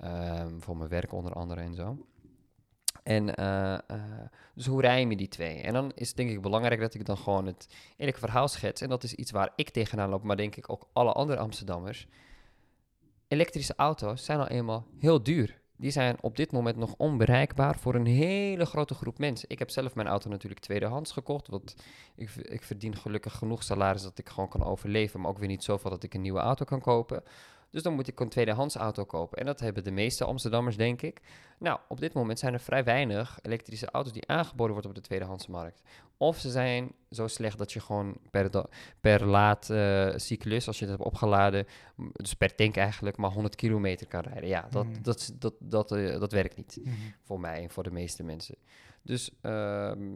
Ehm, 0.00 0.58
voor 0.60 0.76
mijn 0.76 0.88
werk 0.90 1.12
onder 1.12 1.32
andere 1.32 1.60
en 1.60 1.74
zo. 1.74 1.96
En 3.10 3.34
eh, 3.34 3.74
eh, 3.74 3.80
dus 4.54 4.66
hoe 4.66 4.80
rijm 4.80 5.10
je 5.10 5.16
die 5.16 5.28
twee? 5.28 5.60
En 5.60 5.72
dan 5.72 5.92
is 5.94 6.08
het 6.08 6.16
denk 6.16 6.30
ik 6.30 6.40
belangrijk 6.40 6.80
dat 6.80 6.94
ik 6.94 7.04
dan 7.04 7.16
gewoon 7.16 7.46
het 7.46 7.68
eerlijke 7.96 8.20
verhaal 8.20 8.48
schets. 8.48 8.80
En 8.80 8.88
dat 8.88 9.02
is 9.02 9.14
iets 9.14 9.30
waar 9.30 9.52
ik 9.56 9.70
tegenaan 9.70 10.08
loop, 10.08 10.22
maar 10.22 10.36
denk 10.36 10.56
ik 10.56 10.70
ook 10.70 10.88
alle 10.92 11.12
andere 11.12 11.40
Amsterdammers. 11.40 12.06
Elektrische 13.28 13.74
auto's 13.76 14.24
zijn 14.24 14.38
al 14.38 14.48
eenmaal 14.48 14.86
heel 14.98 15.22
duur. 15.22 15.60
Die 15.76 15.90
zijn 15.90 16.16
op 16.20 16.36
dit 16.36 16.52
moment 16.52 16.76
nog 16.76 16.94
onbereikbaar 16.96 17.78
voor 17.78 17.94
een 17.94 18.06
hele 18.06 18.64
grote 18.64 18.94
groep 18.94 19.18
mensen. 19.18 19.48
Ik 19.48 19.58
heb 19.58 19.70
zelf 19.70 19.94
mijn 19.94 20.08
auto 20.08 20.28
natuurlijk 20.28 20.60
tweedehands 20.60 21.12
gekocht. 21.12 21.48
Want 21.48 21.76
ik, 22.14 22.30
ik 22.34 22.62
verdien 22.62 22.96
gelukkig 22.96 23.34
genoeg 23.34 23.62
salaris 23.62 24.02
dat 24.02 24.18
ik 24.18 24.28
gewoon 24.28 24.48
kan 24.48 24.64
overleven. 24.64 25.20
Maar 25.20 25.30
ook 25.30 25.38
weer 25.38 25.48
niet 25.48 25.64
zoveel 25.64 25.90
dat 25.90 26.02
ik 26.02 26.14
een 26.14 26.20
nieuwe 26.20 26.40
auto 26.40 26.64
kan 26.64 26.80
kopen. 26.80 27.22
Dus 27.70 27.82
dan 27.82 27.94
moet 27.94 28.08
ik 28.08 28.20
een 28.20 28.28
tweedehands 28.28 28.74
auto 28.74 29.04
kopen. 29.04 29.38
En 29.38 29.46
dat 29.46 29.60
hebben 29.60 29.84
de 29.84 29.90
meeste 29.90 30.24
Amsterdammers, 30.24 30.76
denk 30.76 31.02
ik. 31.02 31.20
Nou, 31.58 31.78
op 31.88 32.00
dit 32.00 32.12
moment 32.12 32.38
zijn 32.38 32.52
er 32.52 32.60
vrij 32.60 32.84
weinig 32.84 33.38
elektrische 33.42 33.90
auto's 33.90 34.12
die 34.12 34.28
aangeboden 34.28 34.72
worden 34.72 34.90
op 34.90 34.96
de 34.96 35.02
tweedehandsmarkt. 35.02 35.82
Of 36.16 36.38
ze 36.38 36.50
zijn 36.50 36.92
zo 37.10 37.26
slecht 37.26 37.58
dat 37.58 37.72
je 37.72 37.80
gewoon 37.80 38.16
per, 38.30 38.64
per 39.00 39.26
laat 39.26 39.70
eh, 39.70 40.12
cyclus, 40.16 40.66
als 40.66 40.78
je 40.78 40.84
het 40.84 40.94
hebt 40.96 41.06
opgeladen, 41.06 41.66
dus 42.12 42.34
per 42.34 42.54
tank 42.54 42.76
eigenlijk, 42.76 43.16
maar 43.16 43.30
100 43.30 43.54
kilometer 43.56 44.06
kan 44.06 44.20
rijden. 44.20 44.48
Ja, 44.48 44.66
dat, 44.70 44.84
Mhm. 44.86 45.02
dat, 45.02 45.32
dat, 45.38 45.54
dat, 45.58 45.92
eh, 45.92 46.20
dat 46.20 46.32
werkt 46.32 46.56
niet 46.56 46.78
Mhm. 46.82 46.94
voor 47.22 47.40
mij 47.40 47.62
en 47.62 47.70
voor 47.70 47.82
de 47.82 47.90
meeste 47.92 48.22
mensen. 48.22 48.56
Dus 49.02 49.30
ehm, 49.40 50.14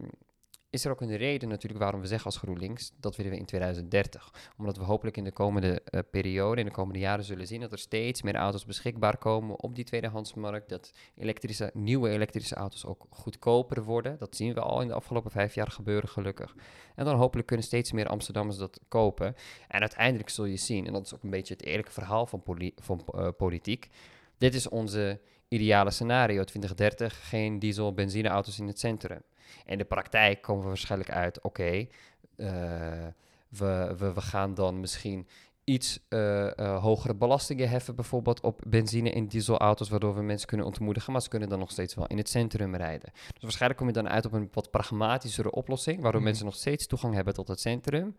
is 0.75 0.85
er 0.85 0.91
ook 0.91 1.01
een 1.01 1.17
reden 1.17 1.49
natuurlijk 1.49 1.81
waarom 1.81 2.01
we 2.01 2.07
zeggen 2.07 2.25
als 2.25 2.37
GroenLinks 2.37 2.91
dat 2.99 3.15
willen 3.15 3.31
we 3.31 3.37
in 3.37 3.45
2030. 3.45 4.33
Omdat 4.57 4.77
we 4.77 4.83
hopelijk 4.83 5.17
in 5.17 5.23
de 5.23 5.31
komende 5.31 5.81
eh, 5.81 5.99
periode, 6.11 6.59
in 6.59 6.65
de 6.65 6.71
komende 6.71 6.99
jaren 6.99 7.23
zullen 7.23 7.47
zien 7.47 7.61
dat 7.61 7.71
er 7.71 7.77
steeds 7.77 8.21
meer 8.21 8.35
auto's 8.35 8.65
beschikbaar 8.65 9.17
komen 9.17 9.59
op 9.59 9.75
die 9.75 9.83
tweedehandsmarkt. 9.83 10.69
Dat 10.69 10.91
elektrische, 11.15 11.71
nieuwe 11.73 12.09
elektrische 12.09 12.55
auto's 12.55 12.85
ook 12.85 13.05
goedkoper 13.09 13.83
worden. 13.83 14.17
Dat 14.17 14.35
zien 14.35 14.53
we 14.53 14.59
al 14.59 14.81
in 14.81 14.87
de 14.87 14.93
afgelopen 14.93 15.31
vijf 15.31 15.55
jaar 15.55 15.71
gebeuren 15.71 16.09
gelukkig. 16.09 16.55
En 16.95 17.05
dan 17.05 17.15
hopelijk 17.15 17.47
kunnen 17.47 17.65
steeds 17.65 17.91
meer 17.91 18.07
Amsterdammers 18.07 18.57
dat 18.57 18.79
kopen. 18.87 19.35
En 19.67 19.79
uiteindelijk 19.79 20.29
zul 20.29 20.45
je 20.45 20.57
zien, 20.57 20.87
en 20.87 20.93
dat 20.93 21.05
is 21.05 21.13
ook 21.13 21.23
een 21.23 21.29
beetje 21.29 21.53
het 21.53 21.63
eerlijke 21.63 21.91
verhaal 21.91 22.25
van, 22.25 22.43
van 22.75 23.03
eh, 23.13 23.27
politiek. 23.37 23.89
Dit 24.37 24.53
is 24.53 24.69
onze 24.69 25.19
ideale 25.47 25.91
scenario 25.91 26.43
2030, 26.43 27.29
geen 27.29 27.59
diesel 27.59 27.93
benzineauto's 27.93 28.59
in 28.59 28.67
het 28.67 28.79
centrum. 28.79 29.21
In 29.65 29.77
de 29.77 29.85
praktijk 29.85 30.41
komen 30.41 30.61
we 30.63 30.67
waarschijnlijk 30.67 31.11
uit, 31.11 31.41
oké, 31.41 31.87
eh, 32.35 32.47
we, 33.49 33.95
we, 33.97 34.13
we 34.13 34.21
gaan 34.21 34.53
dan 34.53 34.79
misschien 34.79 35.27
iets 35.63 35.99
eh, 36.09 36.59
eh, 36.59 36.81
hogere 36.81 37.15
belastingen 37.15 37.69
heffen, 37.69 37.95
bijvoorbeeld 37.95 38.41
op 38.41 38.61
benzine- 38.67 39.11
en 39.11 39.27
dieselauto's, 39.27 39.89
waardoor 39.89 40.15
we 40.15 40.21
mensen 40.21 40.47
kunnen 40.47 40.65
ontmoedigen, 40.65 41.11
maar 41.11 41.21
ze 41.21 41.29
kunnen 41.29 41.49
dan 41.49 41.59
nog 41.59 41.71
steeds 41.71 41.95
wel 41.95 42.07
in 42.07 42.17
het 42.17 42.29
centrum 42.29 42.75
rijden. 42.75 43.09
Dus 43.13 43.41
waarschijnlijk 43.41 43.79
kom 43.79 43.89
je 43.89 43.95
dan 44.01 44.09
uit 44.09 44.25
op 44.25 44.33
een 44.33 44.49
wat 44.53 44.71
pragmatischere 44.71 45.51
oplossing, 45.51 45.95
waardoor 45.95 46.13
Mhm. 46.19 46.23
mensen 46.29 46.45
nog 46.45 46.55
steeds 46.55 46.87
toegang 46.87 47.13
hebben 47.13 47.33
tot 47.33 47.47
het 47.47 47.59
centrum, 47.59 48.15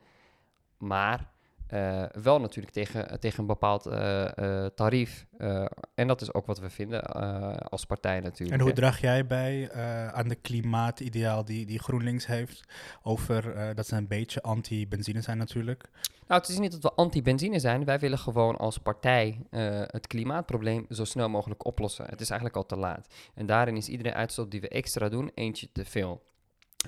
maar 0.79 1.31
eh, 1.67 2.03
wel 2.23 2.41
natuurlijk 2.41 2.75
tegen, 2.75 3.21
tegen 3.21 3.41
een 3.41 3.47
bepaald 3.47 3.87
eh, 3.87 4.65
eh, 4.65 4.71
tarief. 4.75 5.27
Eh, 5.39 5.65
en 5.95 6.07
dat 6.07 6.21
is 6.21 6.35
ook 6.35 6.47
wat 6.47 6.59
we 6.59 6.71
vinden 6.71 7.03
eh, 7.03 7.57
als 7.57 7.85
partij 7.85 8.21
natuurlijk. 8.21 8.59
En 8.61 8.65
hoe 8.67 8.75
draag 8.75 9.01
jij 9.01 9.27
bij 9.27 9.69
eh, 9.69 10.09
aan 10.09 10.29
de 10.29 10.35
klimaatideaal 10.35 11.45
die, 11.45 11.67
die 11.67 11.79
GroenLinks 11.79 12.27
heeft? 12.27 12.61
Over 13.03 13.55
eh, 13.55 13.75
dat 13.75 13.87
ze 13.87 13.97
een 13.97 14.09
beetje 14.09 14.43
anti-benzine 14.43 15.21
zijn 15.21 15.39
natuurlijk. 15.39 15.89
Nou, 16.27 16.41
het 16.41 16.51
is 16.51 16.59
niet 16.59 16.73
dat 16.73 16.83
we 16.83 16.93
anti-benzine 16.93 17.59
zijn. 17.59 17.85
Wij 17.85 17.99
willen 17.99 18.19
gewoon 18.19 18.57
als 18.57 18.79
partij 18.79 19.41
eh, 19.51 19.83
het 19.87 20.07
klimaatprobleem 20.07 20.87
zo 20.91 21.05
snel 21.05 21.29
mogelijk 21.29 21.65
oplossen. 21.65 22.07
Het 22.09 22.21
is 22.21 22.31
eigenlijk 22.31 22.59
al 22.59 22.67
te 22.67 22.77
laat. 22.77 23.07
En 23.35 23.47
daarin 23.47 23.77
is 23.77 23.89
iedere 23.89 24.15
uitstoot 24.15 24.51
die 24.51 24.61
we 24.61 24.69
extra 24.69 25.09
doen, 25.09 25.31
eentje 25.35 25.69
te 25.73 25.85
veel. 25.85 26.23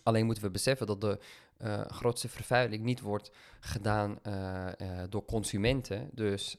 Alleen 0.03 0.25
moeten 0.27 0.45
we 0.45 0.51
beseffen 0.51 0.87
dat 0.87 1.01
de 1.01 1.19
eh, 1.59 1.81
grootste 1.87 2.29
vervuiling 2.29 2.85
niet 2.85 3.01
wordt 3.01 3.31
gedaan 3.61 4.19
eh, 4.23 4.67
eh, 4.67 5.11
door 5.11 5.25
consumenten. 5.25 6.11
Dus 6.13 6.59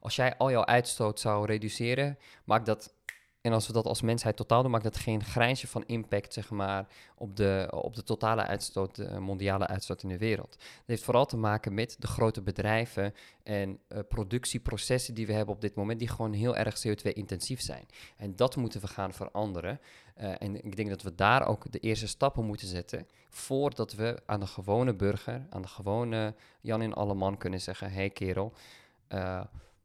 als 0.00 0.16
jij 0.16 0.36
al 0.36 0.50
jouw 0.50 0.64
uitstoot 0.64 1.20
zou 1.20 1.46
reduceren, 1.46 2.18
maakt 2.44 2.66
dat, 2.66 2.94
en 3.44 3.52
als 3.52 3.66
we 3.66 3.72
dat 3.72 3.86
als 3.86 4.02
mensheid 4.02 4.36
totaal 4.36 4.62
doen, 4.62 4.70
maakt 4.70 4.84
dat 4.84 4.96
geen 4.96 5.24
grijnsje 5.24 5.66
van 5.66 5.84
impact 5.86 6.32
zeg 6.32 6.50
maar, 6.50 6.86
op, 7.14 7.36
de, 7.36 7.68
op 7.70 7.94
de 7.94 8.02
totale 8.02 8.42
uitstoot, 8.42 9.18
mondiale 9.18 9.66
uitstoot 9.66 10.02
in 10.02 10.08
de 10.08 10.18
wereld. 10.18 10.50
Dat 10.50 10.86
heeft 10.86 11.02
vooral 11.02 11.26
te 11.26 11.36
maken 11.36 11.74
met 11.74 11.96
de 11.98 12.06
grote 12.06 12.42
bedrijven 12.42 13.14
en 13.42 13.78
eh, 13.88 13.98
productieprocessen 14.08 15.14
die 15.14 15.26
we 15.26 15.32
hebben 15.32 15.54
op 15.54 15.60
dit 15.60 15.74
moment, 15.74 15.98
die 15.98 16.08
gewoon 16.08 16.32
heel 16.32 16.56
erg 16.56 16.86
CO2-intensief 16.86 17.60
zijn. 17.60 17.86
En 18.16 18.36
dat 18.36 18.56
moeten 18.56 18.80
we 18.80 18.86
gaan 18.86 19.12
veranderen. 19.12 19.80
Eh, 20.14 20.42
en 20.42 20.64
ik 20.64 20.76
denk 20.76 20.88
dat 20.88 21.02
we 21.02 21.14
daar 21.14 21.46
ook 21.46 21.72
de 21.72 21.78
eerste 21.78 22.06
stappen 22.06 22.44
moeten 22.44 22.68
zetten, 22.68 23.06
voordat 23.28 23.92
we 23.92 24.22
aan 24.26 24.40
de 24.40 24.46
gewone 24.46 24.94
burger, 24.94 25.46
aan 25.50 25.62
de 25.62 25.68
gewone 25.68 26.34
Jan 26.60 26.82
in 26.82 26.94
alle 26.94 27.14
man 27.14 27.38
kunnen 27.38 27.60
zeggen, 27.60 27.88
hé 27.88 27.94
hey 27.94 28.10
kerel, 28.10 28.52
eh, 29.08 29.40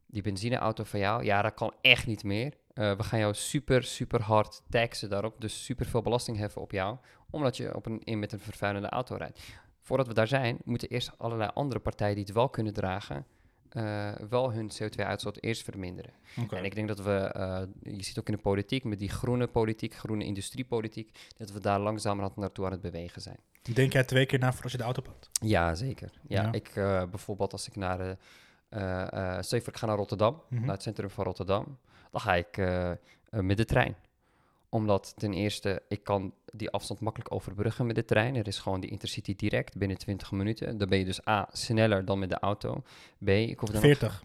die 0.06 0.22
benzineauto 0.22 0.84
van 0.84 1.00
jou, 1.00 1.24
ja, 1.24 1.42
dat 1.42 1.54
kan 1.54 1.74
echt 1.82 2.08
niet 2.08 2.24
meer. 2.24 2.54
Eh, 2.80 2.92
we 2.98 3.04
gaan 3.04 3.20
jou 3.20 3.34
super, 3.34 3.84
super 3.84 4.22
hard 4.22 4.62
taxen 4.70 5.10
daarop, 5.10 5.42
dus 5.42 5.64
super 5.66 5.86
veel 5.86 6.02
belasting 6.02 6.38
heffen 6.38 6.62
op 6.62 6.72
jou, 6.72 6.98
omdat 7.30 7.58
je 7.58 7.76
op 7.76 7.86
een, 7.86 8.02
in 8.04 8.20
met 8.20 8.32
een 8.32 8.40
vervuilende 8.40 8.90
auto 8.90 9.16
rijdt. 9.16 9.40
Voordat 9.82 10.08
we 10.08 10.14
daar 10.14 10.28
zijn, 10.28 10.58
moeten 10.64 10.90
eerst 10.90 11.12
allerlei 11.18 11.50
andere 11.54 11.80
partijen 11.80 12.16
die 12.16 12.24
het 12.24 12.34
wel 12.34 12.50
kunnen 12.50 12.74
dragen, 12.74 13.26
eh, 13.70 14.12
wel 14.30 14.52
hun 14.54 14.70
CO2-uitstoot 14.72 15.38
eerst 15.42 15.64
verminderen. 15.64 16.12
En 16.50 16.64
ik 16.66 16.76
denk 16.76 16.88
dat 16.88 17.00
we, 17.00 17.12
eh, 17.18 17.62
je 17.82 18.04
ziet 18.04 18.20
ook 18.20 18.28
in 18.28 18.34
de 18.36 18.42
politiek, 18.42 18.84
met 18.84 19.00
die 19.00 19.10
groene 19.10 19.48
politiek, 19.48 19.94
groene 19.94 20.24
industriepolitiek, 20.26 21.18
dat 21.38 21.52
we 21.52 21.60
daar 21.60 21.80
langzamerhand 21.80 22.36
naartoe 22.36 22.66
aan 22.66 22.72
het 22.72 22.82
bewegen 22.82 23.22
zijn. 23.22 23.38
Denk 23.74 23.94
jij 23.94 24.04
twee 24.04 24.26
keer 24.26 24.40
na 24.40 24.54
voor 24.54 24.64
als 24.64 24.72
je 24.72 24.78
de 24.78 24.84
auto 24.84 25.02
pakt? 25.02 25.30
Ja, 25.42 25.76
zeker. 25.76 26.12
Ja, 26.28 26.42
Ja. 26.42 26.52
ik 26.52 26.72
bijvoorbeeld 27.10 27.52
als 27.52 27.68
ik 27.68 27.76
naar, 27.76 28.18
eh, 28.70 29.38
stel 29.42 29.58
ik 29.60 29.78
ga 29.78 29.86
naar 29.86 29.98
Rotterdam, 29.98 30.42
Mhm. 30.50 30.62
naar 30.66 30.74
het 30.74 30.84
centrum 30.84 31.10
van 31.10 31.24
Rotterdam, 31.26 31.78
dan 32.12 32.22
ga 32.22 32.36
ik 32.36 32.58
eh, 32.58 32.92
eh, 32.92 32.98
met 33.30 33.58
de 33.58 33.66
trein. 33.66 33.96
Omdat 34.72 35.14
ten 35.18 35.34
eerste, 35.34 35.82
ik 35.88 36.04
kan 36.04 36.34
die 36.54 36.70
afstand 36.70 37.00
makkelijk 37.00 37.34
overbruggen 37.34 37.86
met 37.86 37.96
de 37.96 38.06
trein. 38.06 38.36
Er 38.36 38.48
is 38.48 38.60
gewoon 38.60 38.80
die 38.80 38.90
Intercity 38.90 39.36
direct 39.36 39.78
binnen 39.78 39.98
20 39.98 40.32
minuten. 40.32 40.78
Dan 40.78 40.90
ben 40.90 41.00
je 41.00 41.06
dus 41.06 41.28
A, 41.28 41.50
sneller 41.52 42.06
dan 42.06 42.20
met 42.20 42.30
de 42.30 42.40
auto. 42.40 42.84
B, 43.24 43.28
ik 43.30 43.60
hoef 43.60 43.70
dan 43.70 43.82
nog- 43.82 43.98
40. 43.98 44.24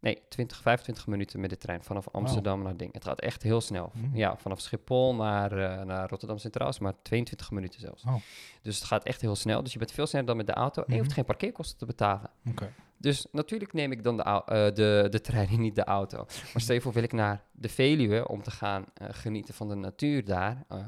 Nee, 0.00 0.22
20, 0.28 0.60
25 0.62 1.06
minuten 1.06 1.40
met 1.40 1.50
de 1.50 1.56
trein 1.58 1.82
vanaf 1.84 2.08
Amsterdam 2.12 2.62
naar 2.62 2.76
Ding. 2.76 2.92
Het 2.92 3.04
gaat 3.04 3.20
echt 3.20 3.42
heel 3.42 3.60
snel. 3.60 3.90
Mhm. 3.94 4.16
Ja, 4.16 4.36
vanaf 4.36 4.60
Schiphol 4.60 5.14
naar, 5.14 5.52
eh, 5.52 5.84
naar 5.84 6.08
Rotterdam 6.08 6.38
Centraal 6.38 6.68
is 6.68 6.78
maar 6.78 6.94
22 7.02 7.50
minuten 7.50 7.80
zelfs. 7.80 8.04
Oh. 8.04 8.14
Dus 8.62 8.76
het 8.78 8.84
gaat 8.84 9.04
echt 9.04 9.20
heel 9.20 9.36
snel. 9.36 9.62
Dus 9.62 9.72
je 9.72 9.78
bent 9.78 9.92
veel 9.92 10.06
sneller 10.06 10.26
dan 10.26 10.36
met 10.36 10.46
de 10.46 10.52
auto 10.52 10.82
en 10.82 10.86
je 10.92 10.94
hoeft 10.96 11.06
Mhm. 11.06 11.14
geen 11.18 11.24
parkeerkosten 11.24 11.78
te 11.78 11.86
betalen. 11.86 12.30
Oké. 12.48 12.72
Dus 13.04 13.26
natuurlijk 13.32 13.72
neem 13.72 13.92
ik 13.92 14.02
dan 14.02 14.16
de, 14.16 14.22
eh, 14.22 14.44
de, 14.74 15.06
de 15.10 15.20
trein 15.20 15.48
en 15.48 15.60
niet 15.66 15.74
de 15.74 15.84
auto. 15.84 16.16
Maar 16.52 16.62
stel 16.62 16.74
je 16.74 16.80
voor, 16.80 16.92
wil 16.92 17.02
ik 17.02 17.12
naar 17.12 17.42
de 17.52 17.68
Veluwe 17.68 18.28
om 18.28 18.42
te 18.42 18.50
gaan 18.50 18.84
eh, 18.94 19.08
genieten 19.10 19.54
van 19.54 19.68
de 19.68 19.74
natuur 19.74 20.24
daar. 20.24 20.64
eh, 20.68 20.78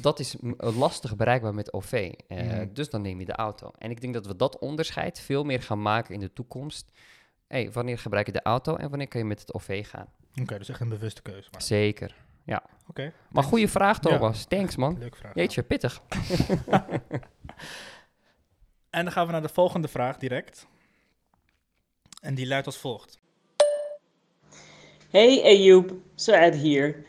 dat 0.00 0.18
is 0.18 0.36
lastig 0.58 1.16
bereikbaar 1.16 1.54
met 1.54 1.72
OV. 1.72 2.12
Mhm. 2.28 2.68
Dus 2.72 2.90
dan 2.90 3.02
neem 3.02 3.18
je 3.18 3.24
de 3.24 3.32
auto. 3.32 3.70
En 3.78 3.90
ik 3.90 4.00
denk 4.00 4.14
dat 4.14 4.26
we 4.26 4.36
dat 4.36 4.58
onderscheid 4.58 5.20
veel 5.20 5.44
meer 5.44 5.62
gaan 5.62 5.82
maken 5.82 6.14
in 6.14 6.20
de 6.20 6.32
toekomst. 6.32 6.92
Hey, 7.46 7.72
wanneer 7.72 7.98
gebruik 7.98 8.26
je 8.26 8.32
de 8.32 8.42
auto 8.42 8.76
en 8.76 8.88
wanneer 8.88 9.08
kun 9.08 9.20
je 9.20 9.26
met 9.26 9.40
het 9.40 9.54
OV 9.54 9.88
gaan? 9.88 10.06
Oké, 10.40 10.58
dus 10.58 10.68
echt 10.68 10.80
een 10.80 10.88
bewuste 10.88 11.22
keuze. 11.22 11.48
Maar. 11.52 11.62
Zeker. 11.62 12.14
Ja. 12.44 12.62
Oké. 12.86 13.12
Maar 13.30 13.44
goede 13.44 13.68
vraag, 13.68 14.02
Ja. 14.02 14.10
Thomas. 14.10 14.44
Thanks, 14.44 14.76
man. 14.76 14.98
Leuke 14.98 15.16
vraag. 15.16 15.34
Jeetje, 15.34 15.62
pittig. 15.62 16.00
En 18.90 19.04
dan 19.04 19.12
gaan 19.12 19.26
we 19.26 19.32
naar 19.32 19.42
de 19.42 19.48
volgende 19.48 19.88
vraag 19.88 20.16
direct. 20.16 20.66
En 22.20 22.34
die 22.34 22.46
luidt 22.46 22.66
als 22.66 22.78
volgt. 22.78 23.18
Hey 25.10 25.42
Ejoep, 25.42 25.92
Saad 26.14 26.54
hier. 26.54 27.04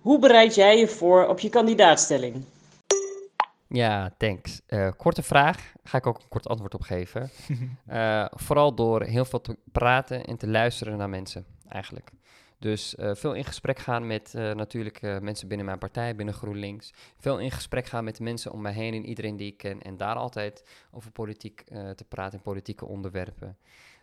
Hoe 0.00 0.18
bereid 0.18 0.54
jij 0.54 0.78
je 0.78 0.88
voor 0.88 1.26
op 1.26 1.40
je 1.40 1.48
kandidaatstelling? 1.48 2.44
Ja, 3.66 4.14
thanks. 4.16 4.60
Eh, 4.66 4.90
korte 4.96 5.22
vraag. 5.22 5.72
Ga 5.84 5.98
ik 5.98 6.06
ook 6.06 6.18
een 6.18 6.28
kort 6.28 6.48
antwoord 6.48 6.74
op 6.74 6.82
geven. 6.82 7.30
Eh, 7.86 8.26
vooral 8.30 8.74
door 8.74 9.02
heel 9.02 9.24
veel 9.24 9.40
te 9.40 9.56
praten 9.72 10.24
en 10.24 10.36
te 10.36 10.48
luisteren 10.48 10.96
naar 10.98 11.08
mensen, 11.08 11.46
eigenlijk. 11.68 12.10
Dus 12.60 12.94
eh, 12.94 13.14
veel 13.14 13.34
in 13.34 13.44
gesprek 13.44 13.78
gaan 13.78 14.06
met 14.06 14.34
eh, 14.34 14.52
natuurlijk 14.52 15.02
eh, 15.02 15.18
mensen 15.18 15.48
binnen 15.48 15.66
mijn 15.66 15.78
partij, 15.78 16.14
binnen 16.16 16.34
GroenLinks. 16.34 16.92
Veel 17.16 17.38
in 17.38 17.50
gesprek 17.50 17.86
gaan 17.86 18.04
met 18.04 18.20
mensen 18.20 18.52
om 18.52 18.60
mij 18.60 18.72
heen 18.72 18.94
en 18.94 19.06
iedereen 19.06 19.36
die 19.36 19.46
ik 19.46 19.56
ken. 19.56 19.82
En 19.82 19.96
daar 19.96 20.14
altijd 20.14 20.64
over 20.90 21.10
politiek 21.10 21.60
eh, 21.66 21.90
te 21.90 22.04
praten 22.04 22.38
en 22.38 22.44
politieke 22.44 22.86
onderwerpen. 22.86 23.56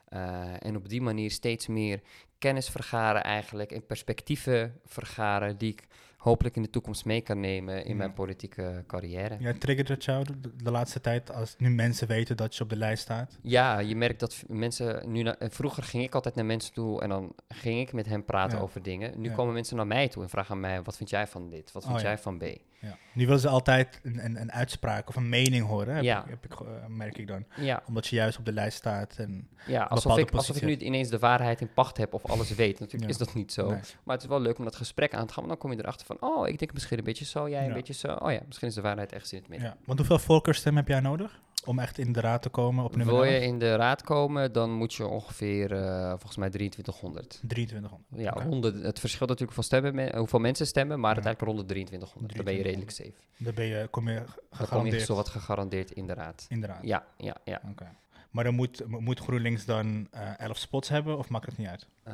Eh, 0.08 0.66
en 0.66 0.76
op 0.76 0.90
die 0.90 1.02
manier 1.02 1.32
steeds 1.32 1.68
meer 1.68 2.02
kennis 2.38 2.70
vergaren 2.70 3.24
eigenlijk 3.24 3.72
en 3.72 3.86
perspectieven 3.86 4.80
vergaren 4.86 5.58
die 5.58 5.72
ik 5.72 5.88
hopelijk 6.18 6.56
in 6.56 6.62
de 6.62 6.70
toekomst 6.70 7.06
mee 7.06 7.22
kan 7.22 7.40
nemen 7.40 7.84
in 7.84 7.92
Ja. 7.92 7.96
mijn 7.96 8.14
politieke 8.14 8.84
carrière. 8.88 9.36
Ja, 9.40 9.54
triggert 9.54 9.88
het 9.88 10.04
jou 10.04 10.26
de, 10.64 10.72
laatste 10.72 11.02
tijd 11.02 11.32
als 11.34 11.56
nu 11.58 11.70
mensen 11.70 12.08
weten 12.08 12.38
dat 12.38 12.56
je 12.56 12.64
op 12.64 12.70
de 12.70 12.76
lijst 12.78 13.02
staat? 13.04 13.38
Ja, 13.42 13.80
je 13.80 13.96
merkt 13.96 14.20
dat 14.20 14.44
mensen 14.48 15.12
nu... 15.12 15.22
na- 15.24 15.38
eh, 15.38 15.50
vroeger 15.50 15.84
ging 15.84 16.04
ik 16.04 16.16
altijd 16.16 16.36
naar 16.36 16.46
mensen 16.46 16.74
toe 16.74 17.02
en 17.02 17.10
dan 17.10 17.34
ging 17.48 17.80
ik 17.80 17.94
met 17.94 18.06
hen 18.06 18.26
praten 18.26 18.58
Ja. 18.58 18.64
over 18.64 18.84
dingen. 18.84 19.20
Nu 19.20 19.30
Ja. 19.30 19.36
komen 19.36 19.54
mensen 19.54 19.76
naar 19.78 19.88
mij 19.88 20.08
toe 20.08 20.24
en 20.24 20.30
vragen 20.30 20.52
aan 20.56 20.60
mij... 20.62 20.82
wat 20.82 20.98
vind 20.98 21.10
jij 21.10 21.28
van 21.28 21.50
dit? 21.50 21.72
Wat 21.72 21.84
vind 21.84 21.96
Oh, 21.96 22.02
ja. 22.02 22.08
jij 22.08 22.18
van 22.18 22.38
B? 22.38 22.44
Ja. 22.80 22.98
Nu 23.14 23.26
willen 23.26 23.40
ze 23.40 23.48
altijd 23.48 24.00
een, 24.04 24.26
een, 24.26 24.42
een 24.42 24.52
uitspraak 24.52 25.10
of 25.10 25.16
een 25.16 25.30
mening 25.30 25.66
horen, 25.66 25.96
heb 25.96 26.04
Ja. 26.04 26.24
ik, 26.24 26.30
heb 26.30 26.46
ik, 26.46 26.60
eh, 26.60 26.68
merk 26.88 27.18
ik 27.18 27.28
dan. 27.28 27.46
Ja, 27.56 27.84
Omdat 27.88 28.08
je 28.08 28.16
juist 28.16 28.38
op 28.38 28.46
de 28.46 28.52
lijst 28.52 28.78
staat. 28.78 29.16
En 29.18 29.48
ja 29.66 29.84
alsof, 29.84 30.18
ik, 30.18 30.32
alsof 30.32 30.56
ik 30.56 30.62
nu 30.62 30.76
ineens 30.76 31.10
de 31.10 31.20
waarheid 31.20 31.62
in 31.62 31.74
pacht 31.74 31.98
heb 31.98 32.14
of 32.14 32.26
alles 32.26 32.56
weet. 32.56 32.80
Natuurlijk 32.80 33.12
is 33.12 33.18
dat 33.18 33.34
niet 33.34 33.54
zo. 33.54 33.70
Nee. 33.70 33.80
Maar 34.04 34.16
het 34.16 34.24
is 34.24 34.30
wel 34.30 34.42
leuk 34.42 34.58
om 34.58 34.64
dat 34.64 34.76
gesprek 34.76 35.14
aan 35.14 35.28
te 35.28 35.34
gaan. 35.34 35.46
Want 35.48 35.48
dan 35.48 35.58
kom 35.58 35.72
je 35.72 35.84
erachter 35.84 36.06
van... 36.06 36.18
oh, 36.20 36.48
ik 36.48 36.60
denk 36.60 36.74
misschien 36.74 36.98
een 36.98 37.04
beetje 37.04 37.26
zo, 37.26 37.50
jij 37.50 37.66
een 37.68 37.74
beetje 37.74 37.94
zo. 37.94 38.08
Oh 38.08 38.32
ja, 38.32 38.40
misschien 38.46 38.68
is 38.68 38.74
de 38.74 38.82
waarheid 38.82 39.14
echt 39.14 39.32
in 39.32 39.38
het 39.40 39.48
midden. 39.48 39.68
Ja. 39.68 39.78
Want 39.86 40.00
hoeveel 40.00 40.20
voorkeurstem 40.20 40.76
heb 40.76 40.88
jij 40.88 41.00
nodig 41.00 41.40
om 41.68 41.80
echt 41.80 41.98
in 41.98 42.12
de 42.12 42.20
raad 42.20 42.42
te 42.42 42.50
komen 42.50 42.84
op 42.84 42.96
nummer 42.96 43.16
Wil 43.16 43.24
je 43.24 43.32
11? 43.36 43.44
in 43.44 43.60
de 43.60 43.76
raad 43.76 44.02
komen, 44.04 44.52
dan 44.54 44.72
moet 44.72 44.94
je 44.94 45.06
ongeveer 45.08 45.72
eh, 45.74 46.10
volgens 46.10 46.38
mij 46.38 46.50
2300. 46.50 47.40
2300. 47.48 48.24
Ja, 48.26 48.32
Oké. 48.36 48.44
ronde, 48.50 48.80
het 48.82 49.00
verschilt 49.00 49.30
natuurlijk 49.30 49.56
van 49.56 49.64
stemmen, 49.64 49.96
me- 49.96 50.18
hoeveel 50.18 50.40
mensen 50.40 50.68
stemmen, 50.68 51.00
maar 51.00 51.16
Ja. 51.16 51.16
uiteindelijk 51.24 51.54
rond 51.56 51.68
de 51.68 51.74
2300. 51.74 52.36
Dan 52.36 52.46
ben 52.46 52.56
je 52.56 52.64
redelijk 52.64 52.92
safe. 52.92 53.14
Dan 53.38 53.54
ben 53.54 53.66
je, 53.66 53.88
kom 53.92 54.10
je 54.10 54.16
Dan 54.16 54.26
kom 54.26 54.34
je 54.50 54.56
gegarandeerd 54.56 55.02
zo 55.06 55.16
wat 55.16 55.30
gegarandeerd 55.30 55.92
in 55.92 56.08
de 56.08 56.14
raad. 56.14 56.46
in 56.50 56.62
de 56.62 56.68
raad. 56.68 56.80
Ja, 56.82 57.06
ja, 57.18 57.36
ja. 57.44 57.62
Oké. 57.72 57.88
Maar 58.32 58.44
dan 58.46 58.56
moet, 58.56 58.84
moet 58.88 59.20
GroenLinks 59.20 59.66
dan 59.66 60.08
eh 60.12 60.40
11 60.40 60.58
spots 60.58 60.90
hebben 60.90 61.18
of 61.18 61.30
maakt 61.30 61.46
het 61.46 61.58
niet 61.58 61.68
uit? 61.68 61.88
Eh, 62.04 62.14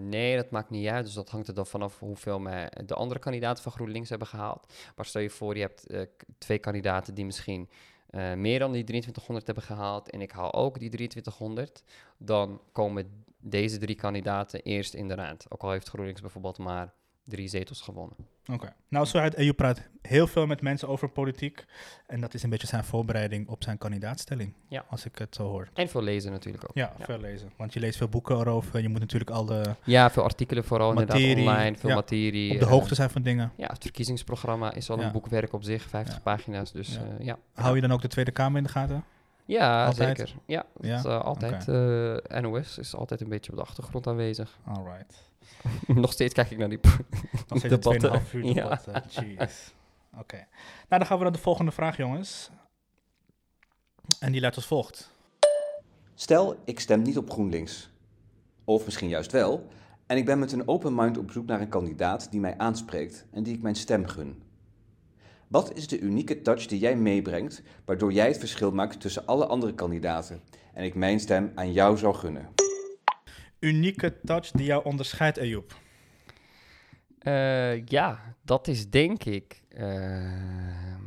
nee, 0.00 0.36
dat 0.36 0.50
maakt 0.50 0.70
niet 0.70 0.86
uit. 0.88 1.04
Dus 1.04 1.14
dat 1.14 1.30
hangt 1.30 1.48
er 1.48 1.54
dan 1.54 1.66
vanaf 1.66 1.98
hoeveel 1.98 2.38
mij 2.38 2.70
de 2.86 2.94
andere 2.94 3.20
kandidaten 3.20 3.62
van 3.62 3.72
GroenLinks 3.72 4.08
hebben 4.08 4.28
gehaald. 4.28 4.72
Maar 4.96 5.04
stel 5.06 5.22
je 5.22 5.30
voor, 5.30 5.54
je 5.54 5.60
hebt 5.60 5.86
eh, 5.86 6.00
twee 6.38 6.58
kandidaten 6.58 7.14
die 7.14 7.24
misschien 7.24 7.68
eh, 8.10 8.34
meer 8.34 8.58
dan 8.58 8.72
die 8.72 8.84
2300 8.84 9.46
hebben 9.46 9.64
gehaald. 9.64 10.10
En 10.10 10.20
ik 10.20 10.30
haal 10.30 10.54
ook 10.54 10.78
die 10.78 10.90
2300. 10.90 11.82
Dan 12.16 12.60
komen 12.72 13.24
deze 13.40 13.78
drie 13.78 13.94
kandidaten 13.94 14.62
eerst 14.62 14.94
in 14.94 15.08
de 15.08 15.14
raad. 15.14 15.46
Ook 15.48 15.62
al 15.62 15.70
heeft 15.70 15.88
GroenLinks 15.88 16.20
bijvoorbeeld 16.20 16.58
maar 16.58 16.92
drie 17.28 17.48
zetels 17.48 17.80
gewonnen. 17.80 18.16
Oké. 18.52 18.72
Nou, 18.88 19.06
zo 19.06 19.18
uit 19.18 19.34
EU 19.36 19.52
praat 19.52 19.82
heel 20.02 20.26
veel 20.26 20.46
met 20.46 20.62
mensen 20.62 20.88
over 20.88 21.08
politiek. 21.08 21.64
En 22.06 22.20
dat 22.20 22.34
is 22.34 22.42
een 22.42 22.50
beetje 22.50 22.66
zijn 22.66 22.84
voorbereiding 22.84 23.48
op 23.48 23.62
zijn 23.62 23.78
kandidaatstelling. 23.78 24.52
Ja. 24.68 24.84
Als 24.90 25.04
ik 25.04 25.18
het 25.18 25.34
zo 25.34 25.42
hoor. 25.48 25.68
En 25.74 25.88
veel 25.88 26.02
lezen 26.02 26.32
natuurlijk 26.32 26.64
ook. 26.64 26.74
Ja, 26.76 26.92
veel 26.98 27.18
lezen. 27.20 27.52
Want 27.56 27.72
je 27.72 27.80
leest 27.80 27.96
veel 27.98 28.08
boeken 28.08 28.36
erover. 28.38 28.80
Je 28.82 28.88
moet 28.88 29.00
natuurlijk 29.00 29.30
al 29.30 29.44
de, 29.44 29.74
Ja, 29.84 30.10
veel 30.10 30.22
artikelen 30.22 30.64
vooral 30.64 30.92
Materie, 30.92 31.26
inderdaad 31.28 31.54
online, 31.56 31.76
veel 31.76 31.88
ja, 31.88 31.94
materie. 31.94 32.52
op 32.52 32.58
de 32.58 32.64
eh, 32.64 32.70
hoogte 32.70 32.94
zijn 32.94 33.10
van 33.10 33.22
dingen. 33.22 33.52
Ja, 33.56 33.66
het 33.66 33.82
verkiezingsprogramma 33.82 34.72
is 34.72 34.90
al 34.90 35.02
een 35.02 35.12
boekwerk 35.12 35.52
op 35.52 35.62
zich, 35.62 35.82
50 35.82 36.14
Ja. 36.14 36.20
pagina's. 36.20 36.72
Dus 36.72 36.94
ja, 36.94 37.16
ja. 37.18 37.38
Hou 37.54 37.74
je 37.74 37.80
dan 37.80 37.92
ook 37.92 38.02
de 38.02 38.08
Tweede 38.08 38.30
Kamer 38.30 38.58
in 38.58 38.64
de 38.64 38.70
gaten? 38.70 39.04
Ja, 39.48 39.86
Altijd? 39.86 40.16
zeker. 40.18 40.34
Ja, 40.46 40.66
Ja? 40.80 40.96
het, 40.96 41.04
eh, 41.04 41.20
altijd. 41.24 41.68
eh, 41.68 42.40
NOS 42.40 42.78
is 42.78 42.94
altijd 42.94 43.20
een 43.20 43.28
beetje 43.28 43.50
op 43.50 43.56
de 43.56 43.62
achtergrond 43.64 44.06
aanwezig. 44.06 44.58
Alright. 44.64 45.30
Nog 45.86 46.12
steeds 46.12 46.34
kijk 46.34 46.50
ik 46.50 46.58
naar 46.58 46.68
die 46.68 46.78
Nog 47.48 47.58
steeds 47.58 47.74
debatten. 47.74 48.20
2,5 48.22 48.32
uur. 48.32 48.44
Ja. 48.44 48.80
eh, 48.86 49.02
Jeez. 49.08 49.72
Oké. 50.18 50.36
Nou, 50.36 50.46
dan 50.88 51.06
gaan 51.06 51.16
we 51.16 51.22
naar 51.22 51.32
de 51.32 51.38
volgende 51.38 51.70
vraag, 51.70 51.96
jongens. 51.96 52.50
En 54.20 54.32
die 54.32 54.40
luidt 54.40 54.56
als 54.56 54.66
volgt. 54.66 55.10
Stel, 56.14 56.56
ik 56.64 56.80
stem 56.80 57.02
niet 57.02 57.18
op 57.18 57.30
GroenLinks. 57.30 57.90
Of 58.64 58.84
misschien 58.84 59.08
juist 59.08 59.32
wel. 59.32 59.66
En 60.06 60.16
ik 60.16 60.24
ben 60.24 60.38
met 60.38 60.52
een 60.52 60.68
open 60.68 60.94
mind 60.94 61.18
op 61.18 61.30
zoek 61.30 61.46
naar 61.46 61.60
een 61.60 61.68
kandidaat 61.68 62.30
die 62.30 62.40
mij 62.40 62.58
aanspreekt 62.58 63.26
en 63.32 63.42
die 63.42 63.54
ik 63.54 63.62
mijn 63.62 63.74
stem 63.74 64.06
gun. 64.06 64.42
Wat 65.48 65.76
is 65.76 65.86
de 65.86 66.00
unieke 66.00 66.42
touch 66.42 66.66
die 66.66 66.78
jij 66.78 66.96
meebrengt, 66.96 67.62
waardoor 67.84 68.12
jij 68.12 68.26
het 68.26 68.38
verschil 68.38 68.70
maakt 68.70 69.00
tussen 69.00 69.26
alle 69.26 69.46
andere 69.46 69.74
kandidaten 69.74 70.40
en 70.74 70.84
ik 70.84 70.94
mijn 70.94 71.20
stem 71.20 71.52
aan 71.54 71.72
jou 71.72 71.96
zou 71.96 72.14
gunnen? 72.14 72.48
Unieke 73.58 74.20
touch 74.24 74.50
die 74.50 74.66
jou 74.66 74.84
onderscheidt, 74.84 75.38
Ayoub. 75.38 75.76
Eh, 77.18 77.84
ja, 77.86 78.34
dat 78.42 78.68
is 78.68 78.90
denk 78.90 79.24
ik. 79.24 79.62
ehm, 79.68 81.06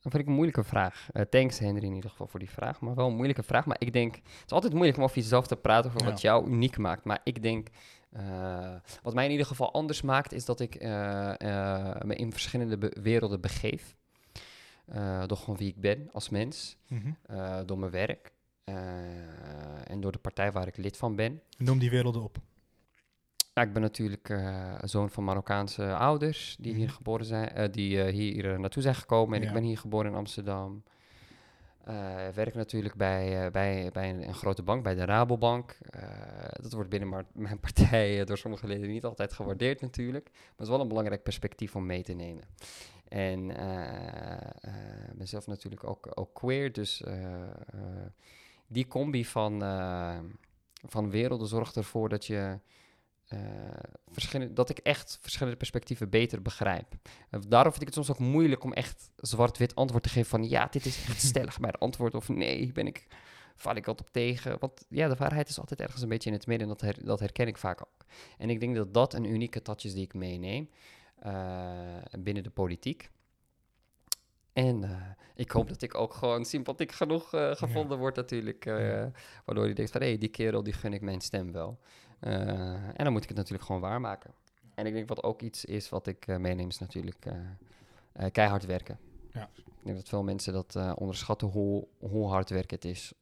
dat 0.00 0.12
vind 0.14 0.14
ik 0.14 0.26
een 0.26 0.32
moeilijke 0.34 0.64
vraag. 0.64 1.08
Eh, 1.12 1.22
thanks 1.22 1.58
Henry 1.58 1.84
in 1.84 1.94
ieder 1.94 2.10
geval 2.10 2.26
voor 2.26 2.40
die 2.40 2.50
vraag. 2.50 2.80
Maar 2.80 2.94
wel 2.94 3.06
een 3.06 3.14
moeilijke 3.14 3.42
vraag. 3.42 3.66
Maar 3.66 3.76
ik 3.80 3.92
denk, 3.92 4.14
het 4.14 4.24
is 4.46 4.52
altijd 4.52 4.72
moeilijk 4.72 4.96
om 4.98 5.04
over 5.04 5.16
jezelf 5.16 5.46
te 5.46 5.56
praten 5.56 5.90
over 5.90 6.04
wat 6.10 6.20
jou 6.20 6.50
uniek 6.50 6.78
maakt. 6.78 7.04
Maar 7.04 7.20
ik 7.24 7.42
denk, 7.42 7.68
eh, 8.16 8.74
wat 9.02 9.14
mij 9.14 9.24
in 9.24 9.30
ieder 9.30 9.46
geval 9.46 9.72
anders 9.72 10.02
maakt, 10.02 10.32
is 10.32 10.44
dat 10.44 10.60
ik 10.60 10.74
eh, 10.74 11.40
eh, 11.40 12.00
me 12.02 12.14
in 12.14 12.32
verschillende 12.32 12.78
be- 12.78 12.96
werelden 13.02 13.40
begeef. 13.40 13.96
Door 15.26 15.36
gewoon 15.36 15.56
wie 15.56 15.68
ik 15.68 15.80
ben 15.80 16.08
als 16.12 16.28
mens. 16.28 16.76
Mhm. 16.88 17.10
door 17.66 17.78
mijn 17.78 17.90
werk. 17.92 18.32
en 19.84 20.00
door 20.00 20.12
de 20.12 20.18
partij 20.18 20.52
waar 20.52 20.66
ik 20.66 20.76
lid 20.76 20.96
van 20.96 21.16
ben. 21.16 21.40
Noem 21.58 21.78
die 21.78 21.90
werelden 21.90 22.22
op. 22.22 22.38
Nou, 23.54 23.66
ik 23.68 23.72
ben 23.72 23.82
natuurlijk 23.82 24.40
zoon 24.80 25.10
van 25.10 25.24
Marokkaanse 25.24 25.94
ouders 25.94 26.56
die 26.60 26.74
hier 26.74 26.86
Mhm. 26.86 26.94
geboren 26.94 27.26
zijn, 27.26 27.70
die 27.70 28.02
hier 28.02 28.60
naartoe 28.60 28.82
zijn 28.82 28.94
gekomen. 28.94 29.34
En 29.36 29.42
Ja. 29.42 29.48
ik 29.48 29.54
ben 29.54 29.62
hier 29.62 29.78
geboren 29.78 30.10
in 30.10 30.16
Amsterdam. 30.16 30.82
Eh, 31.86 32.28
werk 32.34 32.54
natuurlijk 32.54 32.94
bij, 32.94 33.44
eh, 33.44 33.50
bij, 33.50 33.90
bij 33.92 34.10
een, 34.10 34.34
grote 34.34 34.62
bank, 34.62 34.82
bij 34.82 34.94
de 34.94 35.04
Rabobank. 35.04 35.78
Eh, 35.90 36.02
dat 36.60 36.72
wordt 36.72 36.90
binnen 36.90 37.26
mijn 37.32 37.60
partij 37.60 38.24
door 38.24 38.38
sommige 38.38 38.66
leden 38.66 38.88
niet 38.88 39.04
altijd 39.04 39.32
gewaardeerd 39.32 39.80
natuurlijk. 39.80 40.24
Maar 40.24 40.50
het 40.50 40.60
is 40.60 40.68
wel 40.68 40.80
een 40.80 40.88
belangrijk 40.88 41.22
perspectief 41.22 41.76
om 41.76 41.86
mee 41.86 42.02
te 42.02 42.12
nemen. 42.12 42.44
En 43.08 43.50
ik 45.10 45.16
ben 45.16 45.28
zelf 45.28 45.46
natuurlijk 45.46 45.84
ook, 45.84 46.08
ook 46.14 46.34
queer, 46.34 46.72
dus 46.72 47.02
die 48.66 48.86
combi 48.86 49.24
van, 49.24 49.60
van 50.88 51.10
werelden 51.10 51.46
zorgt 51.46 51.76
ervoor 51.76 52.08
dat 52.08 52.26
je 52.26 52.58
eh, 53.26 53.38
verschillende, 54.08 54.52
dat 54.52 54.70
ik 54.70 54.78
echt 54.78 55.18
verschillende 55.20 55.58
perspectieven 55.58 56.10
beter 56.10 56.42
begrijp. 56.42 56.94
En 57.30 57.40
daarom 57.48 57.70
vind 57.72 57.82
ik 57.88 57.94
het 57.94 58.04
soms 58.04 58.10
ook 58.10 58.26
moeilijk 58.26 58.64
om 58.64 58.72
echt 58.72 59.10
zwart-wit 59.16 59.74
antwoord 59.74 60.02
te 60.02 60.08
geven 60.08 60.28
van 60.30 60.48
ja, 60.48 60.66
dit 60.66 60.86
is 60.86 61.04
echt 61.08 61.22
stellig 61.30 61.60
mijn 61.60 61.74
antwoord 61.74 62.14
of 62.14 62.28
nee, 62.28 62.72
ben 62.72 62.86
ik, 62.86 63.06
val 63.56 63.76
ik 63.76 63.86
altijd 63.86 64.08
op 64.08 64.12
tegen. 64.14 64.58
Want 64.58 64.84
ja, 64.88 65.08
de 65.08 65.14
waarheid 65.14 65.48
is 65.48 65.58
altijd 65.58 65.80
ergens 65.80 66.02
een 66.02 66.08
beetje 66.08 66.30
in 66.30 66.36
het 66.36 66.46
midden 66.46 66.68
en 66.68 66.74
dat, 66.78 66.82
her- 66.82 67.04
dat 67.04 67.20
herken 67.20 67.46
ik 67.46 67.56
vaak 67.58 67.80
ook. 67.80 68.04
En 68.38 68.50
ik 68.50 68.60
denk 68.60 68.76
dat 68.76 68.94
dat 68.94 69.14
een 69.14 69.24
unieke 69.24 69.62
touch 69.62 69.84
is 69.84 69.94
die 69.94 70.04
ik 70.04 70.14
meeneem 70.14 70.70
eh, 71.18 71.96
binnen 72.18 72.42
de 72.42 72.50
politiek. 72.50 73.10
En 74.52 74.84
eh, 74.84 74.90
ik 75.34 75.50
hoop 75.50 75.68
dat 75.68 75.82
ik 75.82 75.94
ook 75.94 76.14
gewoon 76.14 76.44
sympathiek 76.44 76.92
genoeg 76.92 77.34
eh, 77.34 77.50
gevonden 77.54 77.98
word 77.98 78.16
natuurlijk. 78.16 78.66
eh, 78.66 78.88
Ja. 78.88 79.10
Waardoor 79.44 79.68
je 79.68 79.74
denkt 79.74 79.90
van, 79.90 80.00
hé, 80.02 80.16
die 80.18 80.28
kerel, 80.28 80.62
die 80.62 80.72
gun 80.72 80.92
ik 80.92 81.00
mijn 81.00 81.20
stem 81.20 81.52
wel. 81.52 81.78
Eh, 82.18 82.72
en 82.72 83.04
dan 83.04 83.12
moet 83.12 83.22
ik 83.22 83.28
het 83.28 83.36
natuurlijk 83.36 83.64
gewoon 83.64 83.80
waarmaken. 83.80 84.30
En 84.74 84.86
ik 84.86 84.92
denk 84.92 85.08
wat 85.08 85.22
ook 85.22 85.42
iets 85.42 85.64
is 85.64 85.88
wat 85.88 86.06
ik 86.06 86.26
eh, 86.26 86.36
meeneem, 86.36 86.68
is 86.68 86.78
natuurlijk 86.78 87.26
eh, 88.12 88.26
keihard 88.32 88.64
werken. 88.66 88.98
Ja. 89.32 89.48
Ik 89.64 89.92
denk 89.92 89.96
dat 89.96 90.08
veel 90.08 90.22
mensen 90.22 90.52
dat 90.52 90.96
onderschatten 90.96 91.48
hoe, 91.48 91.86
hoe 91.98 92.28
hard 92.28 92.50
werken 92.50 92.76
het 92.76 92.84
is. 92.84 93.12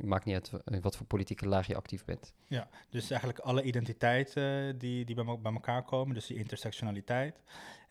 Maakt 0.00 0.24
niet 0.24 0.34
uit 0.34 0.82
wat 0.82 0.96
voor 0.96 1.06
politieke 1.06 1.48
laag 1.48 1.66
je 1.66 1.76
actief 1.76 2.04
bent. 2.04 2.32
Ja, 2.46 2.68
dus 2.90 3.10
eigenlijk 3.10 3.40
alle 3.40 3.62
identiteiten 3.62 4.78
die, 4.78 5.04
die 5.04 5.14
bij, 5.14 5.24
me- 5.24 5.38
bij 5.38 5.52
elkaar 5.52 5.82
komen, 5.82 6.14
dus 6.14 6.26
die 6.26 6.36
intersectionaliteit. 6.36 7.42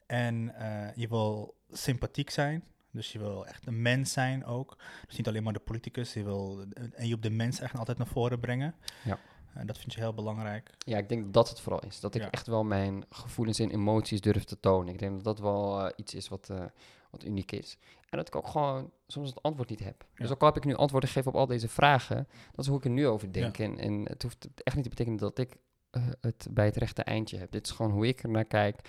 En 0.06 0.54
je 0.96 1.08
wil 1.08 1.56
sympathiek 1.72 2.30
zijn. 2.30 2.64
Dus 2.92 3.12
je 3.12 3.20
wil 3.20 3.48
echt 3.48 3.68
een 3.68 3.82
mens 3.82 4.12
zijn 4.14 4.46
ook. 4.46 4.78
Dus 5.08 5.18
niet 5.18 5.28
alleen 5.28 5.44
maar 5.44 5.54
de 5.54 5.60
politicus. 5.60 6.14
Je 6.14 6.24
wil, 6.24 6.66
en 6.94 7.08
je 7.08 7.14
op 7.14 7.22
de 7.22 7.30
mens 7.30 7.60
echt 7.60 7.78
altijd 7.78 7.98
naar 7.98 8.08
voren 8.08 8.40
brengen. 8.40 8.76
Ja. 9.04 9.20
En 9.54 9.68
dat 9.68 9.78
vind 9.78 9.94
je 9.94 10.00
heel 10.00 10.14
belangrijk. 10.14 10.70
Ja, 10.78 10.98
ik 10.98 11.10
denk 11.10 11.34
dat 11.34 11.50
het 11.50 11.60
vooral 11.60 11.82
is. 11.82 12.00
Dat 12.00 12.16
ik 12.16 12.22
Ja. 12.22 12.30
echt 12.32 12.48
wel 12.48 12.64
mijn 12.64 13.04
gevoelens 13.10 13.60
en 13.60 13.70
emoties 13.72 14.22
durf 14.22 14.44
te 14.44 14.60
tonen. 14.60 14.94
Ik 14.94 15.00
denk 15.00 15.14
dat 15.16 15.24
dat 15.24 15.40
wel 15.40 15.86
eh, 15.86 15.92
iets 15.96 16.14
is 16.14 16.28
wat, 16.28 16.50
eh, 16.50 16.66
wat 17.12 17.24
uniek 17.24 17.52
is. 17.52 17.78
En 18.10 18.18
dat 18.18 18.28
ik 18.28 18.36
ook 18.36 18.48
gewoon 18.48 18.92
soms 19.08 19.30
het 19.30 19.42
antwoord 19.42 19.70
niet 19.70 19.84
heb. 19.84 20.06
Dus 20.16 20.32
ook 20.32 20.42
al 20.42 20.48
heb 20.48 20.58
ik 20.58 20.66
nu 20.66 20.76
antwoorden 20.76 21.10
gegeven 21.10 21.32
op 21.32 21.38
al 21.38 21.46
deze 21.46 21.68
vragen, 21.68 22.28
dat 22.52 22.66
is 22.66 22.68
hoe 22.68 22.78
ik 22.78 22.84
er 22.86 22.90
nu 22.92 23.08
over 23.08 23.28
Ja. 23.28 23.34
denk. 23.34 23.58
En, 23.58 23.78
en 23.78 24.06
het 24.10 24.22
hoeft 24.24 24.48
echt 24.64 24.76
niet 24.76 24.84
te 24.84 24.90
betekenen 24.90 25.20
dat 25.20 25.38
ik 25.38 25.56
eh, 25.90 26.08
het 26.22 26.48
bij 26.52 26.66
het 26.66 26.76
rechte 26.78 27.04
eindje 27.04 27.38
heb. 27.38 27.52
Dit 27.52 27.66
is 27.68 27.72
gewoon 27.72 27.92
hoe 27.92 28.08
ik 28.08 28.24
er 28.24 28.30
naar 28.30 28.46
kijk 28.46 28.80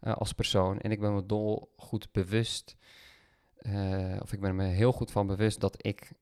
als 0.00 0.32
persoon. 0.32 0.78
En 0.80 0.90
ik 0.90 1.00
ben 1.00 1.14
me 1.14 1.26
dol 1.26 1.72
goed 1.76 2.12
bewust, 2.12 2.76
of 4.20 4.32
ik 4.32 4.40
ben 4.40 4.56
me 4.56 4.64
heel 4.64 4.92
goed 4.92 5.10
van 5.10 5.26
bewust 5.26 5.60
dat 5.60 5.86
ik 5.86 6.12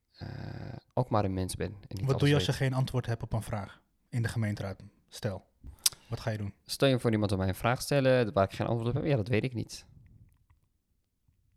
ook 0.94 1.10
maar 1.10 1.24
een 1.24 1.32
mens 1.34 1.56
ben. 1.56 1.76
En 1.88 2.06
Wat 2.06 2.18
doe 2.18 2.28
je 2.28 2.34
als 2.34 2.46
je 2.46 2.52
geen 2.52 2.72
antwoord 2.74 3.06
hebt 3.06 3.22
op 3.22 3.32
een 3.32 3.42
vraag 3.42 3.80
in 4.08 4.22
de 4.22 4.28
gemeenteraad? 4.28 4.82
Stel, 5.08 5.44
wat 6.08 6.20
ga 6.20 6.30
je 6.30 6.38
doen? 6.38 6.52
Stel 6.66 6.88
je 6.88 6.98
voor 6.98 7.12
iemand 7.12 7.32
om 7.32 7.38
mij 7.38 7.48
een 7.48 7.54
vraag 7.54 7.82
stellen 7.82 8.32
waar 8.32 8.44
ik 8.44 8.52
geen 8.52 8.66
antwoord 8.66 8.88
op 8.88 8.94
heb. 9.02 9.10
Ja, 9.10 9.16
dat 9.16 9.28
weet 9.28 9.44
ik 9.44 9.54
niet. 9.54 9.86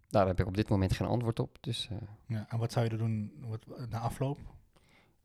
Daar 0.09 0.27
heb 0.27 0.39
ik 0.39 0.47
op 0.47 0.55
dit 0.55 0.69
moment 0.69 0.93
geen 0.93 1.07
antwoord 1.07 1.39
op. 1.39 1.57
Dus 1.61 1.87
eh, 1.91 1.97
Ja, 2.25 2.45
en 2.49 2.57
wat 2.57 2.71
zou 2.71 2.85
je 2.89 2.97
doen 2.97 3.31
wat, 3.47 3.65
na 3.89 3.99
afloop? 3.99 4.39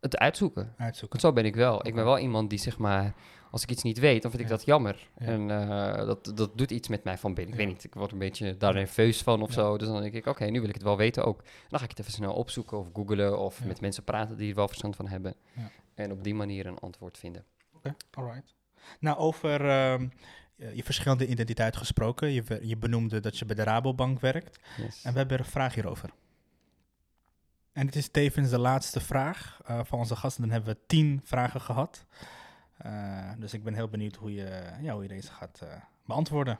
het 0.00 0.16
uitzoeken. 0.18 0.74
Uitzoeken. 0.76 1.20
Zo 1.20 1.32
ben 1.32 1.44
ik 1.44 1.54
wel. 1.54 1.86
Ik 1.86 1.94
ben 1.94 2.04
wel 2.04 2.18
iemand 2.18 2.50
die 2.50 2.58
zeg 2.58 2.78
maar, 2.78 3.14
als 3.50 3.62
ik 3.62 3.70
iets 3.70 3.82
niet 3.82 3.98
weet, 3.98 4.22
dan 4.22 4.30
vind 4.30 4.42
ik 4.42 4.48
Ja. 4.48 4.56
dat 4.56 4.64
jammer. 4.64 5.08
Ja. 5.18 5.26
En 5.26 5.50
eh, 5.50 6.06
dat, 6.06 6.32
dat 6.34 6.58
doet 6.58 6.70
iets 6.70 6.88
met 6.88 7.04
mij 7.04 7.18
van 7.18 7.34
binnen. 7.34 7.52
Ik 7.54 7.58
weet 7.60 7.68
niet, 7.68 7.84
ik 7.84 7.94
word 7.94 8.12
een 8.12 8.18
beetje 8.18 8.56
daar 8.56 8.74
nerveus 8.74 9.22
van 9.22 9.42
of 9.42 9.52
zo. 9.52 9.78
Dus 9.78 9.88
dan 9.88 10.00
denk 10.00 10.14
ik, 10.14 10.26
oké, 10.26 10.44
nu 10.44 10.60
wil 10.60 10.68
ik 10.68 10.74
het 10.74 10.82
wel 10.84 10.96
weten 10.96 11.24
ook. 11.24 11.42
Dan 11.68 11.78
ga 11.78 11.84
ik 11.84 11.90
het 11.90 11.98
even 11.98 12.12
snel 12.12 12.34
opzoeken 12.34 12.78
of 12.78 12.88
googlen 12.92 13.38
of 13.38 13.64
met 13.64 13.80
mensen 13.80 14.04
praten 14.04 14.36
die 14.36 14.48
er 14.50 14.54
wel 14.56 14.68
verstand 14.68 14.96
van 14.96 15.08
hebben. 15.08 15.34
En 15.96 16.12
op 16.12 16.24
die 16.24 16.34
manier 16.34 16.66
een 16.66 16.78
antwoord 16.78 17.18
vinden. 17.18 17.44
Oké, 17.72 17.94
alright. 18.10 18.54
Nou, 19.00 19.18
over 19.18 19.68
ehm, 19.68 20.08
je 20.56 20.82
verschillende 20.84 21.26
identiteiten 21.26 21.80
gesproken. 21.80 22.32
Je, 22.32 22.58
je 22.62 22.76
benoemde 22.76 23.20
dat 23.20 23.38
je 23.38 23.44
bij 23.44 23.56
de 23.56 23.62
Rabobank 23.62 24.20
werkt. 24.20 24.58
Yes. 24.76 25.04
En 25.04 25.12
we 25.12 25.18
hebben 25.18 25.38
er 25.38 25.44
een 25.44 25.50
vraag 25.50 25.74
hierover. 25.74 26.10
En 27.72 27.86
het 27.86 27.96
is 27.96 28.08
tevens 28.08 28.50
de 28.50 28.58
laatste 28.58 29.00
vraag 29.00 29.60
eh, 29.66 29.80
van 29.84 29.98
onze 29.98 30.16
gasten. 30.16 30.42
Dan 30.42 30.50
hebben 30.50 30.74
we 30.74 30.80
tien 30.86 31.20
vragen 31.24 31.60
gehad. 31.60 32.06
Eh, 32.76 33.30
dus 33.38 33.54
ik 33.54 33.64
ben 33.64 33.74
heel 33.74 33.88
benieuwd 33.88 34.16
hoe 34.16 34.34
je, 34.34 34.62
ja, 34.82 34.92
hoe 34.92 35.02
je 35.02 35.08
deze 35.08 35.32
gaat 35.32 35.60
eh, 35.62 35.68
beantwoorden. 36.04 36.58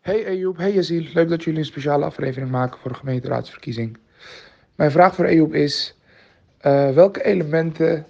Hey 0.00 0.26
Ejoep, 0.26 0.56
hey 0.56 0.72
Yazil. 0.72 1.02
Leuk 1.12 1.28
dat 1.28 1.44
jullie 1.44 1.58
een 1.58 1.66
speciale 1.66 2.04
aflevering 2.04 2.50
maken 2.50 2.80
voor 2.80 2.90
de 2.90 2.96
gemeenteraadsverkiezing. 2.96 3.98
Mijn 4.74 4.90
vraag 4.90 5.14
voor 5.14 5.24
Ejoep 5.24 5.54
is: 5.54 5.96
eh, 6.64 6.90
welke 6.90 7.24
elementen 7.24 8.06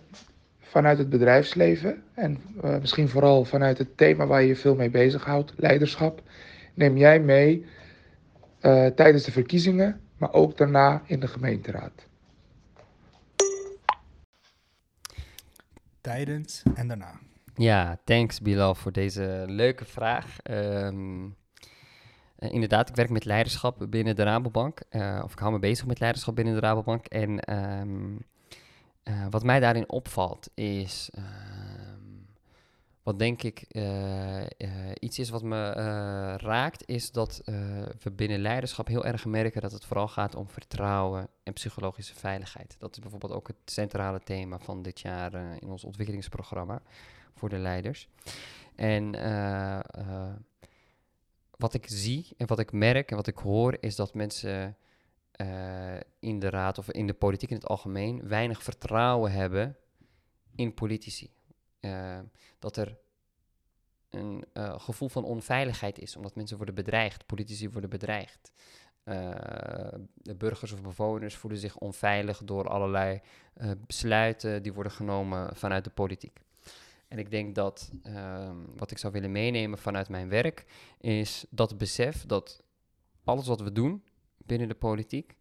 vanuit 0.61 0.99
het 0.99 1.09
bedrijfsleven 1.09 2.03
en 2.15 2.39
eh, 2.63 2.79
misschien 2.79 3.09
vooral 3.09 3.45
vanuit 3.45 3.79
het 3.79 3.97
thema 3.97 4.27
waar 4.27 4.41
je 4.41 4.49
je 4.49 4.57
veel 4.57 4.75
mee 4.75 4.91
bezighoudt, 4.91 5.53
leiderschap, 5.57 6.23
neem 6.75 6.97
jij 6.97 7.21
mee 7.21 7.67
eh, 8.61 8.87
tijdens 8.87 9.25
de 9.25 9.33
verkiezingen, 9.33 10.01
maar 10.17 10.33
ook 10.33 10.57
daarna 10.57 11.03
in 11.07 11.21
de 11.21 11.29
gemeenteraad? 11.29 12.07
Tijdens 16.01 16.63
en 16.75 16.89
daarna. 16.89 17.21
Ja, 17.55 17.99
thanks 18.05 18.41
Bilal 18.41 18.75
voor 18.75 18.93
deze 18.93 19.45
leuke 19.47 19.85
vraag. 19.85 20.39
Ehm, 20.43 21.25
eh, 22.37 22.53
inderdaad, 22.53 22.89
ik 22.89 22.95
werk 22.95 23.11
met 23.11 23.25
leiderschap 23.25 23.87
binnen 23.91 24.17
de 24.17 24.23
Rabobank. 24.23 24.81
eh, 24.89 25.21
of 25.25 25.33
ik 25.33 25.39
hou 25.39 25.53
me 25.53 25.59
bezig 25.59 25.87
met 25.87 26.01
leiderschap 26.01 26.35
binnen 26.35 26.55
de 26.55 26.61
Rabobank. 26.61 27.07
En 27.07 27.41
ehm, 27.41 28.17
eh, 29.05 29.27
wat 29.31 29.43
mij 29.43 29.61
daarin 29.61 29.89
opvalt 29.89 30.51
is, 30.55 31.11
ehm, 31.13 31.25
wat 33.03 33.19
denk 33.19 33.43
ik 33.43 33.65
eh, 33.69 34.43
eh, 34.43 34.49
iets 34.99 35.19
is 35.19 35.31
wat 35.31 35.43
me 35.43 35.73
raakt, 36.37 36.89
is 36.89 37.13
dat 37.13 37.43
we 38.03 38.11
binnen 38.13 38.39
leiderschap 38.39 38.87
heel 38.87 39.05
erg 39.05 39.25
merken 39.25 39.61
dat 39.61 39.73
het 39.73 39.85
vooral 39.85 40.09
gaat 40.09 40.35
om 40.35 40.49
vertrouwen 40.49 41.29
en 41.43 41.53
psychologische 41.53 42.15
veiligheid. 42.15 42.77
Dat 42.79 42.93
is 42.93 42.99
bijvoorbeeld 42.99 43.33
ook 43.33 43.47
het 43.47 43.57
centrale 43.65 44.21
thema 44.25 44.59
van 44.59 44.83
dit 44.83 45.01
jaar 45.01 45.35
in 45.35 45.69
ons 45.69 45.85
ontwikkelingsprogramma 45.85 46.83
voor 47.35 47.49
de 47.49 47.59
leiders. 47.59 48.09
En 48.75 49.11
wat 51.51 51.75
ik 51.75 51.85
zie 51.89 52.29
en 52.37 52.47
wat 52.47 52.59
ik 52.59 52.73
merk 52.73 53.11
en 53.11 53.17
wat 53.17 53.27
ik 53.27 53.39
hoor, 53.39 53.77
is 53.81 53.97
dat 53.97 54.15
mensen 54.15 54.77
eh, 55.35 55.97
in 56.19 56.39
de 56.39 56.51
raad 56.51 56.79
of 56.79 56.91
in 56.91 57.07
de 57.07 57.15
politiek 57.15 57.51
in 57.51 57.57
het 57.57 57.67
algemeen 57.67 58.29
weinig 58.29 58.63
vertrouwen 58.63 59.33
hebben 59.33 59.77
in 60.55 60.75
politici. 60.75 61.31
Eh, 61.81 62.19
dat 62.59 62.77
er 62.77 62.99
een 64.11 64.45
eh, 64.53 64.81
gevoel 64.81 65.09
van 65.09 65.25
onveiligheid 65.25 65.99
is, 65.99 66.17
omdat 66.17 66.35
mensen 66.35 66.57
worden 66.57 66.75
bedreigd, 66.75 67.27
politici 67.27 67.71
worden 67.71 67.91
bedreigd. 67.91 68.53
De 70.15 70.35
burgers 70.39 70.73
of 70.73 70.83
bewoners 70.83 71.37
voelen 71.37 71.59
zich 71.59 71.79
onveilig 71.79 72.45
door 72.45 72.69
allerlei 72.69 73.21
besluiten 73.87 74.63
die 74.63 74.73
worden 74.73 74.93
genomen 74.93 75.57
vanuit 75.57 75.85
de 75.85 75.91
politiek. 75.91 76.41
En 77.09 77.19
ik 77.19 77.31
denk 77.31 77.55
dat 77.55 77.91
ehm, 78.03 78.57
wat 78.77 78.91
ik 78.91 78.99
zou 78.99 79.13
willen 79.13 79.33
meenemen 79.33 79.79
vanuit 79.79 80.09
mijn 80.09 80.29
werk 80.29 80.65
is 80.99 81.47
dat 81.51 81.79
besef 81.79 82.27
dat 82.27 82.63
alles 83.25 83.47
wat 83.47 83.61
we 83.61 83.73
doen 83.73 84.03
binnen 84.47 84.69
de 84.69 84.75
politiek 84.75 85.37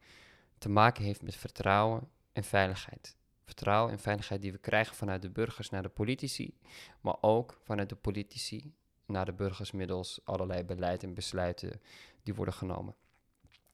te 0.58 0.70
maken 0.70 1.04
heeft 1.04 1.22
met 1.22 1.36
vertrouwen 1.36 2.10
en 2.34 2.44
veiligheid. 2.44 3.18
Vertrouwen 3.44 3.92
en 3.92 4.00
veiligheid 4.00 4.42
die 4.42 4.52
we 4.52 4.58
krijgen 4.58 4.96
vanuit 4.96 5.22
de 5.22 5.30
burgers 5.30 5.70
naar 5.70 5.82
de 5.82 5.90
politici, 5.90 6.58
maar 7.02 7.18
ook 7.22 7.60
vanuit 7.64 7.90
de 7.90 7.96
politici 7.96 8.74
naar 9.06 9.26
de 9.26 9.34
burgers 9.34 9.72
middels 9.72 10.20
allerlei 10.24 10.64
beleid 10.64 11.04
en 11.04 11.14
besluiten 11.14 11.82
die 12.24 12.34
worden 12.34 12.54
genomen. 12.54 12.96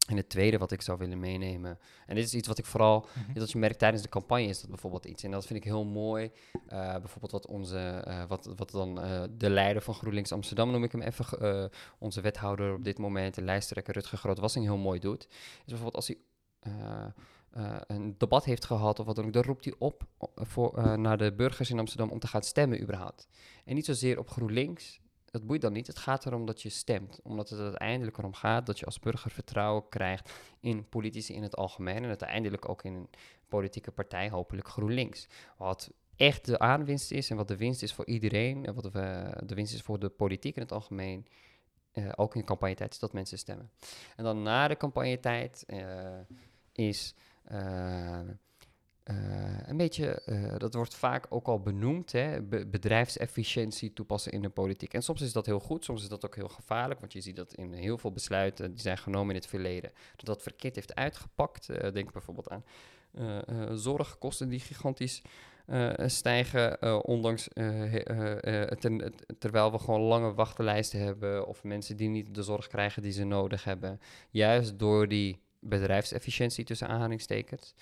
En 0.09 0.17
het 0.17 0.29
tweede 0.29 0.57
wat 0.57 0.71
ik 0.71 0.81
zou 0.81 0.97
willen 0.97 1.19
meenemen, 1.19 1.79
en 2.05 2.15
dit 2.15 2.25
is 2.25 2.33
iets 2.33 2.47
wat 2.47 2.57
ik 2.57 2.65
vooral, 2.65 3.05
Mhm. 3.13 3.39
dat 3.39 3.51
je 3.51 3.57
merkt 3.57 3.79
tijdens 3.79 4.01
de 4.01 4.09
campagne 4.09 4.47
is 4.47 4.59
dat 4.61 4.69
bijvoorbeeld 4.69 5.05
iets. 5.05 5.23
En 5.23 5.31
dat 5.31 5.45
vind 5.45 5.59
ik 5.59 5.65
heel 5.65 5.85
mooi. 5.85 6.31
Eh, 6.67 6.91
bijvoorbeeld 6.91 7.31
wat 7.31 7.47
onze, 7.47 7.77
eh, 8.05 8.23
wat, 8.27 8.49
wat 8.55 8.71
dan 8.71 9.01
eh, 9.01 9.23
de 9.37 9.49
leider 9.49 9.81
van 9.81 9.93
GroenLinks 9.93 10.31
Amsterdam, 10.31 10.71
noem 10.71 10.83
ik 10.83 10.91
hem 10.91 11.01
even, 11.01 11.69
onze 11.99 12.21
wethouder 12.21 12.73
op 12.73 12.83
dit 12.83 12.97
moment, 12.97 13.35
de 13.35 13.41
lijsttrekker 13.41 13.93
Rutger 13.93 14.17
Groot-Wassing 14.17 14.65
heel 14.65 14.77
mooi 14.77 14.99
doet. 14.99 15.27
Is 15.29 15.63
bijvoorbeeld 15.65 15.95
als 15.95 16.07
hij 16.07 16.17
een 17.87 18.15
debat 18.17 18.45
heeft 18.45 18.65
gehad 18.65 18.99
of 18.99 19.05
wat 19.05 19.15
dan 19.15 19.25
ook, 19.25 19.33
dan 19.33 19.43
roept 19.43 19.65
hij 19.65 19.73
op 19.77 20.03
voor, 20.35 20.99
naar 20.99 21.17
de 21.17 21.33
burgers 21.33 21.69
in 21.69 21.79
Amsterdam 21.79 22.09
om 22.09 22.19
te 22.19 22.27
gaan 22.27 22.43
stemmen 22.43 22.81
überhaupt. 22.81 23.27
En 23.65 23.75
niet 23.75 23.85
zozeer 23.85 24.19
op 24.19 24.29
GroenLinks, 24.29 24.99
dat 25.31 25.45
boeit 25.45 25.61
dan 25.61 25.73
niet. 25.73 25.87
Het 25.87 25.97
gaat 25.97 26.25
erom 26.25 26.45
dat 26.45 26.61
je 26.61 26.69
stemt. 26.69 27.19
Omdat 27.23 27.49
het 27.49 27.59
uiteindelijk 27.59 28.17
erom 28.17 28.33
gaat 28.33 28.65
dat 28.65 28.79
je 28.79 28.85
als 28.85 28.99
burger 28.99 29.31
vertrouwen 29.31 29.89
krijgt 29.89 30.33
in 30.59 30.89
politici 30.89 31.33
in 31.33 31.43
het 31.43 31.55
algemeen. 31.55 31.95
En 32.03 32.07
uiteindelijk 32.07 32.69
ook 32.69 32.83
in 32.83 32.93
een 32.93 33.09
politieke 33.47 33.91
partij, 33.91 34.29
hopelijk 34.29 34.67
GroenLinks. 34.67 35.27
Wat 35.57 35.91
echt 36.15 36.45
de 36.45 36.59
aanwinst 36.59 37.11
is 37.11 37.29
en 37.29 37.35
wat 37.35 37.47
de 37.47 37.57
winst 37.57 37.83
is 37.83 37.93
voor 37.93 38.05
iedereen. 38.05 38.65
En 38.65 38.73
wat 38.73 38.91
we, 38.91 39.33
de 39.45 39.55
winst 39.55 39.73
is 39.73 39.81
voor 39.81 39.99
de 39.99 40.09
politiek 40.09 40.55
in 40.55 40.61
het 40.61 40.71
algemeen. 40.71 41.27
eh, 41.91 42.09
ook 42.15 42.35
in 42.35 42.43
campagnetijd, 42.43 42.93
is 42.93 42.99
dat 42.99 43.13
mensen 43.13 43.37
stemmen. 43.37 43.71
En 44.15 44.23
dan 44.23 44.41
na 44.41 44.67
de 44.67 44.77
campagnetijd 44.77 45.63
eh, 45.67 46.19
is 46.71 47.15
eh, 47.43 48.19
eh, 49.09 49.15
een 49.65 49.77
beetje, 49.77 50.21
eh, 50.21 50.57
dat 50.57 50.73
wordt 50.73 50.95
vaak 50.95 51.25
ook 51.29 51.47
al 51.47 51.59
benoemd, 51.59 52.11
hè, 52.11 52.41
be- 52.41 52.65
bedrijfsefficiëntie 52.65 53.93
toepassen 53.93 54.31
in 54.31 54.41
de 54.41 54.49
politiek. 54.49 54.93
En 54.93 55.01
soms 55.01 55.21
is 55.21 55.33
dat 55.33 55.45
heel 55.45 55.59
goed, 55.59 55.83
soms 55.83 56.01
is 56.01 56.09
dat 56.09 56.25
ook 56.25 56.35
heel 56.35 56.47
gevaarlijk, 56.47 56.99
want 56.99 57.13
je 57.13 57.21
ziet 57.21 57.35
dat 57.35 57.53
in 57.53 57.73
heel 57.73 57.97
veel 57.97 58.11
besluiten 58.11 58.71
die 58.71 58.81
zijn 58.81 58.97
genomen 58.97 59.29
in 59.29 59.35
het 59.41 59.49
verleden, 59.49 59.91
dat 60.15 60.25
dat 60.25 60.41
verkeerd 60.41 60.75
heeft 60.75 60.95
uitgepakt. 60.95 61.69
Eh, 61.69 61.91
denk 61.91 62.11
bijvoorbeeld 62.11 62.49
aan 62.49 62.63
zorgkosten 63.77 64.49
die 64.49 64.59
gigantisch 64.59 65.21
stijgen, 66.05 67.03
ondanks, 67.05 67.47
terwijl 69.39 69.71
we 69.71 69.79
gewoon 69.79 70.01
lange 70.01 70.33
wachtenlijsten 70.33 70.99
hebben 70.99 71.47
of 71.47 71.63
mensen 71.63 71.97
die 71.97 72.09
niet 72.09 72.35
de 72.35 72.43
zorg 72.43 72.67
krijgen 72.67 73.01
die 73.01 73.11
ze 73.11 73.23
nodig 73.23 73.63
hebben. 73.63 73.99
Juist 74.29 74.79
door 74.79 75.07
die 75.07 75.39
bedrijfsefficiëntie 75.59 76.63
tussen 76.63 76.87
aanhalingstekens. 76.87 77.73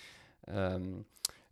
Ehm, 0.48 0.84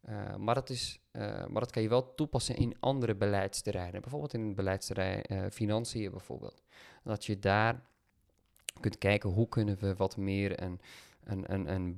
eh, 0.06 0.36
maar, 0.36 0.56
dat 0.56 0.70
is, 0.70 1.00
eh, 1.12 1.44
kan 1.70 1.82
je 1.82 1.90
wel 1.90 2.16
toepassen 2.16 2.56
in 2.56 2.76
andere 2.80 3.16
beleidsterreinen. 3.16 4.02
Bijvoorbeeld 4.02 4.34
in 4.34 4.46
het 4.46 4.56
beleidsterrein 4.56 5.22
eh, 5.22 5.46
financiën 5.52 6.12
bijvoorbeeld. 6.12 6.64
Dat 7.04 7.26
je 7.26 7.40
daar 7.40 7.82
kunt 8.80 8.98
kijken 8.98 9.30
hoe 9.30 9.50
kunnen 9.50 9.78
we 9.80 9.96
wat 9.96 10.18
meer 10.18 10.62
een, 10.62 10.80
een, 11.24 11.54
een, 11.54 11.74
een 11.74 11.94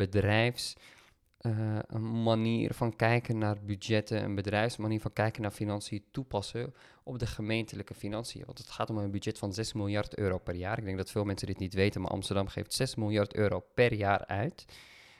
van 2.73 2.95
kijken 2.95 3.37
naar 3.37 3.57
budgetten, 3.63 4.23
een 4.23 4.35
bedrijfsmanier 4.35 5.01
van 5.01 5.13
kijken 5.13 5.41
naar 5.41 5.51
financiën 5.51 6.03
toepassen 6.11 6.73
op 7.03 7.19
de 7.19 7.27
gemeentelijke 7.27 7.93
financiën. 7.93 8.45
Want 8.45 8.57
het 8.57 8.69
gaat 8.69 8.89
om 8.89 8.97
een 8.97 9.11
budget 9.11 9.37
van 9.37 9.53
6 9.53 9.73
miljard 9.73 10.17
euro 10.17 10.37
per 10.37 10.55
jaar. 10.55 10.77
Ik 10.77 10.85
denk 10.85 10.97
dat 10.97 11.11
veel 11.11 11.23
mensen 11.23 11.47
dit 11.47 11.59
niet 11.59 11.73
weten, 11.73 12.01
maar 12.01 12.11
Amsterdam 12.11 12.47
geeft 12.47 12.73
6 12.73 12.95
miljard 12.95 13.35
euro 13.35 13.59
per 13.73 13.93
jaar 13.93 14.25
uit. 14.25 14.65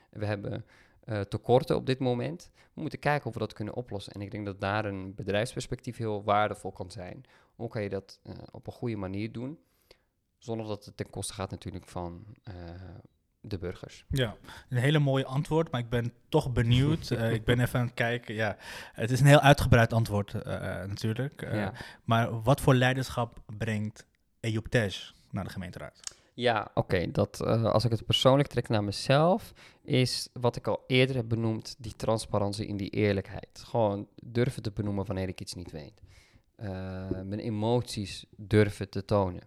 We 0.09 0.25
hebben 0.25 0.65
uh, 1.10 1.22
tekorten 1.22 1.76
op 1.76 1.86
dit 1.86 1.99
moment. 1.99 2.49
We 2.74 2.82
moeten 2.82 2.99
kijken 2.99 3.28
of 3.28 3.34
we 3.34 3.39
dat 3.39 3.53
kunnen 3.53 3.76
oplossen. 3.76 4.14
En 4.14 4.22
ik 4.22 4.32
denk 4.32 4.45
dat 4.45 4.62
daar 4.62 4.86
een 4.86 5.16
bedrijfsperspectief 5.16 5.97
heel 5.97 6.24
waardevol 6.24 6.72
kan 6.72 6.91
zijn. 6.91 7.26
Hoe 7.55 7.70
kan 7.70 7.84
je 7.84 7.89
dat 7.89 8.20
uh, 8.24 8.34
op 8.51 8.68
een 8.68 8.74
goede 8.74 8.95
manier 8.95 9.32
doen? 9.32 9.60
Zonder 10.38 10.68
dat 10.68 10.86
het 10.86 10.97
ten 10.97 11.10
koste 11.10 11.34
gaat 11.34 11.51
natuurlijk 11.51 11.88
van 11.88 12.26
uh, 12.49 12.53
de 13.39 13.58
burgers. 13.58 14.05
Ja, 14.10 14.36
een 14.70 14.78
hele 14.78 14.99
mooie 14.99 15.26
antwoord, 15.26 15.72
maar 15.72 15.82
ik 15.82 15.89
ben 15.89 16.14
toch 16.30 16.51
benieuwd. 16.51 17.10
uh, 17.10 17.32
ik 17.38 17.45
ben 17.45 17.60
even 17.60 17.80
aan 17.80 17.86
het 17.86 17.93
kijken. 17.93 18.36
Ja, 18.36 18.58
het 18.93 19.12
is 19.12 19.20
een 19.20 19.26
heel 19.26 19.39
uitgebreid 19.39 19.93
antwoord 19.93 20.34
uh, 20.34 20.43
natuurlijk. 20.86 21.41
Uh, 21.41 21.55
ja. 21.55 21.74
Maar 22.03 22.41
wat 22.41 22.62
voor 22.62 22.74
leiderschap 22.76 23.39
brengt 23.58 24.05
Ejob 24.39 24.68
naar 25.32 25.43
de 25.43 25.49
gemeenteraad? 25.49 25.99
Ja, 26.34 26.62
oké. 26.62 26.80
Okay, 26.80 27.12
dat 27.12 27.41
als 27.45 27.86
ik 27.86 27.91
het 27.91 28.05
persoonlijk 28.05 28.49
trek 28.49 28.70
naar 28.70 28.84
mezelf, 28.84 29.53
is 29.88 30.29
wat 30.33 30.55
ik 30.55 30.67
al 30.67 30.83
eerder 30.88 31.15
heb 31.15 31.29
benoemd, 31.29 31.75
die 31.77 31.95
transparantie 31.95 32.65
in 32.65 32.77
die 32.77 32.89
eerlijkheid. 32.89 33.63
Gewoon 33.63 34.07
durven 34.23 34.61
te 34.61 34.71
benoemen 34.71 35.05
wanneer 35.05 35.27
ik 35.27 35.41
iets 35.41 35.53
niet 35.53 35.71
weet. 35.71 36.01
mijn 37.23 37.39
emoties 37.39 38.25
durven 38.35 38.89
te 38.89 39.05
tonen. 39.05 39.43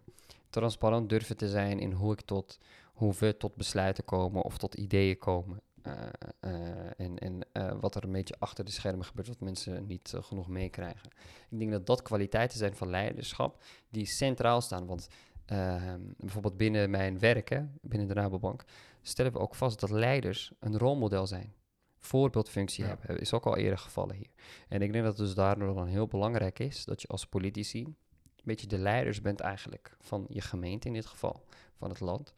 Transparant 0.50 1.08
durven 1.08 1.36
te 1.36 1.48
zijn 1.48 1.78
in 1.78 1.92
hoe 1.92 2.12
ik 2.12 2.20
tot 2.20 2.58
hoe 2.92 3.14
we 3.18 3.36
tot 3.36 3.54
besluiten 3.54 4.04
komen 4.04 4.42
of 4.42 4.58
tot 4.58 4.74
ideeën 4.74 5.18
komen. 5.18 5.60
Uh, 5.86 5.92
uh, 6.40 7.00
en 7.00 7.18
en 7.18 7.80
wat 7.80 7.94
er 7.94 8.04
een 8.04 8.12
beetje 8.12 8.34
achter 8.38 8.64
de 8.64 8.70
schermen 8.70 9.04
gebeurt, 9.04 9.28
wat 9.28 9.40
mensen 9.40 9.86
niet 9.86 10.14
genoeg 10.20 10.48
meekrijgen. 10.48 11.10
Ik 11.50 11.58
denk 11.58 11.70
dat 11.70 11.86
dat 11.86 12.02
kwaliteiten 12.02 12.58
zijn 12.58 12.76
van 12.76 12.90
leiderschap 12.90 13.62
die 13.88 14.06
centraal 14.06 14.60
staan. 14.60 14.86
Want 14.86 15.08
ehm, 15.50 16.00
bijvoorbeeld 16.16 16.56
binnen 16.56 16.90
mijn 16.90 17.18
werk, 17.18 17.48
hè, 17.48 17.62
binnen 17.80 18.08
de 18.08 18.14
Rabobank, 18.14 18.64
stellen 19.02 19.32
we 19.32 19.38
ook 19.38 19.54
vast 19.54 19.80
dat 19.80 19.90
leiders 19.90 20.52
een 20.60 20.78
rolmodel 20.78 21.26
zijn. 21.26 21.54
Voorbeeldfunctie 21.98 22.84
ja. 22.84 22.88
hebben, 22.88 23.20
is 23.20 23.32
ook 23.32 23.46
al 23.46 23.56
eerder 23.56 23.78
gevallen 23.78 24.16
hier. 24.16 24.30
En 24.68 24.82
ik 24.82 24.92
denk 24.92 25.04
dat 25.04 25.18
het 25.18 25.26
dus 25.26 25.34
daardoor 25.34 25.74
dan 25.74 25.86
heel 25.86 26.06
belangrijk 26.06 26.58
is 26.58 26.84
dat 26.84 27.02
je 27.02 27.08
als 27.08 27.26
politici 27.26 27.84
een 27.84 27.96
beetje 28.44 28.66
de 28.66 28.78
leiders 28.78 29.20
bent 29.20 29.40
eigenlijk 29.40 29.96
van 30.00 30.26
je 30.28 30.40
gemeente 30.40 30.86
in 30.86 30.94
dit 30.94 31.06
geval, 31.06 31.44
van 31.74 31.88
het 31.88 32.00
land 32.00 32.34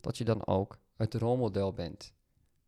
dat 0.00 0.18
je 0.18 0.24
dan 0.24 0.46
ook 0.46 0.78
het 0.96 1.14
rolmodel 1.14 1.72
bent 1.72 2.12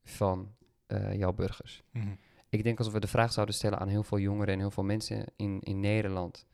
van 0.05 0.55
uh, 0.89 1.15
jouw 1.15 1.33
burgers. 1.33 1.83
Mm 1.93 2.03
-hmm. 2.03 2.19
Ik 2.49 2.63
denk 2.63 2.79
als 2.79 2.89
we 2.89 3.01
de 3.01 3.07
vraag 3.07 3.33
zouden 3.33 3.55
stellen 3.55 3.79
aan 3.79 3.89
heel 3.89 4.03
veel 4.03 4.19
jongeren 4.19 4.55
en 4.55 4.61
heel 4.61 4.71
veel 4.71 4.85
mensen 4.85 5.25
in, 5.37 5.61
in 5.61 5.81
Nederland. 5.81 6.47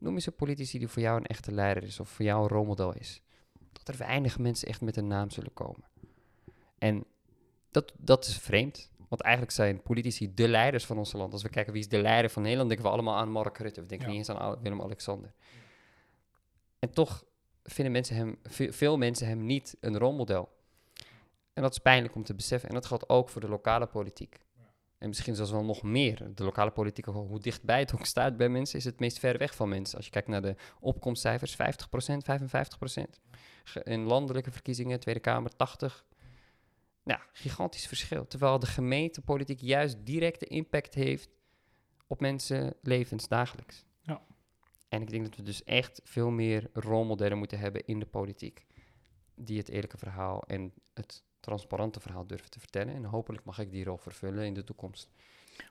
Noem 0.00 0.14
eens 0.14 0.26
een 0.26 0.34
politici 0.34 0.78
die 0.78 0.88
voor 0.88 1.02
jou 1.02 1.16
een 1.16 1.26
echte 1.26 1.52
leider 1.52 1.82
is 1.82 2.00
of 2.00 2.08
voor 2.08 2.24
jou 2.24 2.42
een 2.42 2.48
rolmodel 2.48 2.94
is. 2.94 3.22
Dat 3.72 3.88
er 3.88 3.96
weinig 3.96 4.38
mensen 4.38 4.68
echt 4.68 4.80
met 4.80 4.96
een 4.96 5.06
naam 5.06 5.30
zullen 5.30 5.52
komen. 5.52 5.84
En 6.78 7.04
dat, 7.70 7.92
dat 7.98 8.26
is 8.26 8.38
vreemd. 8.38 8.90
Want 9.08 9.20
eigenlijk 9.20 9.54
zijn 9.54 9.82
politici 9.82 10.34
de 10.34 10.48
leiders 10.48 10.86
van 10.86 10.98
ons 10.98 11.12
land. 11.12 11.32
Als 11.32 11.42
we 11.42 11.48
kijken 11.48 11.72
wie 11.72 11.82
is 11.82 11.88
de 11.88 12.00
leider 12.00 12.30
van 12.30 12.42
Nederland, 12.42 12.68
denken 12.68 12.86
we 12.86 12.92
allemaal 12.92 13.16
aan 13.16 13.30
Mark 13.30 13.58
Rutte. 13.58 13.80
We 13.80 13.86
denken 13.86 14.06
ja. 14.06 14.14
niet 14.14 14.28
eens 14.28 14.38
aan 14.38 14.62
Willem-Alexander. 14.62 15.32
En 16.78 16.90
toch 16.90 17.24
vinden 17.62 17.92
mensen 17.92 18.16
hem, 18.16 18.38
veel 18.72 18.96
mensen 18.96 19.26
hem 19.26 19.46
niet 19.46 19.76
een 19.80 19.98
rolmodel. 19.98 20.48
En 21.52 21.62
dat 21.62 21.72
is 21.72 21.78
pijnlijk 21.78 22.14
om 22.14 22.24
te 22.24 22.34
beseffen. 22.34 22.68
En 22.68 22.74
dat 22.74 22.86
geldt 22.86 23.08
ook 23.08 23.28
voor 23.28 23.40
de 23.40 23.48
lokale 23.48 23.86
politiek. 23.86 24.45
En 24.98 25.08
misschien 25.08 25.34
zelfs 25.34 25.50
wel 25.50 25.64
nog 25.64 25.82
meer. 25.82 26.34
De 26.34 26.44
lokale 26.44 26.70
politiek, 26.70 27.04
hoe 27.04 27.40
dichtbij 27.40 27.78
het 27.78 27.94
ook 27.94 28.06
staat 28.06 28.36
bij 28.36 28.48
mensen, 28.48 28.78
is 28.78 28.84
het 28.84 29.00
meest 29.00 29.18
ver 29.18 29.38
weg 29.38 29.54
van 29.54 29.68
mensen. 29.68 29.96
Als 29.96 30.04
je 30.04 30.10
kijkt 30.10 30.28
naar 30.28 30.42
de 30.42 30.56
opkomstcijfers, 30.80 31.56
50%, 31.56 31.56
55%. 31.56 33.02
In 33.82 34.02
landelijke 34.02 34.50
verkiezingen, 34.50 35.00
Tweede 35.00 35.20
Kamer, 35.20 35.56
80. 35.56 36.06
Nou, 37.02 37.20
gigantisch 37.32 37.86
verschil. 37.86 38.26
Terwijl 38.26 38.58
de 38.58 38.66
gemeentepolitiek 38.66 39.60
juist 39.60 39.96
directe 40.06 40.46
impact 40.46 40.94
heeft 40.94 41.28
op 42.06 42.20
mensen 42.20 42.74
levens 42.82 43.28
dagelijks. 43.28 43.84
Ja. 44.00 44.22
En 44.88 45.02
ik 45.02 45.10
denk 45.10 45.24
dat 45.24 45.36
we 45.36 45.42
dus 45.42 45.64
echt 45.64 46.00
veel 46.04 46.30
meer 46.30 46.70
rolmodellen 46.72 47.38
moeten 47.38 47.58
hebben 47.58 47.84
in 47.84 47.98
de 47.98 48.06
politiek. 48.06 48.66
Die 49.34 49.58
het 49.58 49.68
eerlijke 49.68 49.98
verhaal 49.98 50.42
en 50.42 50.72
het 50.94 51.24
transparante 51.46 52.00
verhaal 52.00 52.26
durven 52.26 52.50
te 52.50 52.58
vertellen. 52.58 52.94
En 52.94 53.04
hopelijk 53.04 53.44
mag 53.44 53.58
ik 53.58 53.70
die 53.70 53.84
rol 53.84 53.96
vervullen 53.96 54.44
in 54.44 54.54
de 54.54 54.64
toekomst. 54.64 55.10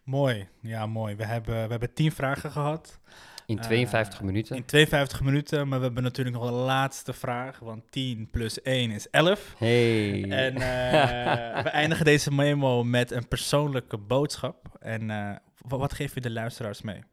Mooi, 0.04 0.48
ja 0.62 0.86
mooi. 0.86 1.16
We 1.16 1.26
hebben, 1.26 1.64
we 1.64 1.70
hebben 1.70 1.94
tien 1.94 2.12
vragen 2.12 2.52
gehad. 2.52 3.00
In 3.46 3.60
52 3.60 4.20
uh, 4.20 4.26
minuten. 4.26 4.56
In 4.56 4.66
52 4.66 5.22
minuten, 5.22 5.68
maar 5.68 5.78
we 5.80 5.86
hebben 5.86 6.04
natuurlijk 6.04 6.36
nog 6.36 6.48
een 6.48 6.54
laatste 6.54 7.14
vraag, 7.14 7.60
want 7.60 7.92
10 7.92 8.30
plus 8.32 8.62
1 8.62 8.92
is 8.92 9.10
11. 9.10 9.56
Hey. 9.58 10.24
En 10.30 10.54
uh, 10.54 11.64
we 11.64 11.70
eindigen 11.70 12.06
deze 12.06 12.32
memo 12.32 12.84
met 12.84 13.12
een 13.12 13.28
persoonlijke 13.28 13.98
boodschap. 13.98 14.78
En 14.80 15.10
uh, 15.10 15.36
wat, 15.58 15.80
wat 15.80 15.94
geef 15.94 16.14
je 16.14 16.22
de 16.22 16.32
luisteraars 16.32 16.82
mee? 16.82 17.04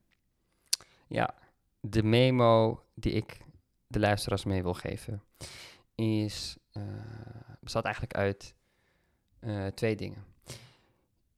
Ja, 1.06 1.34
de 1.80 2.02
memo 2.02 2.82
die 2.94 3.12
ik 3.12 3.40
de 3.86 3.98
luisteraars 3.98 4.44
mee 4.44 4.62
wil 4.62 4.74
geven, 4.74 5.22
is, 5.94 6.56
bestaat 7.60 7.84
eigenlijk 7.84 8.14
uit 8.14 8.54
uh, 9.40 9.66
twee 9.66 9.96
dingen. 9.96 10.24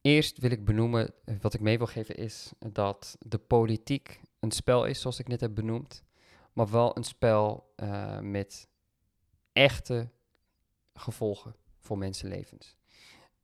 Eerst 0.00 0.38
wil 0.38 0.50
ik 0.50 0.64
benoemen, 0.64 1.14
wat 1.40 1.54
ik 1.54 1.60
mee 1.60 1.78
wil 1.78 1.86
geven 1.86 2.16
is 2.16 2.52
dat 2.58 3.16
de 3.20 3.38
politiek 3.38 4.20
een 4.40 4.50
spel 4.50 4.84
is, 4.84 5.00
zoals 5.00 5.18
ik 5.18 5.28
net 5.28 5.40
heb 5.40 5.54
benoemd, 5.54 6.04
maar 6.52 6.70
wel 6.70 6.96
een 6.96 7.04
spel 7.04 7.72
met 8.20 8.68
echte 9.52 10.08
gevolgen 10.94 11.56
voor 11.78 11.98
mensenlevens. 11.98 12.76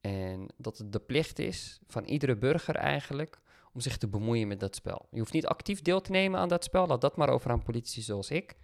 En 0.01 0.49
dat 0.57 0.79
het 0.79 0.93
de 0.93 1.01
plicht 1.01 1.39
is 1.39 1.81
van 1.87 2.05
iedere 2.05 2.37
burger 2.37 2.77
eigenlijk 2.77 3.41
om 3.73 3.81
zich 3.81 3.97
te 3.99 4.09
bemoeien 4.09 4.49
met 4.49 4.61
dat 4.61 4.75
spel. 4.75 5.09
Je 5.11 5.19
hoeft 5.19 5.33
niet 5.33 5.47
actief 5.47 5.83
deel 5.83 6.01
te 6.01 6.11
nemen 6.11 6.41
aan 6.41 6.49
dat 6.49 6.65
spel, 6.65 6.87
laat 6.87 7.01
dat 7.01 7.17
maar 7.17 7.29
over 7.29 7.51
aan 7.51 7.63
politici 7.63 8.03
zoals 8.03 8.31
ik. 8.31 8.57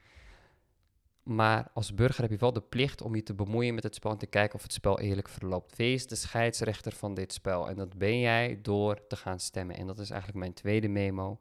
Maar 1.27 1.69
als 1.75 1.95
burger 1.95 2.23
heb 2.23 2.31
je 2.31 2.37
wel 2.37 2.53
de 2.53 2.61
plicht 2.61 3.03
om 3.03 3.15
je 3.15 3.23
te 3.23 3.35
bemoeien 3.35 3.75
met 3.75 3.83
het 3.83 3.95
spel 3.95 4.11
en 4.11 4.19
te 4.19 4.27
kijken 4.27 4.55
of 4.55 4.63
het 4.63 4.73
spel 4.73 5.01
eerlijk 5.01 5.29
verloopt. 5.29 5.77
Wees 5.77 6.07
de 6.07 6.15
scheidsrechter 6.15 6.93
van 6.93 7.15
dit 7.15 7.33
spel. 7.33 7.69
En 7.69 7.77
dat 7.77 7.99
ben 7.99 8.21
jij 8.21 8.59
door 8.63 9.07
te 9.07 9.17
gaan 9.17 9.41
stemmen. 9.41 9.77
En 9.77 9.87
dat 9.87 9.99
is 9.99 10.11
eigenlijk 10.11 10.41
mijn 10.41 10.53
tweede 10.53 10.89
memo 10.89 11.39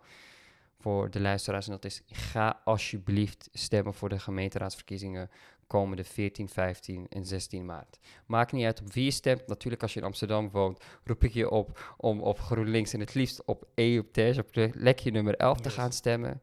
voor 0.80 1.10
de 1.10 1.20
luisteraars. 1.20 1.66
En 1.66 1.72
dat 1.72 1.86
is: 1.86 2.02
ga 2.06 2.62
alsjeblieft 2.64 3.50
stemmen 3.52 3.94
voor 3.94 4.10
de 4.10 4.20
gemeenteraadsverkiezingen 4.20 5.30
komende 5.68 6.04
14, 6.04 6.50
15 6.50 7.06
en 7.10 7.26
16 7.26 7.66
maart. 7.66 8.00
Maakt 8.26 8.52
niet 8.52 8.66
uit 8.66 8.82
op 8.82 8.94
wie 8.94 9.04
je 9.04 9.12
stemt. 9.12 9.48
Natuurlijk, 9.48 9.82
als 9.82 9.94
je 9.94 10.00
in 10.00 10.06
Amsterdam 10.06 10.50
woont, 10.50 10.84
roep 11.04 11.24
ik 11.24 11.34
je 11.34 11.50
op 11.50 11.96
om 11.98 12.22
op 12.22 12.40
GroenLinks 12.40 12.94
en 12.94 13.00
het 13.00 13.14
liefst 13.14 13.46
op 13.46 13.68
EU 13.76 14.00
op 14.00 14.18
op 14.38 14.70
lekje 14.74 15.12
nummer 15.12 15.36
11 15.36 15.60
te 15.60 15.70
gaan 15.70 15.92
stemmen. 15.92 16.42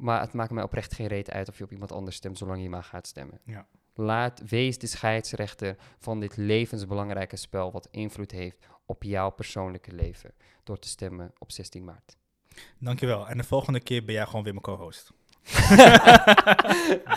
Maar 0.00 0.20
het 0.20 0.32
maakt 0.32 0.50
mij 0.50 0.62
oprecht 0.62 0.94
geen 0.94 1.06
reet 1.06 1.30
uit 1.30 1.48
of 1.48 1.58
je 1.58 1.64
op 1.64 1.72
iemand 1.72 1.92
anders 1.92 2.16
stemt, 2.16 2.38
zolang 2.38 2.62
je 2.62 2.68
maar 2.68 2.84
gaat 2.84 3.06
stemmen. 3.06 3.40
Ja. 3.44 3.66
Laat, 3.94 4.42
wees 4.48 4.78
de 4.78 4.86
scheidsrechter 4.86 5.76
van 5.98 6.20
dit 6.20 6.36
levensbelangrijke 6.36 7.36
spel 7.36 7.72
wat 7.72 7.88
invloed 7.90 8.30
heeft 8.30 8.58
op 8.86 9.02
jouw 9.02 9.30
persoonlijke 9.30 9.92
leven 9.92 10.32
door 10.64 10.78
te 10.78 10.88
stemmen 10.88 11.32
op 11.38 11.52
16 11.52 11.84
maart. 11.84 12.16
Dankjewel. 12.78 13.28
En 13.28 13.36
de 13.36 13.44
volgende 13.44 13.80
keer 13.80 14.04
ben 14.04 14.14
jij 14.14 14.26
gewoon 14.26 14.42
weer 14.44 14.52
mijn 14.52 14.64
co-host. 14.64 15.12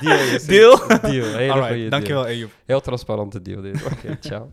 deal. 0.01 0.45
Deal? 0.47 0.87
Deal. 0.87 1.35
Hele 1.35 1.51
Alright, 1.51 1.91
dankjewel 1.91 2.21
deal. 2.21 2.33
Ejoep. 2.33 2.51
Heel 2.65 2.81
transparante 2.81 3.41
deal 3.41 3.61
dit. 3.61 3.83
Oké, 3.83 3.93
okay, 3.93 4.17
ciao. 4.29 4.51